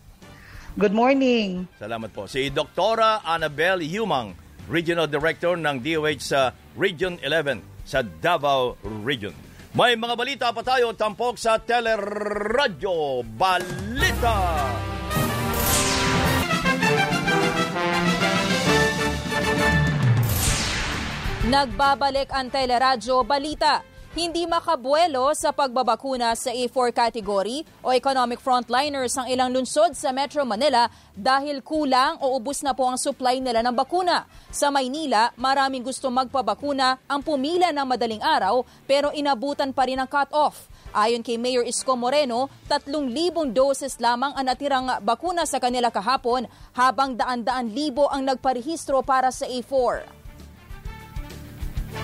Good 0.78 0.94
morning. 0.94 1.66
Salamat 1.82 2.14
po. 2.14 2.30
Si 2.30 2.48
Doktora 2.54 3.26
Annabel 3.26 3.84
Yumang, 3.84 4.38
Regional 4.70 5.10
Director 5.10 5.58
ng 5.58 5.82
DOH 5.82 6.22
sa 6.22 6.54
Region 6.78 7.18
11 7.26 7.66
sa 7.90 8.06
Davao 8.06 8.78
Region. 9.02 9.49
May 9.70 9.94
mga 9.94 10.16
balita 10.18 10.48
pa 10.50 10.66
tayo 10.66 10.98
tampok 10.98 11.38
sa 11.38 11.62
Teleradyo 11.62 13.22
Balita. 13.38 14.38
Nagbabalik 21.46 22.30
ang 22.34 22.50
Teleradyo 22.50 23.22
Balita. 23.22 23.86
Hindi 24.10 24.50
makabuelo 24.50 25.30
sa 25.38 25.54
pagbabakuna 25.54 26.34
sa 26.34 26.50
A4 26.50 26.90
category 26.98 27.62
o 27.86 27.94
economic 27.94 28.42
frontliners 28.42 29.14
ang 29.14 29.30
ilang 29.30 29.54
lungsod 29.54 29.94
sa 29.94 30.10
Metro 30.10 30.42
Manila 30.50 30.90
dahil 31.14 31.62
kulang 31.62 32.18
o 32.18 32.34
ubos 32.34 32.66
na 32.66 32.74
po 32.74 32.90
ang 32.90 32.98
supply 32.98 33.38
nila 33.38 33.62
ng 33.62 33.78
bakuna. 33.78 34.26
Sa 34.50 34.74
Maynila, 34.74 35.30
maraming 35.38 35.86
gusto 35.86 36.10
magpabakuna 36.10 36.98
ang 37.06 37.22
pumila 37.22 37.70
ng 37.70 37.86
madaling 37.86 38.24
araw 38.26 38.66
pero 38.90 39.14
inabutan 39.14 39.70
pa 39.78 39.86
rin 39.86 40.02
ang 40.02 40.10
cut-off. 40.10 40.66
Ayon 40.90 41.22
kay 41.22 41.38
Mayor 41.38 41.62
Isko 41.62 41.94
Moreno, 41.94 42.50
3,000 42.66 43.14
doses 43.54 44.02
lamang 44.02 44.34
ang 44.34 44.46
natirang 44.50 44.90
bakuna 45.06 45.46
sa 45.46 45.62
kanila 45.62 45.94
kahapon 45.94 46.50
habang 46.74 47.14
daan-daan 47.14 47.70
libo 47.70 48.10
ang 48.10 48.26
nagparehistro 48.26 49.06
para 49.06 49.30
sa 49.30 49.46
A4. 49.46 50.19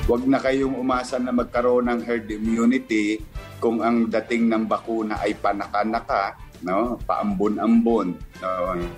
Huwag 0.04 0.28
na 0.28 0.43
kayong 0.43 0.76
umasa 0.76 1.16
na 1.16 1.32
magkaroon 1.32 1.88
ng 1.88 2.02
herd 2.04 2.28
immunity 2.28 3.24
kung 3.64 3.80
ang 3.80 4.12
dating 4.12 4.52
ng 4.52 4.68
bakuna 4.68 5.24
ay 5.24 5.34
panaka-naka, 5.39 6.36
no? 6.62 7.00
paambon-ambon. 7.08 8.20
No? 8.43 8.52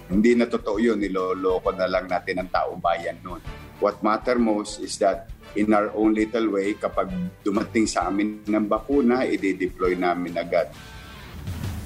Hindi 0.10 0.34
na 0.34 0.50
totoo 0.50 0.82
yun, 0.82 0.98
niloloko 0.98 1.70
na 1.78 1.86
lang 1.86 2.10
natin 2.10 2.42
ang 2.42 2.50
taong 2.50 2.82
bayan 2.82 3.22
noon. 3.22 3.40
What 3.78 4.02
matter 4.02 4.42
most 4.42 4.82
is 4.82 4.98
that 5.00 5.30
in 5.54 5.70
our 5.70 5.94
own 5.94 6.18
little 6.18 6.58
way, 6.58 6.74
kapag 6.74 7.14
dumating 7.46 7.86
sa 7.86 8.10
amin 8.10 8.42
ng 8.44 8.66
bakuna, 8.66 9.24
i-deploy 9.30 9.94
namin 9.94 10.34
agad. 10.36 10.74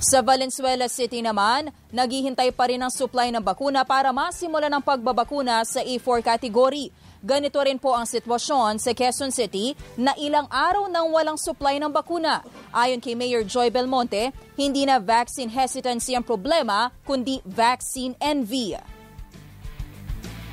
Sa 0.01 0.25
Valenzuela 0.25 0.89
City 0.89 1.21
naman, 1.21 1.69
naghihintay 1.93 2.49
pa 2.57 2.65
rin 2.65 2.81
ang 2.81 2.89
supply 2.89 3.29
ng 3.29 3.45
bakuna 3.45 3.85
para 3.85 4.09
masimula 4.09 4.65
ng 4.65 4.81
pagbabakuna 4.81 5.61
sa 5.61 5.85
A4 5.85 6.25
category. 6.25 6.89
Ganito 7.21 7.61
rin 7.61 7.77
po 7.77 7.93
ang 7.93 8.09
sitwasyon 8.09 8.81
sa 8.81 8.97
Quezon 8.97 9.29
City 9.29 9.77
na 9.93 10.17
ilang 10.17 10.49
araw 10.49 10.89
nang 10.89 11.13
walang 11.13 11.37
supply 11.37 11.77
ng 11.77 11.93
bakuna. 11.93 12.41
Ayon 12.73 12.97
kay 12.97 13.13
Mayor 13.13 13.45
Joy 13.45 13.69
Belmonte, 13.69 14.33
hindi 14.57 14.89
na 14.89 14.97
vaccine 14.97 15.53
hesitancy 15.53 16.17
ang 16.17 16.25
problema, 16.25 16.89
kundi 17.05 17.37
vaccine 17.45 18.17
envy. 18.17 18.73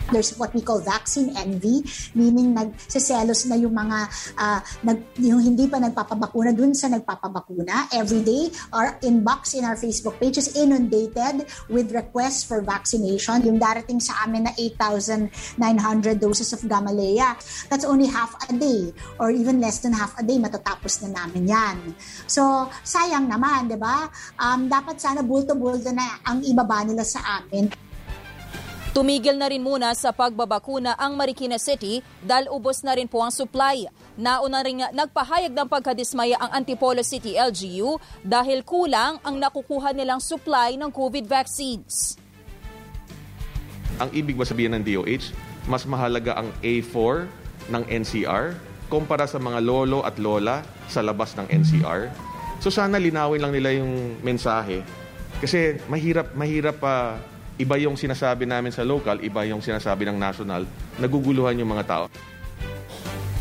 There's 0.08 0.36
what 0.40 0.56
we 0.56 0.64
call 0.64 0.80
vaccine 0.80 1.36
envy, 1.36 1.84
meaning 2.16 2.56
nagseselos 2.56 3.44
na 3.44 3.60
yung 3.60 3.76
mga 3.76 3.98
uh, 4.40 4.60
nag, 4.84 4.98
yung 5.20 5.44
hindi 5.44 5.68
pa 5.68 5.76
nagpapabakuna 5.76 6.56
dun 6.56 6.72
sa 6.72 6.88
nagpapabakuna. 6.88 7.92
Every 7.92 8.24
day, 8.24 8.48
our 8.72 8.96
inbox 9.04 9.52
in 9.52 9.68
our 9.68 9.76
Facebook 9.76 10.16
page 10.16 10.40
is 10.40 10.56
inundated 10.56 11.44
with 11.68 11.92
requests 11.92 12.44
for 12.44 12.64
vaccination. 12.64 13.44
Yung 13.44 13.60
darating 13.60 14.00
sa 14.00 14.24
amin 14.24 14.48
na 14.48 14.52
8,900 14.56 16.16
doses 16.16 16.56
of 16.56 16.64
Gamaleya, 16.64 17.36
that's 17.68 17.84
only 17.84 18.08
half 18.08 18.32
a 18.48 18.52
day 18.56 18.92
or 19.20 19.28
even 19.28 19.60
less 19.60 19.84
than 19.84 19.92
half 19.92 20.16
a 20.16 20.24
day, 20.24 20.40
matatapos 20.40 21.04
na 21.04 21.20
namin 21.20 21.52
yan. 21.52 21.76
So, 22.24 22.72
sayang 22.80 23.28
naman, 23.28 23.68
di 23.68 23.76
ba? 23.76 24.08
Um, 24.40 24.72
dapat 24.72 25.00
sana 25.00 25.20
bulto-bulto 25.20 25.92
na 25.92 26.20
ang 26.24 26.40
ibaba 26.44 26.80
nila 26.84 27.04
sa 27.04 27.40
amin. 27.40 27.87
Tumigil 28.98 29.38
na 29.38 29.46
rin 29.46 29.62
muna 29.62 29.94
sa 29.94 30.10
pagbabakuna 30.10 30.98
ang 30.98 31.14
Marikina 31.14 31.54
City 31.54 32.02
dahil 32.18 32.50
ubos 32.50 32.82
na 32.82 32.98
rin 32.98 33.06
po 33.06 33.22
ang 33.22 33.30
supply. 33.30 33.86
Nauna 34.18 34.58
rin 34.58 34.82
nagpahayag 34.90 35.54
ng 35.54 35.70
pagkadismaya 35.70 36.34
ang 36.34 36.50
Antipolo 36.50 36.98
City 37.06 37.38
LGU 37.38 38.02
dahil 38.26 38.66
kulang 38.66 39.22
ang 39.22 39.38
nakukuha 39.38 39.94
nilang 39.94 40.18
supply 40.18 40.74
ng 40.74 40.90
COVID 40.90 41.30
vaccines. 41.30 42.18
Ang 44.02 44.10
ibig 44.18 44.34
ba 44.34 44.42
sabihin 44.42 44.74
ng 44.74 44.82
DOH, 44.82 45.30
mas 45.70 45.86
mahalaga 45.86 46.34
ang 46.34 46.50
A4 46.66 47.30
ng 47.70 47.82
NCR 48.02 48.58
kumpara 48.90 49.30
sa 49.30 49.38
mga 49.38 49.62
lolo 49.62 50.02
at 50.02 50.18
lola 50.18 50.66
sa 50.90 51.06
labas 51.06 51.38
ng 51.38 51.46
NCR. 51.46 52.10
So 52.58 52.66
sana 52.66 52.98
linawin 52.98 53.46
lang 53.46 53.54
nila 53.54 53.78
yung 53.78 54.18
mensahe 54.26 54.82
kasi 55.38 55.78
mahirap 55.86 56.34
mahirap 56.34 56.82
pa 56.82 57.14
uh, 57.14 57.37
iba 57.58 57.74
yung 57.76 57.98
sinasabi 57.98 58.46
namin 58.46 58.70
sa 58.70 58.86
local, 58.86 59.18
iba 59.18 59.42
yung 59.44 59.58
sinasabi 59.60 60.06
ng 60.06 60.16
national, 60.16 60.64
naguguluhan 61.02 61.58
yung 61.58 61.74
mga 61.74 61.84
tao. 61.84 62.06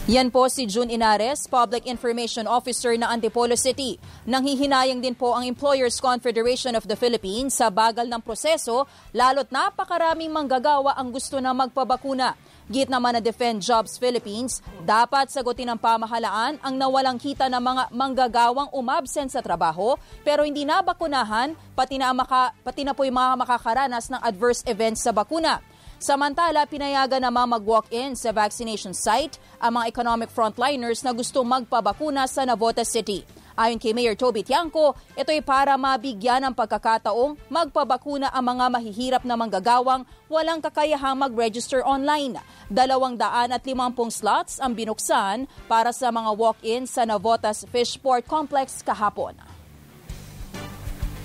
Yan 0.07 0.32
po 0.32 0.47
si 0.47 0.63
June 0.63 0.88
Inares, 0.88 1.51
Public 1.51 1.84
Information 1.84 2.47
Officer 2.47 2.95
ng 2.95 3.03
Antipolo 3.03 3.59
City. 3.59 3.99
Nanghihinayang 4.24 5.03
din 5.03 5.11
po 5.11 5.36
ang 5.36 5.43
Employers 5.43 5.99
Confederation 5.99 6.80
of 6.80 6.88
the 6.88 6.95
Philippines 6.95 7.59
sa 7.59 7.68
bagal 7.68 8.07
ng 8.07 8.24
proseso, 8.24 8.88
lalo't 9.11 9.51
napakaraming 9.51 10.32
manggagawa 10.32 10.95
ang 10.95 11.11
gusto 11.11 11.43
na 11.43 11.51
magpabakuna. 11.51 12.39
Git 12.68 12.91
naman 12.91 13.15
na 13.15 13.24
Defend 13.24 13.63
Jobs 13.63 13.95
Philippines, 13.95 14.59
dapat 14.84 15.32
sagutin 15.32 15.72
ng 15.72 15.80
pamahalaan 15.80 16.59
ang 16.59 16.76
nawalang 16.76 17.15
kita 17.15 17.47
ng 17.47 17.63
mga 17.63 17.84
manggagawang 17.95 18.68
umabsent 18.76 19.32
sa 19.32 19.39
trabaho 19.39 19.95
pero 20.28 20.43
hindi 20.43 20.68
nabakunahan 20.68 21.55
pati 21.72 21.95
na, 21.95 22.11
maka, 22.11 22.51
pati 22.68 22.84
na 22.84 22.91
po 22.91 23.07
yung 23.07 23.15
mga 23.15 23.39
makakaranas 23.39 24.11
ng 24.11 24.20
adverse 24.20 24.68
events 24.68 24.99
sa 24.99 25.15
bakuna. 25.15 25.63
Samantala, 25.95 26.68
pinayagan 26.68 27.24
naman 27.24 27.55
mag-walk-in 27.55 28.20
sa 28.20 28.36
vaccination 28.36 28.91
site 28.91 29.39
ang 29.63 29.80
mga 29.80 29.88
economic 29.88 30.30
frontliners 30.30 31.07
na 31.07 31.15
gusto 31.15 31.47
magpabakuna 31.47 32.28
sa 32.28 32.43
Navotas 32.43 32.91
City. 32.91 33.24
Ayon 33.58 33.82
kay 33.82 33.89
Mayor 33.89 34.14
Toby 34.14 34.45
Tiangco, 34.45 34.93
ito'y 35.18 35.41
para 35.41 35.74
mabigyan 35.82 36.45
ng 36.45 36.53
pagkakataong 36.53 37.49
magpabakuna 37.49 38.30
ang 38.30 38.53
mga 38.53 38.66
mahihirap 38.70 39.24
na 39.26 39.34
manggagawang 39.34 40.05
walang 40.30 40.62
kakayahang 40.62 41.18
mag-register 41.18 41.82
online. 41.82 42.38
Dalawang 42.70 43.18
daan 43.18 43.49
at 43.49 43.66
limampung 43.66 44.14
slots 44.14 44.62
ang 44.62 44.78
binuksan 44.78 45.49
para 45.66 45.89
sa 45.89 46.14
mga 46.14 46.38
walk-in 46.38 46.86
sa 46.86 47.01
Navotas 47.01 47.66
Fishport 47.74 48.30
Complex 48.30 48.86
kahapon. 48.86 49.34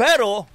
Pero, 0.01 0.49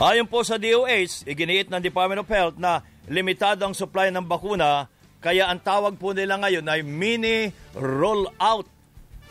ayon 0.00 0.24
po 0.24 0.40
sa 0.48 0.56
DOH, 0.56 1.28
iginiit 1.28 1.68
ng 1.68 1.84
Department 1.84 2.24
of 2.24 2.32
Health 2.32 2.56
na 2.56 2.80
limitado 3.04 3.68
ang 3.68 3.76
supply 3.76 4.08
ng 4.08 4.24
bakuna 4.24 4.88
kaya 5.24 5.48
ang 5.48 5.56
tawag 5.56 5.96
po 5.96 6.12
nila 6.12 6.36
ngayon 6.36 6.68
ay 6.68 6.84
mini 6.84 7.48
rollout 7.72 8.68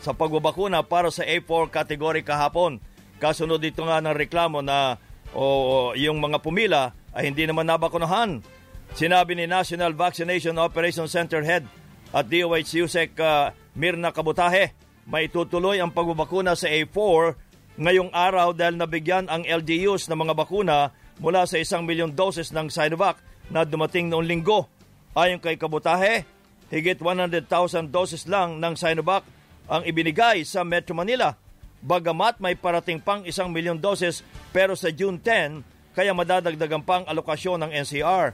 sa 0.04 0.12
pagbabakuna 0.12 0.84
para 0.84 1.08
sa 1.08 1.24
A4 1.24 1.72
category 1.72 2.20
kahapon. 2.20 2.76
Kasunod 3.16 3.64
dito 3.64 3.88
nga 3.88 4.04
ng 4.04 4.12
reklamo 4.12 4.60
na 4.60 5.00
o, 5.32 5.96
yung 5.96 6.20
mga 6.20 6.38
pumila 6.44 6.92
ay 7.16 7.32
hindi 7.32 7.48
naman 7.48 7.64
nabakunahan. 7.64 8.44
Sinabi 8.92 9.32
ni 9.32 9.48
National 9.48 9.96
Vaccination 9.96 10.60
Operation 10.60 11.08
Center 11.08 11.40
Head 11.40 11.64
at 12.12 12.28
DOH 12.28 12.84
USEC 12.84 13.16
uh, 13.18 13.50
Mirna 13.72 14.12
Kabutahe, 14.12 14.76
may 15.08 15.32
tutuloy 15.32 15.80
ang 15.80 15.90
pagbabakuna 15.90 16.52
sa 16.52 16.68
A4 16.68 17.34
ngayong 17.80 18.12
araw 18.14 18.54
dahil 18.54 18.78
nabigyan 18.78 19.26
ang 19.26 19.42
LGUs 19.42 20.06
ng 20.06 20.18
mga 20.20 20.34
bakuna 20.36 20.94
mula 21.18 21.48
sa 21.48 21.58
isang 21.58 21.82
milyon 21.82 22.14
doses 22.14 22.54
ng 22.54 22.70
Sinovac 22.70 23.18
na 23.50 23.66
dumating 23.66 24.06
noong 24.06 24.26
linggo. 24.26 24.70
Ayon 25.14 25.42
kay 25.42 25.58
Kabutahe, 25.58 26.22
higit 26.70 26.98
100,000 26.98 27.46
doses 27.90 28.26
lang 28.30 28.62
ng 28.62 28.74
Sinovac 28.78 29.26
ang 29.68 29.82
ibinigay 29.84 30.44
sa 30.44 30.62
Metro 30.62 30.92
Manila. 30.92 31.36
Bagamat 31.84 32.40
may 32.40 32.56
parating 32.56 33.00
pang 33.00 33.24
isang 33.28 33.52
milyon 33.52 33.76
doses 33.76 34.24
pero 34.52 34.72
sa 34.72 34.88
June 34.88 35.20
10, 35.20 35.60
kaya 35.92 36.16
madadagdagan 36.16 36.80
pang 36.80 37.04
alokasyon 37.04 37.60
ng 37.64 37.70
NCR. 37.84 38.32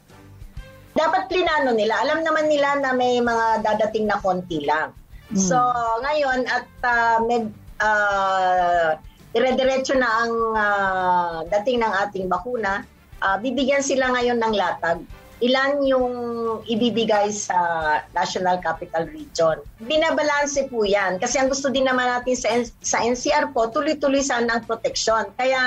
Dapat 0.95 1.22
plinano 1.31 1.74
nila. 1.74 2.03
Alam 2.03 2.22
naman 2.26 2.47
nila 2.51 2.78
na 2.78 2.91
may 2.95 3.18
mga 3.22 3.62
dadating 3.62 4.07
na 4.11 4.18
konti 4.18 4.62
lang. 4.66 4.91
Hmm. 5.31 5.39
So, 5.39 5.59
ngayon 6.03 6.47
at 6.51 6.66
uh, 6.83 7.18
med, 7.26 7.55
uh, 7.78 8.99
dire-diretso 9.31 9.95
na 9.95 10.09
ang 10.11 10.33
uh, 10.55 11.37
dating 11.47 11.78
ng 11.83 11.93
ating 12.07 12.26
bakuna, 12.26 12.83
uh, 13.22 13.37
bibigyan 13.39 13.83
sila 13.83 14.11
ngayon 14.11 14.43
ng 14.43 14.55
latag 14.59 14.99
ilan 15.41 15.80
yung 15.88 16.09
ibibigay 16.68 17.32
sa 17.32 17.57
National 18.12 18.61
Capital 18.61 19.09
Region. 19.09 19.57
Binabalanse 19.80 20.68
po 20.68 20.84
yan 20.84 21.16
kasi 21.16 21.41
ang 21.41 21.49
gusto 21.49 21.72
din 21.72 21.88
naman 21.88 22.07
natin 22.09 22.36
sa, 22.36 22.49
sa 22.84 22.99
NCR 23.01 23.53
po, 23.57 23.72
tuloy-tuloy 23.72 24.20
sana 24.20 24.61
ang 24.61 24.62
proteksyon. 24.68 25.32
Kaya 25.41 25.61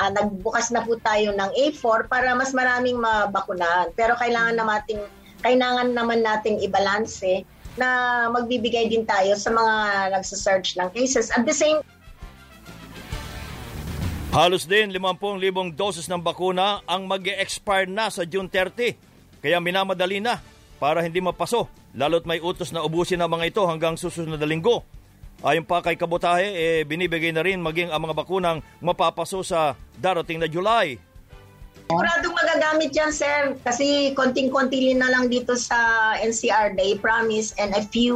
uh, 0.00 0.10
nagbukas 0.16 0.72
na 0.72 0.80
po 0.80 0.96
tayo 1.04 1.36
ng 1.36 1.50
A4 1.52 2.08
para 2.08 2.32
mas 2.32 2.56
maraming 2.56 2.96
mabakunahan. 2.96 3.92
Pero 3.92 4.16
kailangan 4.16 4.56
natin 4.56 5.04
kailangan 5.38 5.94
naman 5.94 6.26
nating 6.26 6.58
ibalanse 6.66 7.46
na 7.78 8.26
magbibigay 8.34 8.90
din 8.90 9.06
tayo 9.06 9.38
sa 9.38 9.54
mga 9.54 9.74
nagsa-search 10.18 10.74
ng 10.74 10.90
cases. 10.90 11.30
At 11.30 11.46
the 11.46 11.54
same 11.54 11.78
Halos 14.28 14.68
din 14.68 14.92
50,000 14.92 15.72
doses 15.72 16.04
ng 16.04 16.20
bakuna 16.20 16.84
ang 16.84 17.08
mag 17.08 17.24
expire 17.24 17.88
na 17.88 18.12
sa 18.12 18.28
June 18.28 18.44
30. 18.44 19.40
Kaya 19.40 19.56
minamadali 19.56 20.20
na 20.20 20.44
para 20.76 21.00
hindi 21.00 21.24
mapaso, 21.24 21.64
lalo't 21.96 22.28
may 22.28 22.36
utos 22.36 22.68
na 22.68 22.84
ubusin 22.84 23.24
ang 23.24 23.32
mga 23.32 23.56
ito 23.56 23.64
hanggang 23.64 23.96
susunod 23.96 24.36
na 24.36 24.44
linggo. 24.44 24.84
Ayon 25.40 25.64
pa 25.64 25.80
kay 25.80 25.96
Kabutahe, 25.96 26.44
eh, 26.44 26.80
binibigay 26.84 27.32
na 27.32 27.40
rin 27.40 27.62
maging 27.62 27.88
ang 27.88 28.04
mga 28.04 28.20
bakunang 28.20 28.58
mapapaso 28.84 29.40
sa 29.40 29.80
darating 29.96 30.36
na 30.36 30.50
July. 30.50 31.00
Siguradong 31.88 32.36
magagamit 32.36 32.92
yan, 32.92 33.08
sir. 33.08 33.56
Kasi 33.64 34.12
konting-konti 34.12 34.92
na 34.92 35.08
lang 35.08 35.32
dito 35.32 35.56
sa 35.56 36.12
NCR. 36.20 36.76
They 36.76 37.00
promise 37.00 37.56
and 37.56 37.72
a 37.72 37.80
few 37.80 38.12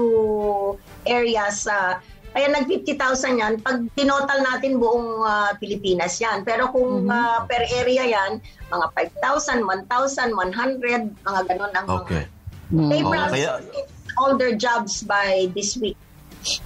areas 1.09 1.65
uh, 1.65 1.97
kaya 2.33 2.49
nag 2.49 2.65
50,000 2.65 3.41
yan. 3.41 3.53
Pag 3.61 3.87
tinotal 3.93 4.41
natin 4.41 4.81
buong 4.81 5.21
uh, 5.21 5.53
Pilipinas 5.61 6.17
yan. 6.17 6.43
Pero 6.49 6.73
kung 6.73 7.07
mm-hmm. 7.07 7.13
uh, 7.13 7.39
per 7.45 7.63
area 7.77 8.09
yan, 8.09 8.41
mga 8.73 8.87
5,000, 9.21 9.69
1,000, 9.69 10.33
100, 10.35 11.29
mga 11.29 11.41
ganun 11.47 11.73
ang 11.77 11.87
okay. 11.93 12.25
mga. 12.73 12.89
They 12.89 13.05
mm-hmm. 13.05 13.29
okay. 13.29 13.85
all 14.17 14.41
their 14.41 14.57
jobs 14.57 15.05
by 15.05 15.53
this 15.53 15.77
week. 15.77 15.97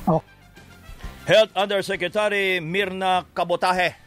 Okay. 0.06 0.34
Health 1.26 1.50
Undersecretary 1.58 2.62
Mirna 2.62 3.26
Kabotahe 3.34 4.05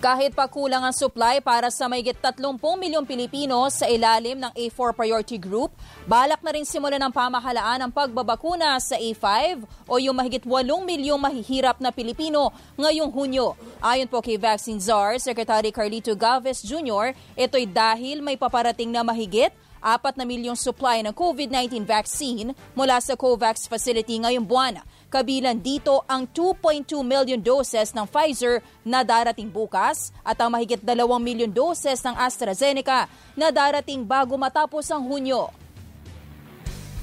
kahit 0.00 0.32
pa 0.32 0.48
kulang 0.48 0.80
ang 0.80 0.96
supply 0.96 1.44
para 1.44 1.68
sa 1.68 1.84
mayigit 1.84 2.16
30 2.16 2.56
milyong 2.56 3.04
Pilipino 3.04 3.60
sa 3.68 3.84
ilalim 3.84 4.40
ng 4.40 4.48
A4 4.56 4.96
Priority 4.96 5.36
Group, 5.36 5.76
balak 6.08 6.40
na 6.40 6.56
rin 6.56 6.64
simulan 6.64 6.96
ng 7.04 7.12
pamahalaan 7.12 7.84
ang 7.84 7.92
pagbabakuna 7.92 8.80
sa 8.80 8.96
A5 8.96 9.60
o 9.84 10.00
yung 10.00 10.16
mahigit 10.16 10.40
8 10.40 10.64
milyong 10.64 11.20
mahihirap 11.20 11.84
na 11.84 11.92
Pilipino 11.92 12.48
ngayong 12.80 13.12
Hunyo. 13.12 13.52
Ayon 13.84 14.08
po 14.08 14.24
kay 14.24 14.40
Vaccine 14.40 14.80
Czar, 14.80 15.20
Secretary 15.20 15.68
Carlito 15.68 16.16
Galvez 16.16 16.64
Jr., 16.64 17.12
ito'y 17.36 17.68
dahil 17.68 18.24
may 18.24 18.40
paparating 18.40 18.88
na 18.88 19.04
mahigit 19.04 19.52
apat 19.80 20.16
na 20.16 20.28
milyong 20.28 20.56
supply 20.56 21.00
ng 21.04 21.12
COVID-19 21.16 21.88
vaccine 21.88 22.52
mula 22.76 23.00
sa 23.00 23.16
COVAX 23.16 23.64
facility 23.68 24.20
ngayong 24.20 24.44
buwan. 24.44 24.80
Kabilan 25.10 25.58
dito 25.58 26.06
ang 26.06 26.22
2.2 26.30 27.02
million 27.02 27.42
doses 27.42 27.90
ng 27.90 28.06
Pfizer 28.06 28.62
na 28.86 29.02
darating 29.02 29.50
bukas 29.50 30.14
at 30.22 30.38
ang 30.38 30.54
mahigit 30.54 30.78
2 30.78 30.86
milyon 31.02 31.50
doses 31.50 31.98
ng 32.06 32.14
AstraZeneca 32.14 33.10
na 33.34 33.50
darating 33.50 34.06
bago 34.06 34.38
matapos 34.38 34.86
ang 34.94 35.02
Hunyo. 35.10 35.50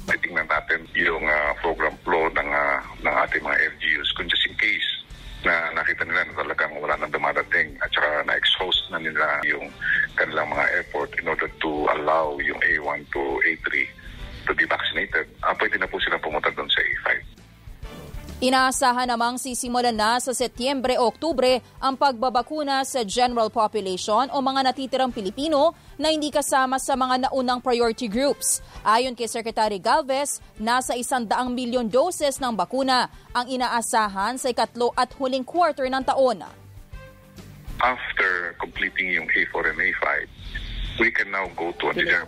Titingnan 0.08 0.48
natin 0.48 0.88
yung 0.96 1.20
uh, 1.28 1.52
program 1.60 2.00
flow 2.08 2.32
ng, 2.32 2.48
uh, 2.48 2.80
ng 3.04 3.16
ating 3.28 3.44
mga 3.44 3.76
LGUs 3.76 4.16
kung 4.16 4.32
just 4.32 4.48
in 4.48 4.56
case 4.56 4.90
na 5.44 5.76
nakita 5.76 6.08
nila 6.08 6.32
na 6.32 6.48
talagang 6.48 6.80
wala 6.80 6.96
nang 6.96 7.12
dumadating 7.12 7.76
at 7.84 7.92
saka 7.92 8.24
na-exhaust 8.24 8.88
na 8.88 9.04
nila 9.04 9.44
yung 9.44 9.68
kanilang 10.16 10.48
mga 10.48 10.64
effort 10.80 11.12
in 11.20 11.28
order 11.28 11.52
to 11.60 11.92
allow 11.92 12.40
yung 12.40 12.58
A1 12.64 13.04
to 13.12 13.44
A3 13.44 13.68
to 14.48 14.56
be 14.56 14.64
vaccinated, 14.64 15.28
uh, 15.44 15.52
pwede 15.60 15.76
na 15.76 15.92
po 15.92 16.00
silang 16.00 16.24
pumunta 16.24 16.48
doon 16.56 16.72
sa 16.72 16.80
A5. 16.80 17.07
Inaasahan 18.38 19.10
namang 19.10 19.42
sisimulan 19.42 19.98
na 19.98 20.22
sa 20.22 20.30
Setyembre 20.30 20.94
o 21.02 21.10
Oktubre 21.10 21.58
ang 21.82 21.98
pagbabakuna 21.98 22.86
sa 22.86 23.02
general 23.02 23.50
population 23.50 24.30
o 24.30 24.38
mga 24.46 24.62
natitirang 24.62 25.10
Pilipino 25.10 25.74
na 25.98 26.14
hindi 26.14 26.30
kasama 26.30 26.78
sa 26.78 26.94
mga 26.94 27.26
naunang 27.26 27.66
priority 27.66 28.06
groups. 28.06 28.62
Ayon 28.86 29.18
kay 29.18 29.26
Secretary 29.26 29.82
Galvez, 29.82 30.38
nasa 30.62 30.94
isandaang 30.94 31.50
milyon 31.50 31.90
doses 31.90 32.38
ng 32.38 32.54
bakuna 32.54 33.10
ang 33.34 33.50
inaasahan 33.50 34.38
sa 34.38 34.54
ikatlo 34.54 34.94
at 34.94 35.10
huling 35.18 35.42
quarter 35.42 35.90
ng 35.90 36.06
taon. 36.06 36.46
After 37.82 38.54
completing 38.62 39.18
yung 39.18 39.26
A4 39.34 39.74
and 39.74 39.82
A5, 39.82 40.30
we 41.00 41.12
can 41.12 41.30
now 41.32 41.48
go 41.56 41.72
to 41.72 41.90
a 41.90 41.94
general 41.94 42.28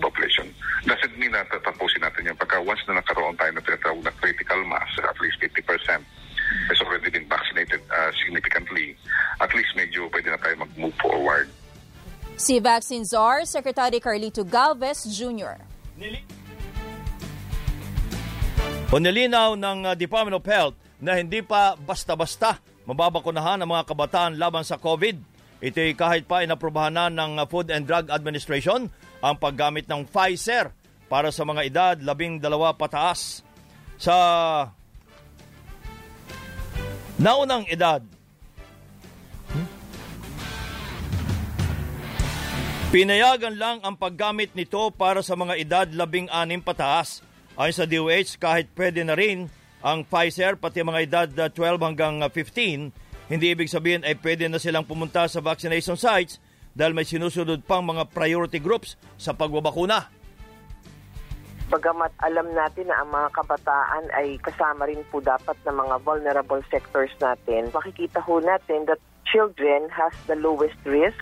population. 0.00 0.52
Doesn't 0.84 1.14
mean 1.18 1.32
na 1.32 1.44
tatapusin 1.44 2.00
natin 2.00 2.32
yung 2.32 2.38
pagka 2.40 2.60
once 2.64 2.80
na 2.88 3.00
nakaroon 3.00 3.36
tayo 3.36 3.52
ng 3.52 3.64
tinatawag 3.64 4.02
na 4.04 4.12
critical 4.16 4.60
mass, 4.64 4.88
at 5.00 5.16
least 5.20 5.36
50% 5.40 6.04
has 6.68 6.78
already 6.80 7.12
been 7.12 7.28
vaccinated 7.28 7.80
uh, 7.92 8.10
significantly, 8.24 8.96
at 9.40 9.52
least 9.52 9.68
medyo 9.76 10.08
pwede 10.08 10.32
na 10.32 10.40
tayo 10.40 10.64
mag-move 10.64 10.96
forward. 10.96 11.48
Si 12.38 12.56
Vaccine 12.62 13.04
Czar, 13.04 13.44
Secretary 13.44 13.98
Carlito 14.00 14.46
Galvez 14.46 15.04
Jr. 15.10 15.58
O 18.88 18.96
nilinaw 18.96 19.58
ng 19.58 19.78
uh, 19.84 19.92
Department 19.92 20.38
of 20.38 20.44
Health 20.48 20.76
na 20.96 21.18
hindi 21.18 21.44
pa 21.44 21.76
basta-basta 21.76 22.56
mababakunahan 22.88 23.60
ang 23.60 23.68
mga 23.68 23.84
kabataan 23.84 24.40
laban 24.40 24.64
sa 24.64 24.80
COVID 24.80 25.37
Ito'y 25.58 25.98
kahit 25.98 26.30
pa 26.30 26.46
inaprubahan 26.46 26.94
na 26.94 27.10
ng 27.10 27.42
Food 27.50 27.74
and 27.74 27.82
Drug 27.82 28.14
Administration 28.14 28.86
ang 29.18 29.34
paggamit 29.42 29.90
ng 29.90 30.06
Pfizer 30.06 30.70
para 31.10 31.34
sa 31.34 31.42
mga 31.42 31.62
edad 31.66 31.96
labing 31.98 32.38
dalawa 32.38 32.76
pataas. 32.78 33.42
Sa 33.98 34.14
naunang 37.18 37.66
edad, 37.66 38.02
Pinayagan 42.88 43.60
lang 43.60 43.84
ang 43.84 44.00
paggamit 44.00 44.56
nito 44.56 44.88
para 44.88 45.20
sa 45.20 45.36
mga 45.36 45.60
edad 45.60 45.88
labing 45.92 46.24
anim 46.32 46.64
pataas. 46.64 47.20
Ayon 47.60 47.76
sa 47.76 47.84
DOH, 47.84 48.40
kahit 48.40 48.72
pwede 48.72 49.04
na 49.04 49.12
rin 49.12 49.52
ang 49.84 50.08
Pfizer 50.08 50.56
pati 50.56 50.80
mga 50.80 51.04
edad 51.04 51.28
12 51.28 51.84
hanggang 51.84 52.24
15 52.24 52.88
hindi 53.28 53.52
ibig 53.52 53.68
sabihin 53.68 54.04
ay 54.04 54.16
pwede 54.24 54.48
na 54.48 54.56
silang 54.56 54.88
pumunta 54.88 55.28
sa 55.28 55.44
vaccination 55.44 56.00
sites 56.00 56.40
dahil 56.72 56.96
may 56.96 57.04
sinusunod 57.04 57.60
pang 57.64 57.84
mga 57.84 58.08
priority 58.08 58.60
groups 58.60 58.96
sa 59.20 59.36
pagbabakuna. 59.36 60.08
Bagamat 61.68 62.16
alam 62.24 62.48
natin 62.56 62.88
na 62.88 63.04
ang 63.04 63.12
mga 63.12 63.28
kabataan 63.36 64.04
ay 64.16 64.40
kasama 64.40 64.88
rin 64.88 65.04
po 65.12 65.20
dapat 65.20 65.52
ng 65.68 65.76
mga 65.76 66.00
vulnerable 66.00 66.64
sectors 66.72 67.12
natin, 67.20 67.68
makikita 67.68 68.24
ho 68.24 68.40
natin 68.40 68.88
that 68.88 68.96
children 69.28 69.88
has 69.90 70.12
the 70.26 70.36
lowest 70.36 70.78
risk 70.84 71.20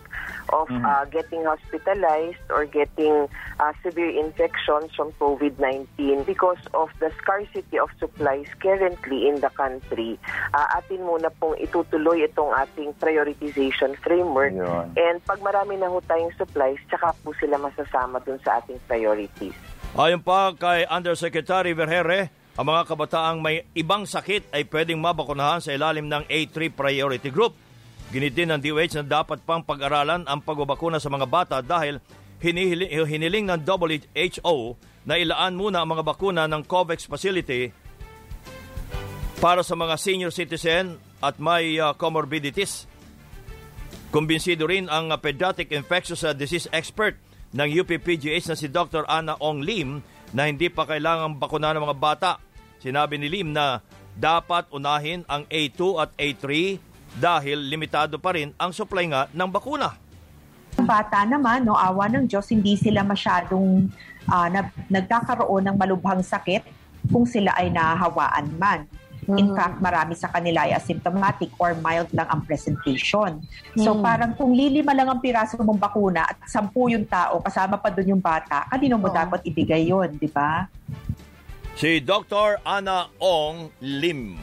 of 0.53 0.71
Mhm. 0.71 0.83
uh, 0.83 1.05
getting 1.11 1.43
hospitalized 1.43 2.43
or 2.51 2.67
getting 2.67 3.27
uh, 3.59 3.73
severe 3.83 4.15
infections 4.15 4.95
from 4.95 5.11
COVID-19 5.19 6.23
because 6.23 6.61
of 6.71 6.91
the 7.03 7.11
scarcity 7.19 7.79
of 7.79 7.91
supplies 7.99 8.47
currently 8.63 9.27
in 9.27 9.43
the 9.43 9.51
country. 9.59 10.15
Uh, 10.55 10.79
atin 10.79 11.03
muna 11.03 11.35
pong 11.43 11.59
itutuloy 11.59 12.23
itong 12.23 12.55
ating 12.55 12.95
prioritization 13.03 13.99
framework. 13.99 14.55
Yun. 14.55 14.95
And 14.95 15.19
pag 15.27 15.43
marami 15.43 15.83
na 15.83 15.91
ho 15.91 15.99
tayong 16.05 16.35
supplies, 16.39 16.79
tsaka 16.87 17.11
po 17.27 17.35
sila 17.43 17.59
masasama 17.59 18.23
dun 18.23 18.39
sa 18.47 18.63
ating 18.63 18.79
priorities. 18.87 19.57
Ayon 19.97 20.23
pa 20.23 20.53
kay 20.55 20.85
Undersecretary 20.87 21.73
Vergere, 21.73 22.31
ang 22.55 22.67
mga 22.69 22.87
kabataang 22.87 23.41
may 23.41 23.67
ibang 23.75 24.05
sakit 24.05 24.53
ay 24.53 24.65
pwedeng 24.69 25.01
mabakunahan 25.01 25.61
sa 25.61 25.73
ilalim 25.75 26.07
ng 26.07 26.25
A3 26.29 26.71
priority 26.71 27.29
group. 27.29 27.66
Ginit 28.15 28.39
din 28.39 28.55
ng 28.55 28.61
DOH 28.63 29.03
na 29.03 29.23
dapat 29.23 29.43
pang 29.43 29.67
pag-aralan 29.67 30.23
ang 30.31 30.39
pagbabakuna 30.39 31.03
sa 31.03 31.11
mga 31.11 31.27
bata 31.27 31.57
dahil 31.59 31.99
hinihili- 32.39 32.91
hiniling 32.93 33.51
ng 33.51 33.61
WHO 33.67 34.79
na 35.07 35.19
ilaan 35.19 35.59
muna 35.59 35.83
ang 35.83 35.91
mga 35.91 36.07
bakuna 36.07 36.47
ng 36.47 36.63
COVAX 36.67 37.11
facility 37.11 37.71
para 39.43 39.61
sa 39.67 39.75
mga 39.75 39.95
senior 39.99 40.33
citizen 40.33 40.99
at 41.21 41.39
may 41.43 41.79
uh, 41.79 41.95
comorbidities. 41.99 42.87
Kumbinsido 44.15 44.71
rin 44.71 44.87
ang 44.87 45.11
uh, 45.11 45.19
pediatric 45.19 45.75
infectious 45.75 46.23
uh, 46.23 46.33
disease 46.33 46.71
expert 46.71 47.19
ng 47.55 47.69
UPPGH 47.83 48.53
na 48.53 48.57
si 48.59 48.67
Dr. 48.71 49.07
Anna 49.07 49.35
Ong 49.43 49.63
Lim 49.63 50.03
na 50.35 50.47
hindi 50.47 50.71
pa 50.71 50.87
kailangang 50.87 51.39
bakuna 51.39 51.75
ng 51.75 51.85
mga 51.85 51.99
bata. 51.99 52.31
Sinabi 52.83 53.19
ni 53.19 53.29
Lim 53.31 53.55
na 53.55 53.83
dapat 54.17 54.71
unahin 54.73 55.23
ang 55.29 55.45
A2 55.53 55.81
at 56.01 56.11
A3 56.17 56.45
dahil 57.15 57.63
limitado 57.63 58.19
pa 58.19 58.35
rin 58.35 58.51
ang 58.57 58.75
supply 58.75 59.05
nga 59.07 59.23
ng 59.31 59.49
bakuna. 59.49 59.95
bata 60.77 61.25
naman, 61.25 61.65
no, 61.65 61.73
awa 61.73 62.05
ng 62.05 62.29
Diyos, 62.29 62.53
hindi 62.53 62.77
sila 62.77 63.01
masyadong 63.01 63.89
nag- 64.29 64.77
nagkakaroon 64.93 65.65
ng 65.65 65.77
malubhang 65.81 66.21
sakit 66.21 66.61
kung 67.09 67.25
sila 67.25 67.57
ay 67.57 67.73
nahawaan 67.73 68.45
man. 68.61 68.85
In 69.27 69.51
Mm. 69.51 69.57
fact, 69.57 69.81
marami 69.81 70.15
sa 70.15 70.29
kanila 70.29 70.69
ay 70.69 70.77
asymptomatic 70.77 71.51
or 71.57 71.75
mild 71.81 72.07
lang 72.13 72.29
ang 72.29 72.45
presentation. 72.45 73.41
So 73.75 73.97
Mm. 73.97 74.03
parang 74.05 74.31
kung 74.37 74.53
lilima 74.53 74.93
lang 74.93 75.09
ang 75.09 75.19
piraso 75.19 75.57
mong 75.59 75.81
bakuna 75.81 76.29
at 76.29 76.39
sampu 76.45 76.93
yung 76.93 77.09
tao, 77.09 77.41
kasama 77.41 77.81
pa 77.81 77.89
doon 77.89 78.15
yung 78.15 78.23
bata, 78.23 78.69
kanino 78.69 79.01
mo 79.01 79.09
dapat 79.09 79.43
ibigay 79.43 79.89
yon, 79.89 80.15
di 80.15 80.29
ba? 80.29 80.69
Si 81.75 81.99
Dr. 81.99 82.61
Anna 82.63 83.09
Ong 83.19 83.73
Lim. 83.81 84.37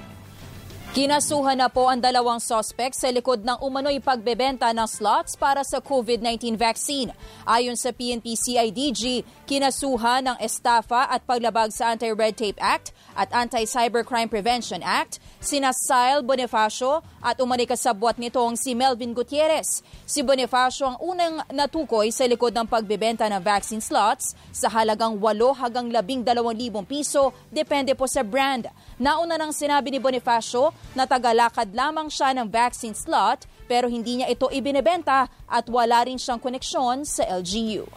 Kinasuhan 0.94 1.58
na 1.58 1.74
po 1.74 1.90
ang 1.90 1.98
dalawang 1.98 2.38
suspect 2.38 2.94
sa 2.94 3.10
likod 3.10 3.42
ng 3.42 3.58
umano'y 3.66 3.98
pagbebenta 3.98 4.70
ng 4.70 4.86
slots 4.86 5.34
para 5.34 5.66
sa 5.66 5.82
COVID-19 5.82 6.54
vaccine. 6.54 7.10
Ayon 7.50 7.74
sa 7.74 7.90
PNP 7.90 8.38
CIDG, 8.38 9.26
kinasuhan 9.50 10.22
ng 10.22 10.38
estafa 10.38 11.10
at 11.10 11.26
paglabag 11.26 11.74
sa 11.74 11.98
Anti-Red 11.98 12.38
Tape 12.38 12.62
Act 12.62 12.94
at 13.14 13.30
Anti-Cybercrime 13.34 14.30
Prevention 14.30 14.82
Act, 14.82 15.18
sina 15.40 15.74
Sile 15.74 16.22
Bonifacio 16.26 17.02
at 17.22 17.40
umani 17.40 17.66
kasabwat 17.66 18.18
nitong 18.18 18.58
si 18.58 18.74
Melvin 18.74 19.14
Gutierrez. 19.14 19.86
Si 20.06 20.22
Bonifacio 20.26 20.90
ang 20.90 20.98
unang 21.02 21.46
natukoy 21.54 22.10
sa 22.10 22.28
likod 22.28 22.52
ng 22.54 22.68
pagbebenta 22.68 23.26
ng 23.30 23.42
vaccine 23.42 23.82
slots 23.82 24.36
sa 24.52 24.68
halagang 24.70 25.18
8 25.18 25.64
hanggang 25.64 25.88
12,000 25.90 26.84
piso, 26.84 27.32
depende 27.50 27.96
po 27.96 28.06
sa 28.10 28.22
brand. 28.22 28.68
Nauna 29.00 29.38
nang 29.38 29.56
sinabi 29.56 29.94
ni 29.94 30.00
Bonifacio 30.00 30.72
na 30.98 31.08
tagalakad 31.10 31.72
lamang 31.72 32.12
siya 32.12 32.36
ng 32.38 32.48
vaccine 32.50 32.96
slot 32.96 33.46
pero 33.68 33.88
hindi 33.88 34.20
niya 34.22 34.30
ito 34.30 34.52
ibinebenta 34.52 35.28
at 35.48 35.66
wala 35.72 36.04
rin 36.04 36.20
siyang 36.20 36.40
koneksyon 36.40 37.08
sa 37.08 37.24
LGU. 37.26 37.88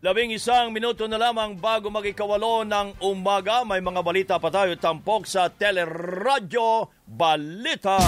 Labing 0.00 0.32
isang 0.32 0.72
minuto 0.72 1.04
na 1.04 1.20
lamang 1.20 1.60
bago 1.60 1.92
magikawalo 1.92 2.64
ng 2.64 3.04
umaga, 3.04 3.68
may 3.68 3.84
mga 3.84 4.00
balita 4.00 4.34
pa 4.40 4.48
tayo 4.48 4.72
tampok 4.72 5.28
sa 5.28 5.52
Teleradyo 5.52 6.88
Balita. 7.04 8.00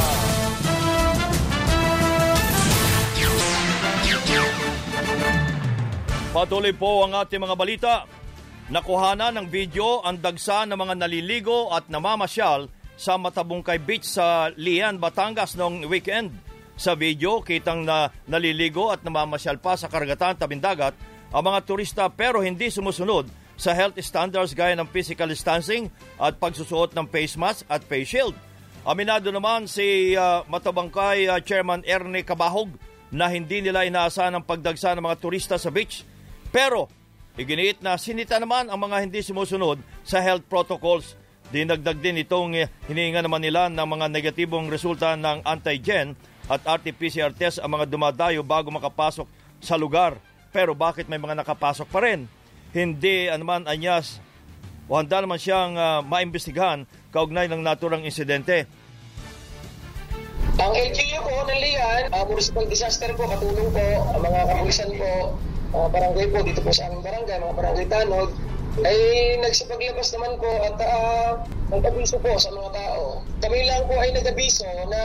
Patuloy 6.32 6.72
po 6.72 7.04
ang 7.04 7.12
ating 7.12 7.44
mga 7.44 7.56
balita. 7.60 7.94
Nakuhana 8.72 9.28
ng 9.28 9.52
video 9.52 10.00
ang 10.00 10.16
dagsa 10.16 10.64
ng 10.64 10.80
mga 10.80 10.96
naliligo 10.96 11.76
at 11.76 11.92
namamasyal 11.92 12.72
sa 12.96 13.20
Matabungkay 13.20 13.76
Beach 13.84 14.08
sa 14.08 14.48
Lian, 14.56 14.96
Batangas 14.96 15.60
noong 15.60 15.84
weekend. 15.92 16.32
Sa 16.72 16.96
video, 16.96 17.44
kitang 17.44 17.84
na 17.84 18.08
naliligo 18.24 18.88
at 18.88 19.04
namamasyal 19.04 19.60
pa 19.60 19.76
sa 19.76 19.92
karagatan 19.92 20.40
tabing 20.40 20.64
dagat 20.64 21.11
ang 21.32 21.42
mga 21.48 21.60
turista 21.64 22.04
pero 22.12 22.44
hindi 22.44 22.68
sumusunod 22.68 23.26
sa 23.56 23.72
health 23.72 23.96
standards 24.04 24.52
gaya 24.52 24.76
ng 24.76 24.88
physical 24.88 25.28
distancing 25.28 25.88
at 26.20 26.36
pagsusuot 26.36 26.92
ng 26.92 27.08
face 27.08 27.40
mask 27.40 27.64
at 27.72 27.80
face 27.84 28.12
shield. 28.12 28.36
Aminado 28.82 29.30
naman 29.30 29.70
si 29.70 30.18
uh, 30.18 30.42
Matabangkay 30.50 31.30
uh, 31.30 31.38
Chairman 31.38 31.86
Ernie 31.86 32.26
Kabahog 32.26 32.74
na 33.14 33.30
hindi 33.30 33.62
nila 33.62 33.86
inaasahan 33.86 34.34
ang 34.34 34.42
pagdagsa 34.42 34.96
ng 34.98 35.04
mga 35.04 35.20
turista 35.22 35.54
sa 35.60 35.70
beach. 35.70 36.02
Pero 36.50 36.90
iginiit 37.38 37.78
na 37.84 37.94
sinita 37.94 38.40
naman 38.42 38.66
ang 38.66 38.80
mga 38.82 39.06
hindi 39.06 39.22
sumusunod 39.22 39.78
sa 40.02 40.18
health 40.18 40.48
protocols. 40.50 41.14
Dinagdag 41.52 42.00
din 42.00 42.24
itong 42.24 42.56
eh, 42.56 42.66
hinihinga 42.88 43.22
naman 43.22 43.44
nila 43.44 43.68
ng 43.68 43.86
mga 43.86 44.06
negatibong 44.08 44.72
resulta 44.72 45.14
ng 45.14 45.44
antigen 45.44 46.16
at 46.50 46.64
RT-PCR 46.64 47.36
test 47.36 47.60
ang 47.60 47.76
mga 47.76 47.86
dumadayo 47.86 48.40
bago 48.42 48.72
makapasok 48.72 49.28
sa 49.62 49.78
lugar. 49.78 50.18
Pero 50.52 50.76
bakit 50.76 51.08
may 51.08 51.16
mga 51.16 51.40
nakapasok 51.40 51.88
pa 51.88 52.04
rin? 52.04 52.28
Hindi 52.76 53.32
naman 53.32 53.64
anyas 53.64 54.20
o 54.84 55.00
handa 55.00 55.24
naman 55.24 55.40
siyang 55.40 55.72
uh, 55.80 56.04
maimbestigahan 56.04 56.84
kaugnay 57.08 57.48
ng 57.48 57.64
naturang 57.64 58.04
insidente. 58.04 58.68
Ang 60.60 60.72
LGU 60.76 61.18
po 61.24 61.32
ng 61.48 61.58
Lian, 61.58 62.12
uh, 62.12 62.24
municipal 62.28 62.68
disaster 62.68 63.08
po, 63.16 63.24
katulong 63.24 63.72
po, 63.72 63.86
ang 64.12 64.20
mga 64.20 64.40
kapulisan 64.52 64.90
po, 65.00 65.12
uh, 65.72 65.88
barangay 65.88 66.26
po, 66.28 66.38
dito 66.44 66.60
po 66.60 66.70
sa 66.76 66.92
aming 66.92 67.00
barangay, 67.00 67.36
mga 67.40 67.56
barangay 67.56 67.86
tanod, 67.88 68.30
ay 68.84 68.96
nagsipaglabas 69.40 70.08
naman 70.16 70.32
po 70.40 70.50
at 70.64 70.76
uh, 70.80 71.30
nag-abiso 71.72 72.16
po 72.20 72.36
sa 72.36 72.52
mga 72.52 72.70
tao. 72.72 73.24
Kami 73.40 73.58
lang 73.64 73.84
po 73.88 73.96
ay 73.96 74.12
nag-abiso 74.12 74.68
na 74.92 75.02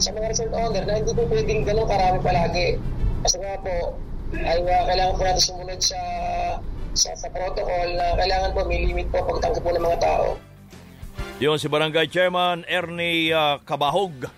sa 0.00 0.10
mga 0.16 0.32
resort 0.32 0.52
owner 0.56 0.84
na 0.88 1.00
hindi 1.00 1.12
po 1.12 1.28
pwedeng 1.28 1.64
ganun 1.68 1.88
karami 1.88 2.18
palagi. 2.24 2.68
Kasi 3.24 3.36
nga 3.40 3.56
po, 3.60 3.96
ay 4.40 4.58
uh, 4.64 4.82
kailangan 4.88 5.14
po 5.16 5.22
natin 5.28 5.44
sumunod 5.44 5.80
sa, 5.80 6.00
sa, 6.96 7.10
sa 7.12 7.28
protocol 7.28 7.88
na 7.92 8.16
kailangan 8.16 8.50
po 8.56 8.60
may 8.64 8.80
limit 8.88 9.06
po 9.12 9.20
pagtangka 9.24 9.60
po 9.60 9.70
ng 9.76 9.84
mga 9.84 9.98
tao. 10.00 10.26
Yun 11.42 11.58
si 11.58 11.66
Barangay 11.68 12.06
Chairman 12.08 12.64
Ernie 12.70 13.34
uh, 13.34 13.60
Kabahog. 13.66 14.30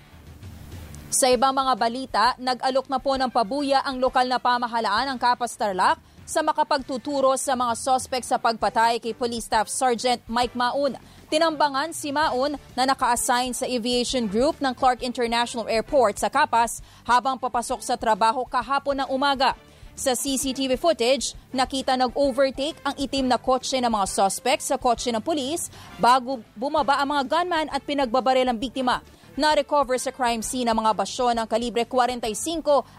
Sa 1.14 1.30
ibang 1.30 1.55
mga 1.55 1.74
balita, 1.78 2.24
nag-alok 2.42 2.90
na 2.90 2.99
po 2.99 3.14
ng 3.14 3.30
pabuya 3.30 3.86
ang 3.86 4.03
lokal 4.03 4.26
na 4.26 4.42
pamahalaan 4.42 5.14
ng 5.14 5.18
Kapas 5.22 5.55
Tarlac 5.55 6.03
sa 6.24 6.40
makapagtuturo 6.42 7.36
sa 7.36 7.55
mga 7.55 7.76
sospek 7.76 8.24
sa 8.24 8.40
pagpatay 8.40 8.99
kay 8.99 9.14
Police 9.14 9.47
Staff 9.47 9.70
Sergeant 9.70 10.24
Mike 10.26 10.57
Maun. 10.57 10.99
Tinambangan 11.28 11.92
si 11.92 12.11
Maun 12.11 12.57
na 12.74 12.82
naka-assign 12.88 13.55
sa 13.55 13.68
aviation 13.68 14.26
group 14.26 14.59
ng 14.59 14.72
Clark 14.74 15.05
International 15.05 15.68
Airport 15.68 16.18
sa 16.18 16.32
Kapas 16.32 16.80
habang 17.05 17.38
papasok 17.38 17.84
sa 17.84 17.95
trabaho 17.95 18.42
kahapon 18.49 19.05
ng 19.05 19.09
umaga. 19.12 19.55
Sa 19.95 20.18
CCTV 20.18 20.74
footage, 20.74 21.38
nakita 21.55 21.95
nag-overtake 21.95 22.74
ang 22.82 22.99
itim 22.99 23.30
na 23.30 23.38
kotse 23.38 23.78
ng 23.78 23.86
mga 23.86 24.11
suspect 24.11 24.66
sa 24.66 24.74
kotse 24.74 25.14
ng 25.14 25.22
pulis 25.22 25.70
bago 26.03 26.42
bumaba 26.59 26.99
ang 26.99 27.14
mga 27.14 27.22
gunman 27.30 27.70
at 27.70 27.78
pinagbabaril 27.86 28.51
ang 28.51 28.59
biktima. 28.59 28.99
Na-recover 29.38 29.95
sa 30.03 30.11
crime 30.11 30.42
scene 30.42 30.66
ang 30.66 30.82
mga 30.82 30.99
basyon 30.99 31.38
ng 31.38 31.47
kalibre 31.47 31.86
45 31.86 32.26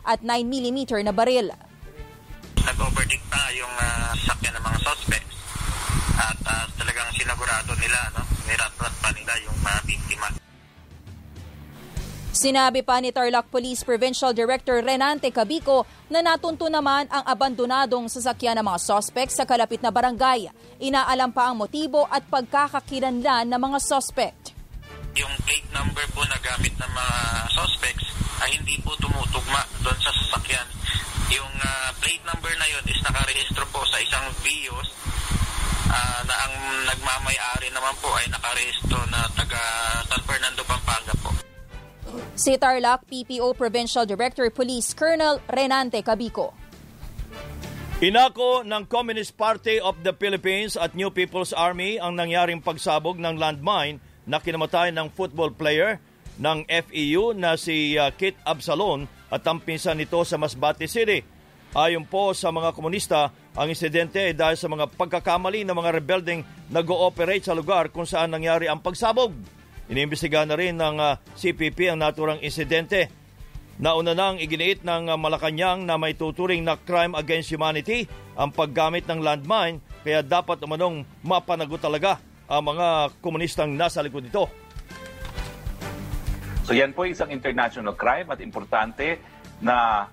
at 0.08 0.24
9mm 0.24 1.04
na 1.04 1.12
baril. 1.12 1.52
Nag-overtake 2.64 3.28
pa 3.28 3.44
yung 3.52 3.76
uh, 3.76 4.16
sakyan 4.16 4.56
ng 4.56 4.64
mga 4.64 4.80
suspects 4.88 5.36
at 6.16 6.40
uh, 6.48 6.64
talagang 6.80 7.12
sinagurado 7.20 7.76
nila, 7.76 8.00
no? 8.16 8.24
niratrat 8.48 8.96
pa 9.04 9.12
nila 9.12 9.36
yung 9.44 9.58
mga 9.60 9.80
biktima. 9.84 10.45
Sinabi 12.36 12.84
pa 12.84 13.00
ni 13.00 13.16
Tarlac 13.16 13.48
Police 13.48 13.88
Provincial 13.88 14.36
Director 14.36 14.84
Renante 14.84 15.32
Cabico 15.32 15.88
na 16.12 16.20
natunto 16.20 16.68
naman 16.68 17.08
ang 17.08 17.24
abandonadong 17.24 18.12
sasakyan 18.12 18.60
ng 18.60 18.68
mga 18.68 18.80
sospek 18.84 19.32
sa 19.32 19.48
kalapit 19.48 19.80
na 19.80 19.88
barangay. 19.88 20.52
Inaalam 20.84 21.32
pa 21.32 21.48
ang 21.48 21.56
motibo 21.56 22.04
at 22.12 22.28
pagkakakilanlan 22.28 23.48
ng 23.48 23.56
mga 23.56 23.80
sospek. 23.80 24.36
Yung 25.16 25.32
plate 25.48 25.72
number 25.72 26.04
po 26.12 26.28
na 26.28 26.36
gamit 26.44 26.76
ng 26.76 26.92
mga 26.92 27.16
suspects 27.56 28.04
ay 28.44 28.52
hindi 28.52 28.84
po 28.84 28.92
tumutugma 29.00 29.64
doon 29.80 29.96
sa 30.04 30.12
sasakyan. 30.12 30.68
Yung 31.32 31.54
ah, 31.64 31.96
plate 32.04 32.26
number 32.28 32.52
na 32.60 32.68
yun 32.68 32.84
is 32.92 33.00
nakarehistro 33.00 33.64
po 33.72 33.80
sa 33.88 33.96
isang 34.04 34.28
BIOS 34.44 34.92
ah, 35.88 36.20
na 36.28 36.36
ang 36.36 36.56
nagmamayari 36.84 37.72
naman 37.72 37.96
po 38.04 38.12
ay 38.20 38.28
nakarehistro 38.28 39.00
na 39.08 39.24
taga 39.40 39.64
San 40.12 40.20
Fernando, 40.28 40.68
Pampanga 40.68 41.16
po. 41.24 41.32
Si 42.46 42.62
Tarlac 42.62 43.10
PPO 43.10 43.58
Provincial 43.58 44.06
Director 44.06 44.54
Police 44.54 44.94
Colonel 44.94 45.42
Renante 45.50 46.06
Cabico. 46.06 46.54
Inako 48.06 48.62
ng 48.62 48.86
Communist 48.86 49.34
Party 49.34 49.82
of 49.82 49.98
the 50.06 50.14
Philippines 50.14 50.78
at 50.78 50.94
New 50.94 51.10
People's 51.10 51.58
Army 51.58 51.98
ang 51.98 52.14
nangyaring 52.14 52.62
pagsabog 52.62 53.18
ng 53.18 53.42
landmine 53.42 53.98
na 54.30 54.38
kinamatay 54.38 54.94
ng 54.94 55.10
football 55.10 55.58
player 55.58 55.98
ng 56.38 56.70
FEU 56.70 57.34
na 57.34 57.58
si 57.58 57.98
uh, 57.98 58.14
Kit 58.14 58.38
Absalon 58.46 59.10
at 59.34 59.42
ang 59.50 59.58
pinsan 59.58 59.98
nito 59.98 60.22
sa 60.22 60.38
Masbate 60.38 60.86
City. 60.86 61.26
Ayon 61.74 62.06
po 62.06 62.30
sa 62.38 62.54
mga 62.54 62.78
komunista, 62.78 63.34
ang 63.58 63.74
insidente 63.74 64.22
ay 64.22 64.38
dahil 64.38 64.54
sa 64.54 64.70
mga 64.70 64.94
pagkakamali 64.94 65.66
ng 65.66 65.74
mga 65.74 65.98
rebelding 65.98 66.46
nag-ooperate 66.70 67.50
sa 67.50 67.58
lugar 67.58 67.90
kung 67.90 68.06
saan 68.06 68.30
nangyari 68.30 68.70
ang 68.70 68.86
pagsabog. 68.86 69.34
Iniimbestigahan 69.86 70.50
na 70.50 70.58
rin 70.58 70.74
ng 70.74 70.98
uh, 70.98 71.22
CPP 71.38 71.94
ang 71.94 72.02
naturang 72.02 72.42
insidente. 72.42 73.06
Nauna 73.78 74.18
nang 74.18 74.42
iginiit 74.42 74.82
ng 74.82 75.14
uh, 75.14 75.18
Malacanang 75.20 75.86
na 75.86 76.00
may 76.02 76.18
tuturing 76.18 76.66
na 76.66 76.74
crime 76.74 77.14
against 77.14 77.54
humanity 77.54 78.10
ang 78.34 78.50
paggamit 78.50 79.06
ng 79.06 79.22
landmine 79.22 79.78
kaya 80.02 80.26
dapat 80.26 80.58
umanong 80.66 81.06
mapanagot 81.22 81.78
talaga 81.78 82.18
ang 82.50 82.66
mga 82.66 83.14
komunistang 83.22 83.78
nasa 83.78 84.02
likod 84.02 84.26
nito. 84.26 84.50
So 86.66 86.74
yan 86.74 86.98
po 86.98 87.06
isang 87.06 87.30
international 87.30 87.94
crime 87.94 88.26
at 88.34 88.42
importante 88.42 89.22
na 89.62 90.10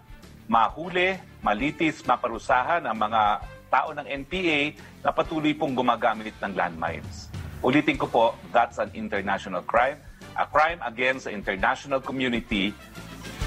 mahuli, 0.53 1.17
malitis, 1.41 2.05
maparusahan 2.05 2.85
ang 2.85 2.97
mga 3.01 3.23
tao 3.73 3.97
ng 3.97 4.05
NPA 4.05 4.77
na 5.01 5.11
patuloy 5.17 5.57
pong 5.57 5.73
gumagamit 5.73 6.37
ng 6.45 6.53
landmines. 6.53 7.32
Ulitin 7.63 7.95
ko 7.95 8.11
po, 8.11 8.25
that's 8.51 8.83
an 8.83 8.91
international 8.91 9.63
crime, 9.63 9.95
a 10.35 10.43
crime 10.51 10.83
against 10.83 11.31
the 11.31 11.33
international 11.33 12.03
community 12.03 12.75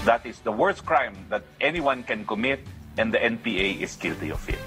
that 0.07 0.23
is 0.23 0.39
the 0.47 0.53
worst 0.55 0.87
crime 0.87 1.11
that 1.27 1.43
anyone 1.59 1.99
can 1.99 2.23
commit 2.23 2.63
and 2.95 3.11
the 3.11 3.19
NPA 3.19 3.83
is 3.83 3.99
guilty 3.99 4.31
of 4.31 4.39
it. 4.47 4.59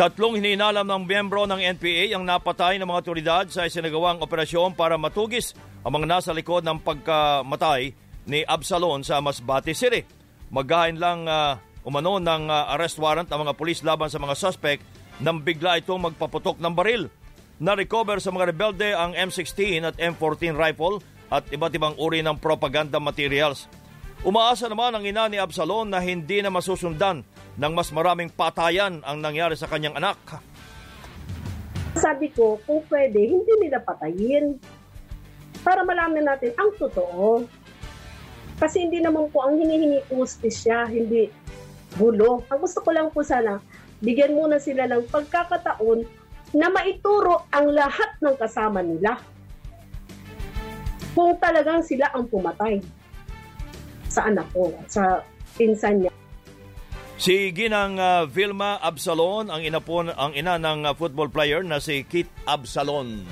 Tatlong 0.00 0.40
hininalam 0.40 0.88
ng 0.88 1.02
miyembro 1.04 1.44
ng 1.44 1.60
NPA 1.76 2.16
ang 2.16 2.24
napatay 2.24 2.80
ng 2.80 2.88
mga 2.88 3.00
otoridad 3.04 3.44
sa 3.52 3.68
isinagawang 3.68 4.24
operasyon 4.24 4.72
para 4.72 4.96
matugis 4.96 5.52
ang 5.84 6.00
mga 6.00 6.08
nasa 6.08 6.32
likod 6.32 6.64
ng 6.64 6.80
pagkamatay 6.80 7.92
ni 8.24 8.40
Absalon 8.48 9.04
sa 9.04 9.20
Masbate 9.20 9.76
City. 9.76 10.00
Maghain 10.48 10.96
lang 10.96 11.28
uh, 11.28 11.60
umano 11.84 12.16
ng 12.16 12.48
uh, 12.48 12.72
arrest 12.72 12.96
warrant 12.96 13.28
ang 13.28 13.44
mga 13.44 13.52
pulis 13.52 13.84
laban 13.84 14.08
sa 14.08 14.16
mga 14.16 14.32
suspect 14.32 14.80
nang 15.20 15.44
bigla 15.44 15.76
itong 15.84 16.00
magpaputok 16.08 16.56
ng 16.56 16.72
baril. 16.72 17.12
Na-recover 17.60 18.24
sa 18.24 18.32
mga 18.32 18.56
rebelde 18.56 18.96
ang 18.96 19.12
M16 19.12 19.84
at 19.84 19.92
M14 20.00 20.56
rifle 20.56 21.04
at 21.28 21.44
iba't 21.52 21.76
ibang 21.76 21.92
uri 22.00 22.24
ng 22.24 22.40
propaganda 22.40 22.96
materials. 22.96 23.68
Umaasa 24.24 24.64
naman 24.64 24.96
ang 24.96 25.04
ina 25.04 25.28
ni 25.28 25.36
Absalon 25.36 25.92
na 25.92 26.00
hindi 26.00 26.40
na 26.40 26.48
masusundan 26.48 27.20
ng 27.60 27.72
mas 27.76 27.92
maraming 27.92 28.32
patayan 28.32 29.04
ang 29.04 29.20
nangyari 29.20 29.60
sa 29.60 29.68
kanyang 29.68 29.92
anak. 30.00 30.16
Sabi 32.00 32.32
ko, 32.32 32.56
kung 32.64 32.80
pwede, 32.88 33.28
hindi 33.28 33.52
nila 33.60 33.84
patayin. 33.84 34.56
Para 35.60 35.84
malaman 35.84 36.32
natin 36.32 36.56
ang 36.56 36.72
totoo. 36.80 37.44
Kasi 38.56 38.88
hindi 38.88 39.04
naman 39.04 39.28
po 39.28 39.44
ang 39.44 39.60
hinihingi 39.60 40.08
hustisya, 40.08 40.88
hindi 40.88 41.28
gulo. 42.00 42.40
Ang 42.48 42.64
gusto 42.64 42.80
ko 42.80 42.88
lang 42.88 43.12
po 43.12 43.20
sana, 43.20 43.60
bigyan 44.00 44.32
muna 44.32 44.56
sila 44.56 44.88
ng 44.88 45.12
pagkakataon 45.12 46.19
na 46.50 46.66
maituro 46.70 47.46
ang 47.54 47.70
lahat 47.70 48.10
ng 48.22 48.34
kasama 48.34 48.82
nila. 48.82 49.18
Kung 51.14 51.34
talagang 51.38 51.82
sila 51.82 52.10
ang 52.14 52.26
pumatay 52.30 52.78
sa 54.10 54.26
anak 54.26 54.46
ko, 54.50 54.70
sa 54.90 55.22
pinsan 55.54 56.06
niya. 56.06 56.12
Si 57.20 57.52
Ginang 57.52 58.00
uh, 58.00 58.24
Vilma 58.24 58.80
Absalon 58.80 59.52
ang 59.52 59.60
ina 59.60 59.76
po 59.76 60.00
ang 60.00 60.32
ina 60.32 60.56
ng 60.56 60.88
uh, 60.88 60.96
football 60.96 61.28
player 61.28 61.60
na 61.60 61.76
si 61.76 62.00
Kit 62.08 62.32
Absalon. 62.48 63.28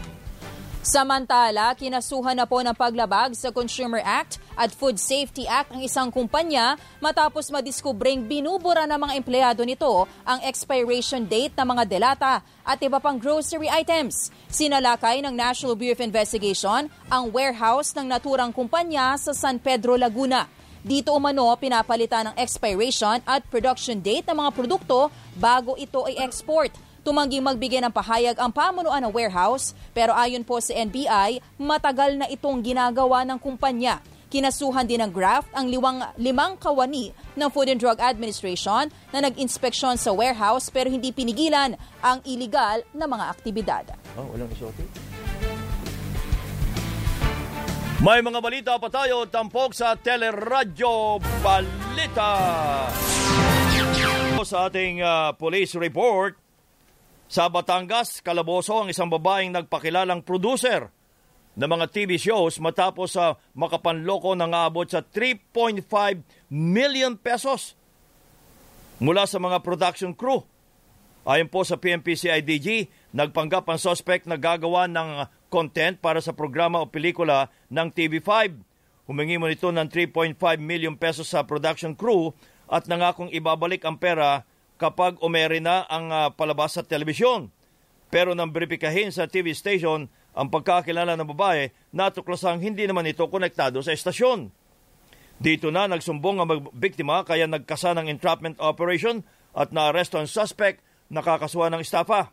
Samantala, 0.85 1.73
kinasuhan 1.73 2.37
na 2.37 2.45
po 2.45 2.61
ng 2.61 2.77
paglabag 2.77 3.35
sa 3.35 3.49
Consumer 3.49 4.05
Act 4.05 4.39
at 4.59 4.75
Food 4.75 4.99
Safety 4.99 5.47
Act 5.47 5.71
ang 5.71 5.81
isang 5.87 6.11
kumpanya 6.11 6.75
matapos 6.99 7.55
madiskubring 7.55 8.27
binubura 8.27 8.91
ng 8.91 8.99
mga 8.99 9.15
empleyado 9.15 9.63
nito 9.63 10.11
ang 10.27 10.43
expiration 10.43 11.23
date 11.23 11.55
ng 11.55 11.79
mga 11.79 11.85
delata 11.87 12.43
at 12.67 12.79
iba 12.83 12.99
pang 12.99 13.17
grocery 13.17 13.71
items. 13.71 14.35
Sinalakay 14.51 15.23
ng 15.23 15.33
National 15.33 15.79
Bureau 15.79 15.95
of 15.95 16.03
Investigation 16.03 16.91
ang 17.07 17.25
warehouse 17.31 17.95
ng 17.95 18.11
naturang 18.11 18.51
kumpanya 18.51 19.15
sa 19.15 19.31
San 19.31 19.63
Pedro, 19.63 19.95
Laguna. 19.95 20.51
Dito 20.83 21.15
umano 21.15 21.55
pinapalitan 21.55 22.33
ng 22.33 22.35
expiration 22.39 23.23
at 23.23 23.47
production 23.47 23.99
date 24.03 24.27
ng 24.27 24.37
mga 24.43 24.51
produkto 24.55 25.11
bago 25.39 25.79
ito 25.79 26.03
ay 26.07 26.19
export. 26.23 26.75
Tumangging 27.07 27.41
magbigay 27.41 27.81
ng 27.83 27.95
pahayag 27.95 28.37
ang 28.37 28.53
pamunuan 28.53 29.01
ng 29.01 29.15
warehouse 29.15 29.73
pero 29.97 30.13
ayon 30.13 30.45
po 30.45 30.61
sa 30.61 30.75
NBI, 30.77 31.41
matagal 31.57 32.19
na 32.19 32.27
itong 32.29 32.61
ginagawa 32.61 33.25
ng 33.25 33.39
kumpanya. 33.41 34.03
Kinasuhan 34.29 34.85
din 34.85 35.01
ng 35.01 35.09
graft 35.09 35.49
ang 35.57 35.73
liwang, 35.73 36.05
limang 36.21 36.61
kawani 36.61 37.17
ng 37.33 37.49
Food 37.49 37.73
and 37.73 37.81
Drug 37.81 37.97
Administration 37.97 38.93
na 39.09 39.19
nag-inspeksyon 39.25 39.97
sa 39.97 40.13
warehouse 40.13 40.69
pero 40.69 40.93
hindi 40.93 41.17
pinigilan 41.17 41.73
ang 42.05 42.21
iligal 42.29 42.85
na 42.93 43.09
mga 43.09 43.25
aktibidad. 43.25 43.85
Oh, 44.21 44.29
walang 44.29 44.53
isote? 44.53 44.85
May 48.05 48.21
mga 48.21 48.39
balita 48.45 48.73
pa 48.77 48.93
tayo 48.93 49.27
tampok 49.27 49.73
sa 49.73 49.97
Teleradyo 49.97 51.19
Balita. 51.41 52.33
Sa 54.45 54.71
ating 54.71 55.03
uh, 55.03 55.35
police 55.35 55.75
report, 55.75 56.39
sa 57.27 57.49
Batangas, 57.49 58.21
kalaboso 58.23 58.85
ang 58.85 58.89
isang 58.93 59.09
babaeng 59.11 59.51
nagpakilalang 59.51 60.21
producer 60.23 60.93
ng 61.59 61.67
mga 61.67 61.87
TV 61.91 62.15
shows 62.23 62.63
matapos 62.63 63.19
sa 63.19 63.35
makapanloko 63.59 64.39
ng 64.39 64.55
aabot 64.55 64.87
sa 64.87 65.03
3.5 65.03 65.83
million 66.55 67.19
pesos 67.19 67.75
mula 69.03 69.27
sa 69.27 69.43
mga 69.43 69.59
production 69.67 70.15
crew. 70.15 70.47
Ayon 71.27 71.51
po 71.51 71.67
sa 71.67 71.77
PMPCIDG, 71.77 72.89
nagpanggap 73.11 73.67
ang 73.67 73.77
suspect 73.77 74.31
na 74.31 74.39
gagawa 74.39 74.87
ng 74.87 75.27
content 75.51 75.99
para 75.99 76.23
sa 76.23 76.31
programa 76.31 76.79
o 76.79 76.87
pelikula 76.87 77.51
ng 77.69 77.91
TV5. 77.91 78.55
Humingi 79.11 79.37
mo 79.37 79.51
nito 79.51 79.69
ng 79.69 79.89
3.5 79.91 80.39
million 80.63 80.95
pesos 80.95 81.27
sa 81.27 81.43
production 81.43 81.93
crew 81.99 82.33
at 82.71 82.87
nangakong 82.87 83.35
ibabalik 83.35 83.83
ang 83.83 83.99
pera 83.99 84.47
kapag 84.79 85.19
umere 85.21 85.59
na 85.59 85.83
ang 85.91 86.07
uh, 86.15 86.31
palabas 86.33 86.79
sa 86.79 86.87
telebisyon. 86.87 87.51
Pero 88.09 88.33
nang 88.33 88.55
beripikahin 88.55 89.11
sa 89.13 89.27
TV 89.29 89.53
station 89.53 90.09
ang 90.39 90.55
pagkakilala 90.55 91.19
ng 91.19 91.35
babae, 91.35 91.75
natuklasang 91.91 92.63
hindi 92.63 92.87
naman 92.87 93.11
ito 93.11 93.27
konektado 93.27 93.83
sa 93.83 93.91
estasyon. 93.91 94.55
Dito 95.43 95.75
na 95.75 95.91
nagsumbong 95.91 96.39
ang 96.39 96.71
biktima 96.71 97.27
kaya 97.27 97.51
nagkasa 97.51 97.91
ng 97.99 98.07
entrapment 98.07 98.55
operation 98.63 99.27
at 99.51 99.75
naaresto 99.75 100.15
ang 100.15 100.31
suspect 100.31 100.79
nakakasuha 101.11 101.75
ng 101.75 101.83
estafa. 101.83 102.31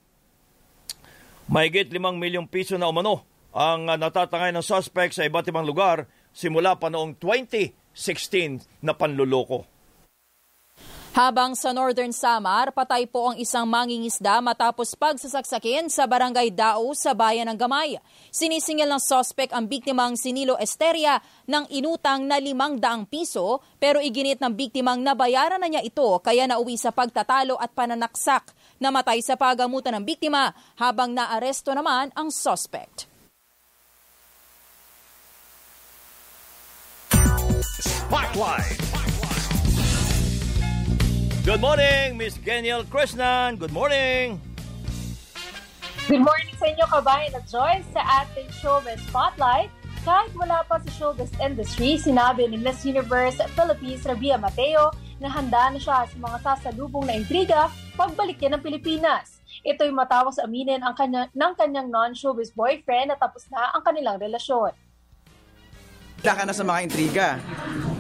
Mahigit 1.49 1.89
5 1.89 1.97
milyong 1.97 2.45
piso 2.45 2.77
na 2.77 2.89
umano 2.89 3.25
ang 3.57 3.89
natatangay 3.89 4.53
ng 4.53 4.65
suspect 4.65 5.17
sa 5.17 5.25
iba't 5.25 5.49
ibang 5.49 5.65
lugar 5.65 6.05
simula 6.29 6.77
pa 6.77 6.93
noong 6.93 7.17
2016 7.17 8.85
na 8.85 8.93
panluloko. 8.93 9.74
Habang 11.16 11.55
sa 11.55 11.72
Northern 11.72 12.11
Samar, 12.11 12.76
patay 12.76 13.07
po 13.07 13.32
ang 13.32 13.39
isang 13.39 13.63
mangingisda 13.63 14.43
matapos 14.43 14.99
pagsasaksakin 14.99 15.88
sa 15.88 16.03
barangay 16.03 16.51
Dao 16.51 16.91
sa 16.91 17.16
bayan 17.16 17.47
ng 17.47 17.55
Gamay. 17.55 17.95
Sinisingil 18.36 18.84
ng 18.84 18.99
sospek 18.99 19.55
ang 19.55 19.63
biktimang 19.63 20.20
Sinilo 20.20 20.59
Esteria 20.59 21.24
ng 21.47 21.72
inutang 21.72 22.28
na 22.28 22.36
limang 22.36 22.76
daang 22.84 23.07
piso 23.07 23.63
pero 23.80 24.03
iginit 24.03 24.43
ng 24.43 24.51
biktimang 24.59 24.99
nabayaran 24.99 25.63
na 25.63 25.72
niya 25.72 25.88
ito 25.88 26.20
kaya 26.20 26.51
nauwi 26.51 26.76
sa 26.76 26.91
pagtatalo 26.91 27.55
at 27.63 27.72
pananaksak. 27.72 28.51
Namatay 28.84 29.24
sa 29.24 29.39
pagamutan 29.39 29.95
ng 29.95 30.03
biktima 30.03 30.51
habang 30.76 31.16
naaresto 31.16 31.72
naman 31.72 32.11
ang 32.11 32.28
suspect. 32.28 33.07
Spotlight. 37.72 38.84
Good 41.45 41.61
morning, 41.61 42.17
Miss 42.17 42.41
Geniel 42.41 42.81
Krishnan. 42.89 43.61
Good 43.61 43.69
morning. 43.69 44.41
Good 46.09 46.25
morning 46.25 46.49
sa 46.57 46.73
inyo, 46.73 46.89
kabayan 46.89 47.37
at 47.37 47.45
Joyce, 47.45 47.85
sa 47.93 48.01
ating 48.01 48.49
show 48.49 48.81
with 48.81 48.97
Spotlight. 49.05 49.69
Kahit 50.01 50.33
wala 50.33 50.65
pa 50.65 50.81
sa 50.81 50.89
showbiz 50.89 51.29
industry, 51.37 52.01
sinabi 52.01 52.49
ni 52.49 52.57
Miss 52.57 52.81
Universe 52.81 53.37
Philippines 53.53 54.01
Rabia 54.09 54.41
Mateo 54.41 54.89
na 55.21 55.29
handa 55.29 55.69
na 55.69 55.77
siya 55.77 56.09
sa 56.09 56.17
mga 56.17 56.37
sasalubong 56.41 57.05
na 57.05 57.13
intriga 57.13 57.69
pagbalik 57.93 58.41
niya 58.41 58.57
ng 58.57 58.65
Pilipinas. 58.65 59.37
Ito'y 59.61 59.93
matapos 59.93 60.41
aminin 60.41 60.81
ang 60.81 60.97
kanya, 60.97 61.29
ng 61.29 61.53
kanyang 61.53 61.93
non-showbiz 61.93 62.57
boyfriend 62.57 63.13
na 63.13 63.21
tapos 63.21 63.45
na 63.53 63.69
ang 63.69 63.85
kanilang 63.85 64.17
relasyon. 64.17 64.73
Handa 66.22 66.32
ka 66.38 66.43
na 66.47 66.53
sa 66.55 66.63
mga 66.63 66.80
intriga. 66.88 67.28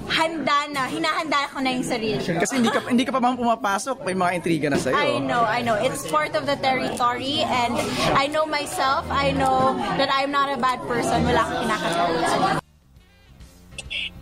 Handa 0.05 0.59
na. 0.69 0.83
Hinahanda 0.87 1.49
ko 1.49 1.57
na 1.61 1.69
yung 1.73 1.85
sarili 1.85 2.17
ko. 2.21 2.37
Kasi 2.37 2.61
hindi 2.61 2.69
ka, 2.69 2.79
hindi 2.85 3.03
ka 3.03 3.11
pa 3.11 3.21
bang 3.21 3.37
pumapasok, 3.37 4.05
may 4.05 4.15
mga 4.15 4.31
intriga 4.37 4.67
na 4.69 4.77
sa'yo. 4.77 4.95
I 4.95 5.17
know, 5.21 5.43
I 5.43 5.59
know. 5.65 5.77
It's 5.77 6.05
part 6.09 6.37
of 6.37 6.45
the 6.45 6.57
territory 6.61 7.41
and 7.41 7.73
I 8.13 8.29
know 8.29 8.45
myself. 8.45 9.05
I 9.09 9.33
know 9.33 9.77
that 9.97 10.09
I'm 10.13 10.29
not 10.29 10.49
a 10.53 10.57
bad 10.57 10.81
person. 10.85 11.25
Wala 11.25 11.41
akong 11.43 11.59
kinakatakutan. 11.65 12.39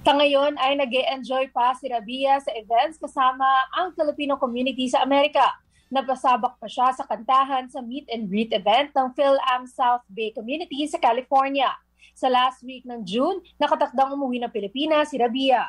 Sa 0.04 0.12
ngayon 0.12 0.60
ay 0.60 0.76
nag 0.76 0.92
enjoy 0.92 1.48
pa 1.56 1.72
si 1.80 1.88
Rabia 1.88 2.36
sa 2.44 2.52
events 2.60 3.00
kasama 3.00 3.48
ang 3.72 3.96
Filipino 3.96 4.36
community 4.36 4.92
sa 4.92 5.00
Amerika. 5.00 5.48
Napasabak 5.88 6.60
pa 6.60 6.68
siya 6.68 6.92
sa 6.92 7.08
kantahan 7.08 7.72
sa 7.72 7.80
meet 7.80 8.04
and 8.12 8.28
greet 8.28 8.52
event 8.52 8.92
ng 8.92 9.16
PhilAm 9.16 9.64
South 9.64 10.04
Bay 10.12 10.36
Community 10.36 10.84
sa 10.92 11.00
California. 11.00 11.72
Sa 12.14 12.30
last 12.30 12.62
week 12.62 12.86
ng 12.86 13.02
June, 13.02 13.42
nakatakdang 13.58 14.14
umuwi 14.14 14.38
ng 14.38 14.54
Pilipinas 14.54 15.10
si 15.10 15.18
Rabia. 15.18 15.66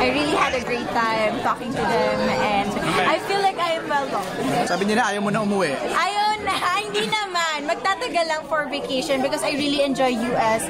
I 0.00 0.08
really 0.16 0.32
had 0.32 0.54
a 0.56 0.62
great 0.64 0.86
time 0.96 1.34
talking 1.44 1.68
to 1.74 1.82
them 1.82 2.18
and 2.40 2.70
I 3.04 3.20
feel 3.26 3.42
like 3.42 3.58
I 3.58 3.76
am 3.76 3.84
well 3.90 4.06
loved. 4.08 4.70
Sabi 4.70 4.86
nila 4.86 5.12
ayaw 5.12 5.20
mo 5.20 5.28
na 5.34 5.42
umuwi. 5.42 5.74
Ayun 5.76 6.46
na, 6.46 6.54
hindi 6.86 7.04
naman. 7.10 7.68
Magtatagal 7.68 8.24
lang 8.24 8.42
for 8.46 8.64
vacation 8.70 9.20
because 9.20 9.42
I 9.42 9.58
really 9.58 9.82
enjoy 9.82 10.14
US. 10.32 10.64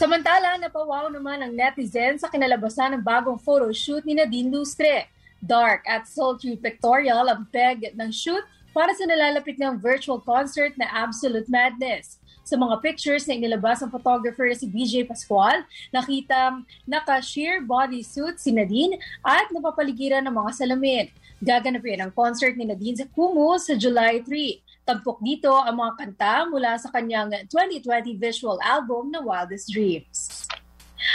Samantala, 0.00 0.56
napawaw 0.56 1.12
naman 1.12 1.44
ang 1.44 1.52
netizens 1.52 2.24
sa 2.24 2.32
kinalabasan 2.32 2.96
ng 2.96 3.02
bagong 3.04 3.36
photoshoot 3.36 4.06
ni 4.08 4.16
Nadine 4.16 4.48
Lustre. 4.48 5.10
Dark 5.44 5.84
at 5.84 6.08
sultry 6.08 6.56
pictorial 6.56 7.24
ang 7.28 7.48
peg 7.48 7.92
ng 7.96 8.10
shoot 8.12 8.44
para 8.70 8.94
sa 8.94 9.06
nalalapit 9.06 9.58
ng 9.58 9.78
virtual 9.78 10.22
concert 10.22 10.74
na 10.78 10.86
Absolute 10.90 11.46
Madness. 11.50 12.20
Sa 12.50 12.58
mga 12.58 12.82
pictures 12.82 13.30
na 13.30 13.38
inilabas 13.38 13.78
ng 13.78 13.94
photographer 13.94 14.50
si 14.58 14.66
BJ 14.66 15.06
Pascual, 15.06 15.62
nakita 15.94 16.58
naka-sheer 16.82 17.62
bodysuit 17.62 18.42
si 18.42 18.50
Nadine 18.50 18.98
at 19.22 19.46
napapaligiran 19.54 20.26
ng 20.26 20.34
mga 20.34 20.50
salamin. 20.58 21.06
Gaganapin 21.38 22.02
ang 22.02 22.10
concert 22.10 22.58
ni 22.58 22.66
Nadine 22.66 22.98
sa 22.98 23.06
Kumu 23.06 23.54
sa 23.56 23.78
July 23.78 24.20
3. 24.26 24.82
Tagpok 24.82 25.22
dito 25.22 25.52
ang 25.54 25.78
mga 25.78 25.92
kanta 25.94 26.34
mula 26.50 26.74
sa 26.74 26.90
kanyang 26.90 27.30
2020 27.46 28.18
visual 28.18 28.58
album 28.64 29.14
na 29.14 29.22
Wildest 29.22 29.70
Dreams. 29.70 30.50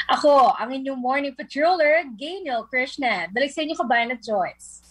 Ako, 0.09 0.55
ang 0.55 0.69
inyong 0.71 0.97
morning 0.97 1.35
patroller, 1.35 2.05
Gaynel 2.15 2.65
Krishnan. 2.71 3.33
Balik 3.35 3.53
sa 3.53 3.61
inyo 3.65 3.75
kabayan 3.77 4.13
at 4.13 4.21
Joyce. 4.21 4.84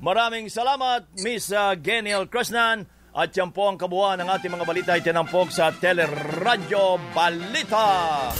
Maraming 0.00 0.48
salamat, 0.48 1.12
Miss 1.20 1.52
uh, 1.52 1.76
Geniel 1.76 2.24
Krishnan. 2.24 2.88
At 3.12 3.36
yan 3.36 3.52
po 3.52 3.68
ang 3.68 3.76
kabuuan 3.76 4.16
ng 4.22 4.32
ating 4.32 4.48
mga 4.48 4.64
balita 4.64 4.90
ay 4.96 5.04
tinampok 5.04 5.52
sa 5.52 5.68
Teleradyo 5.74 6.96
Balita. 7.12 8.30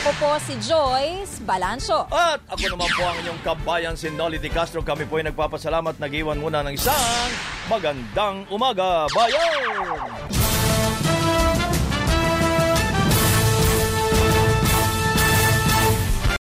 Ako 0.00 0.10
po 0.16 0.30
si 0.40 0.54
Joyce 0.64 1.44
Balancho. 1.44 2.08
At 2.08 2.40
ako 2.48 2.72
naman 2.72 2.88
po 2.94 3.04
ang 3.04 3.16
inyong 3.20 3.40
kabayan 3.44 3.94
si 4.00 4.08
Nolly 4.08 4.40
Di 4.40 4.48
Castro. 4.48 4.80
Kami 4.80 5.04
po 5.04 5.20
ay 5.20 5.28
nagpapasalamat. 5.28 6.00
Nag-iwan 6.00 6.40
muna 6.40 6.64
ng 6.64 6.72
isang 6.72 7.28
magandang 7.68 8.48
umaga. 8.48 9.04
Bayan! 9.12 10.49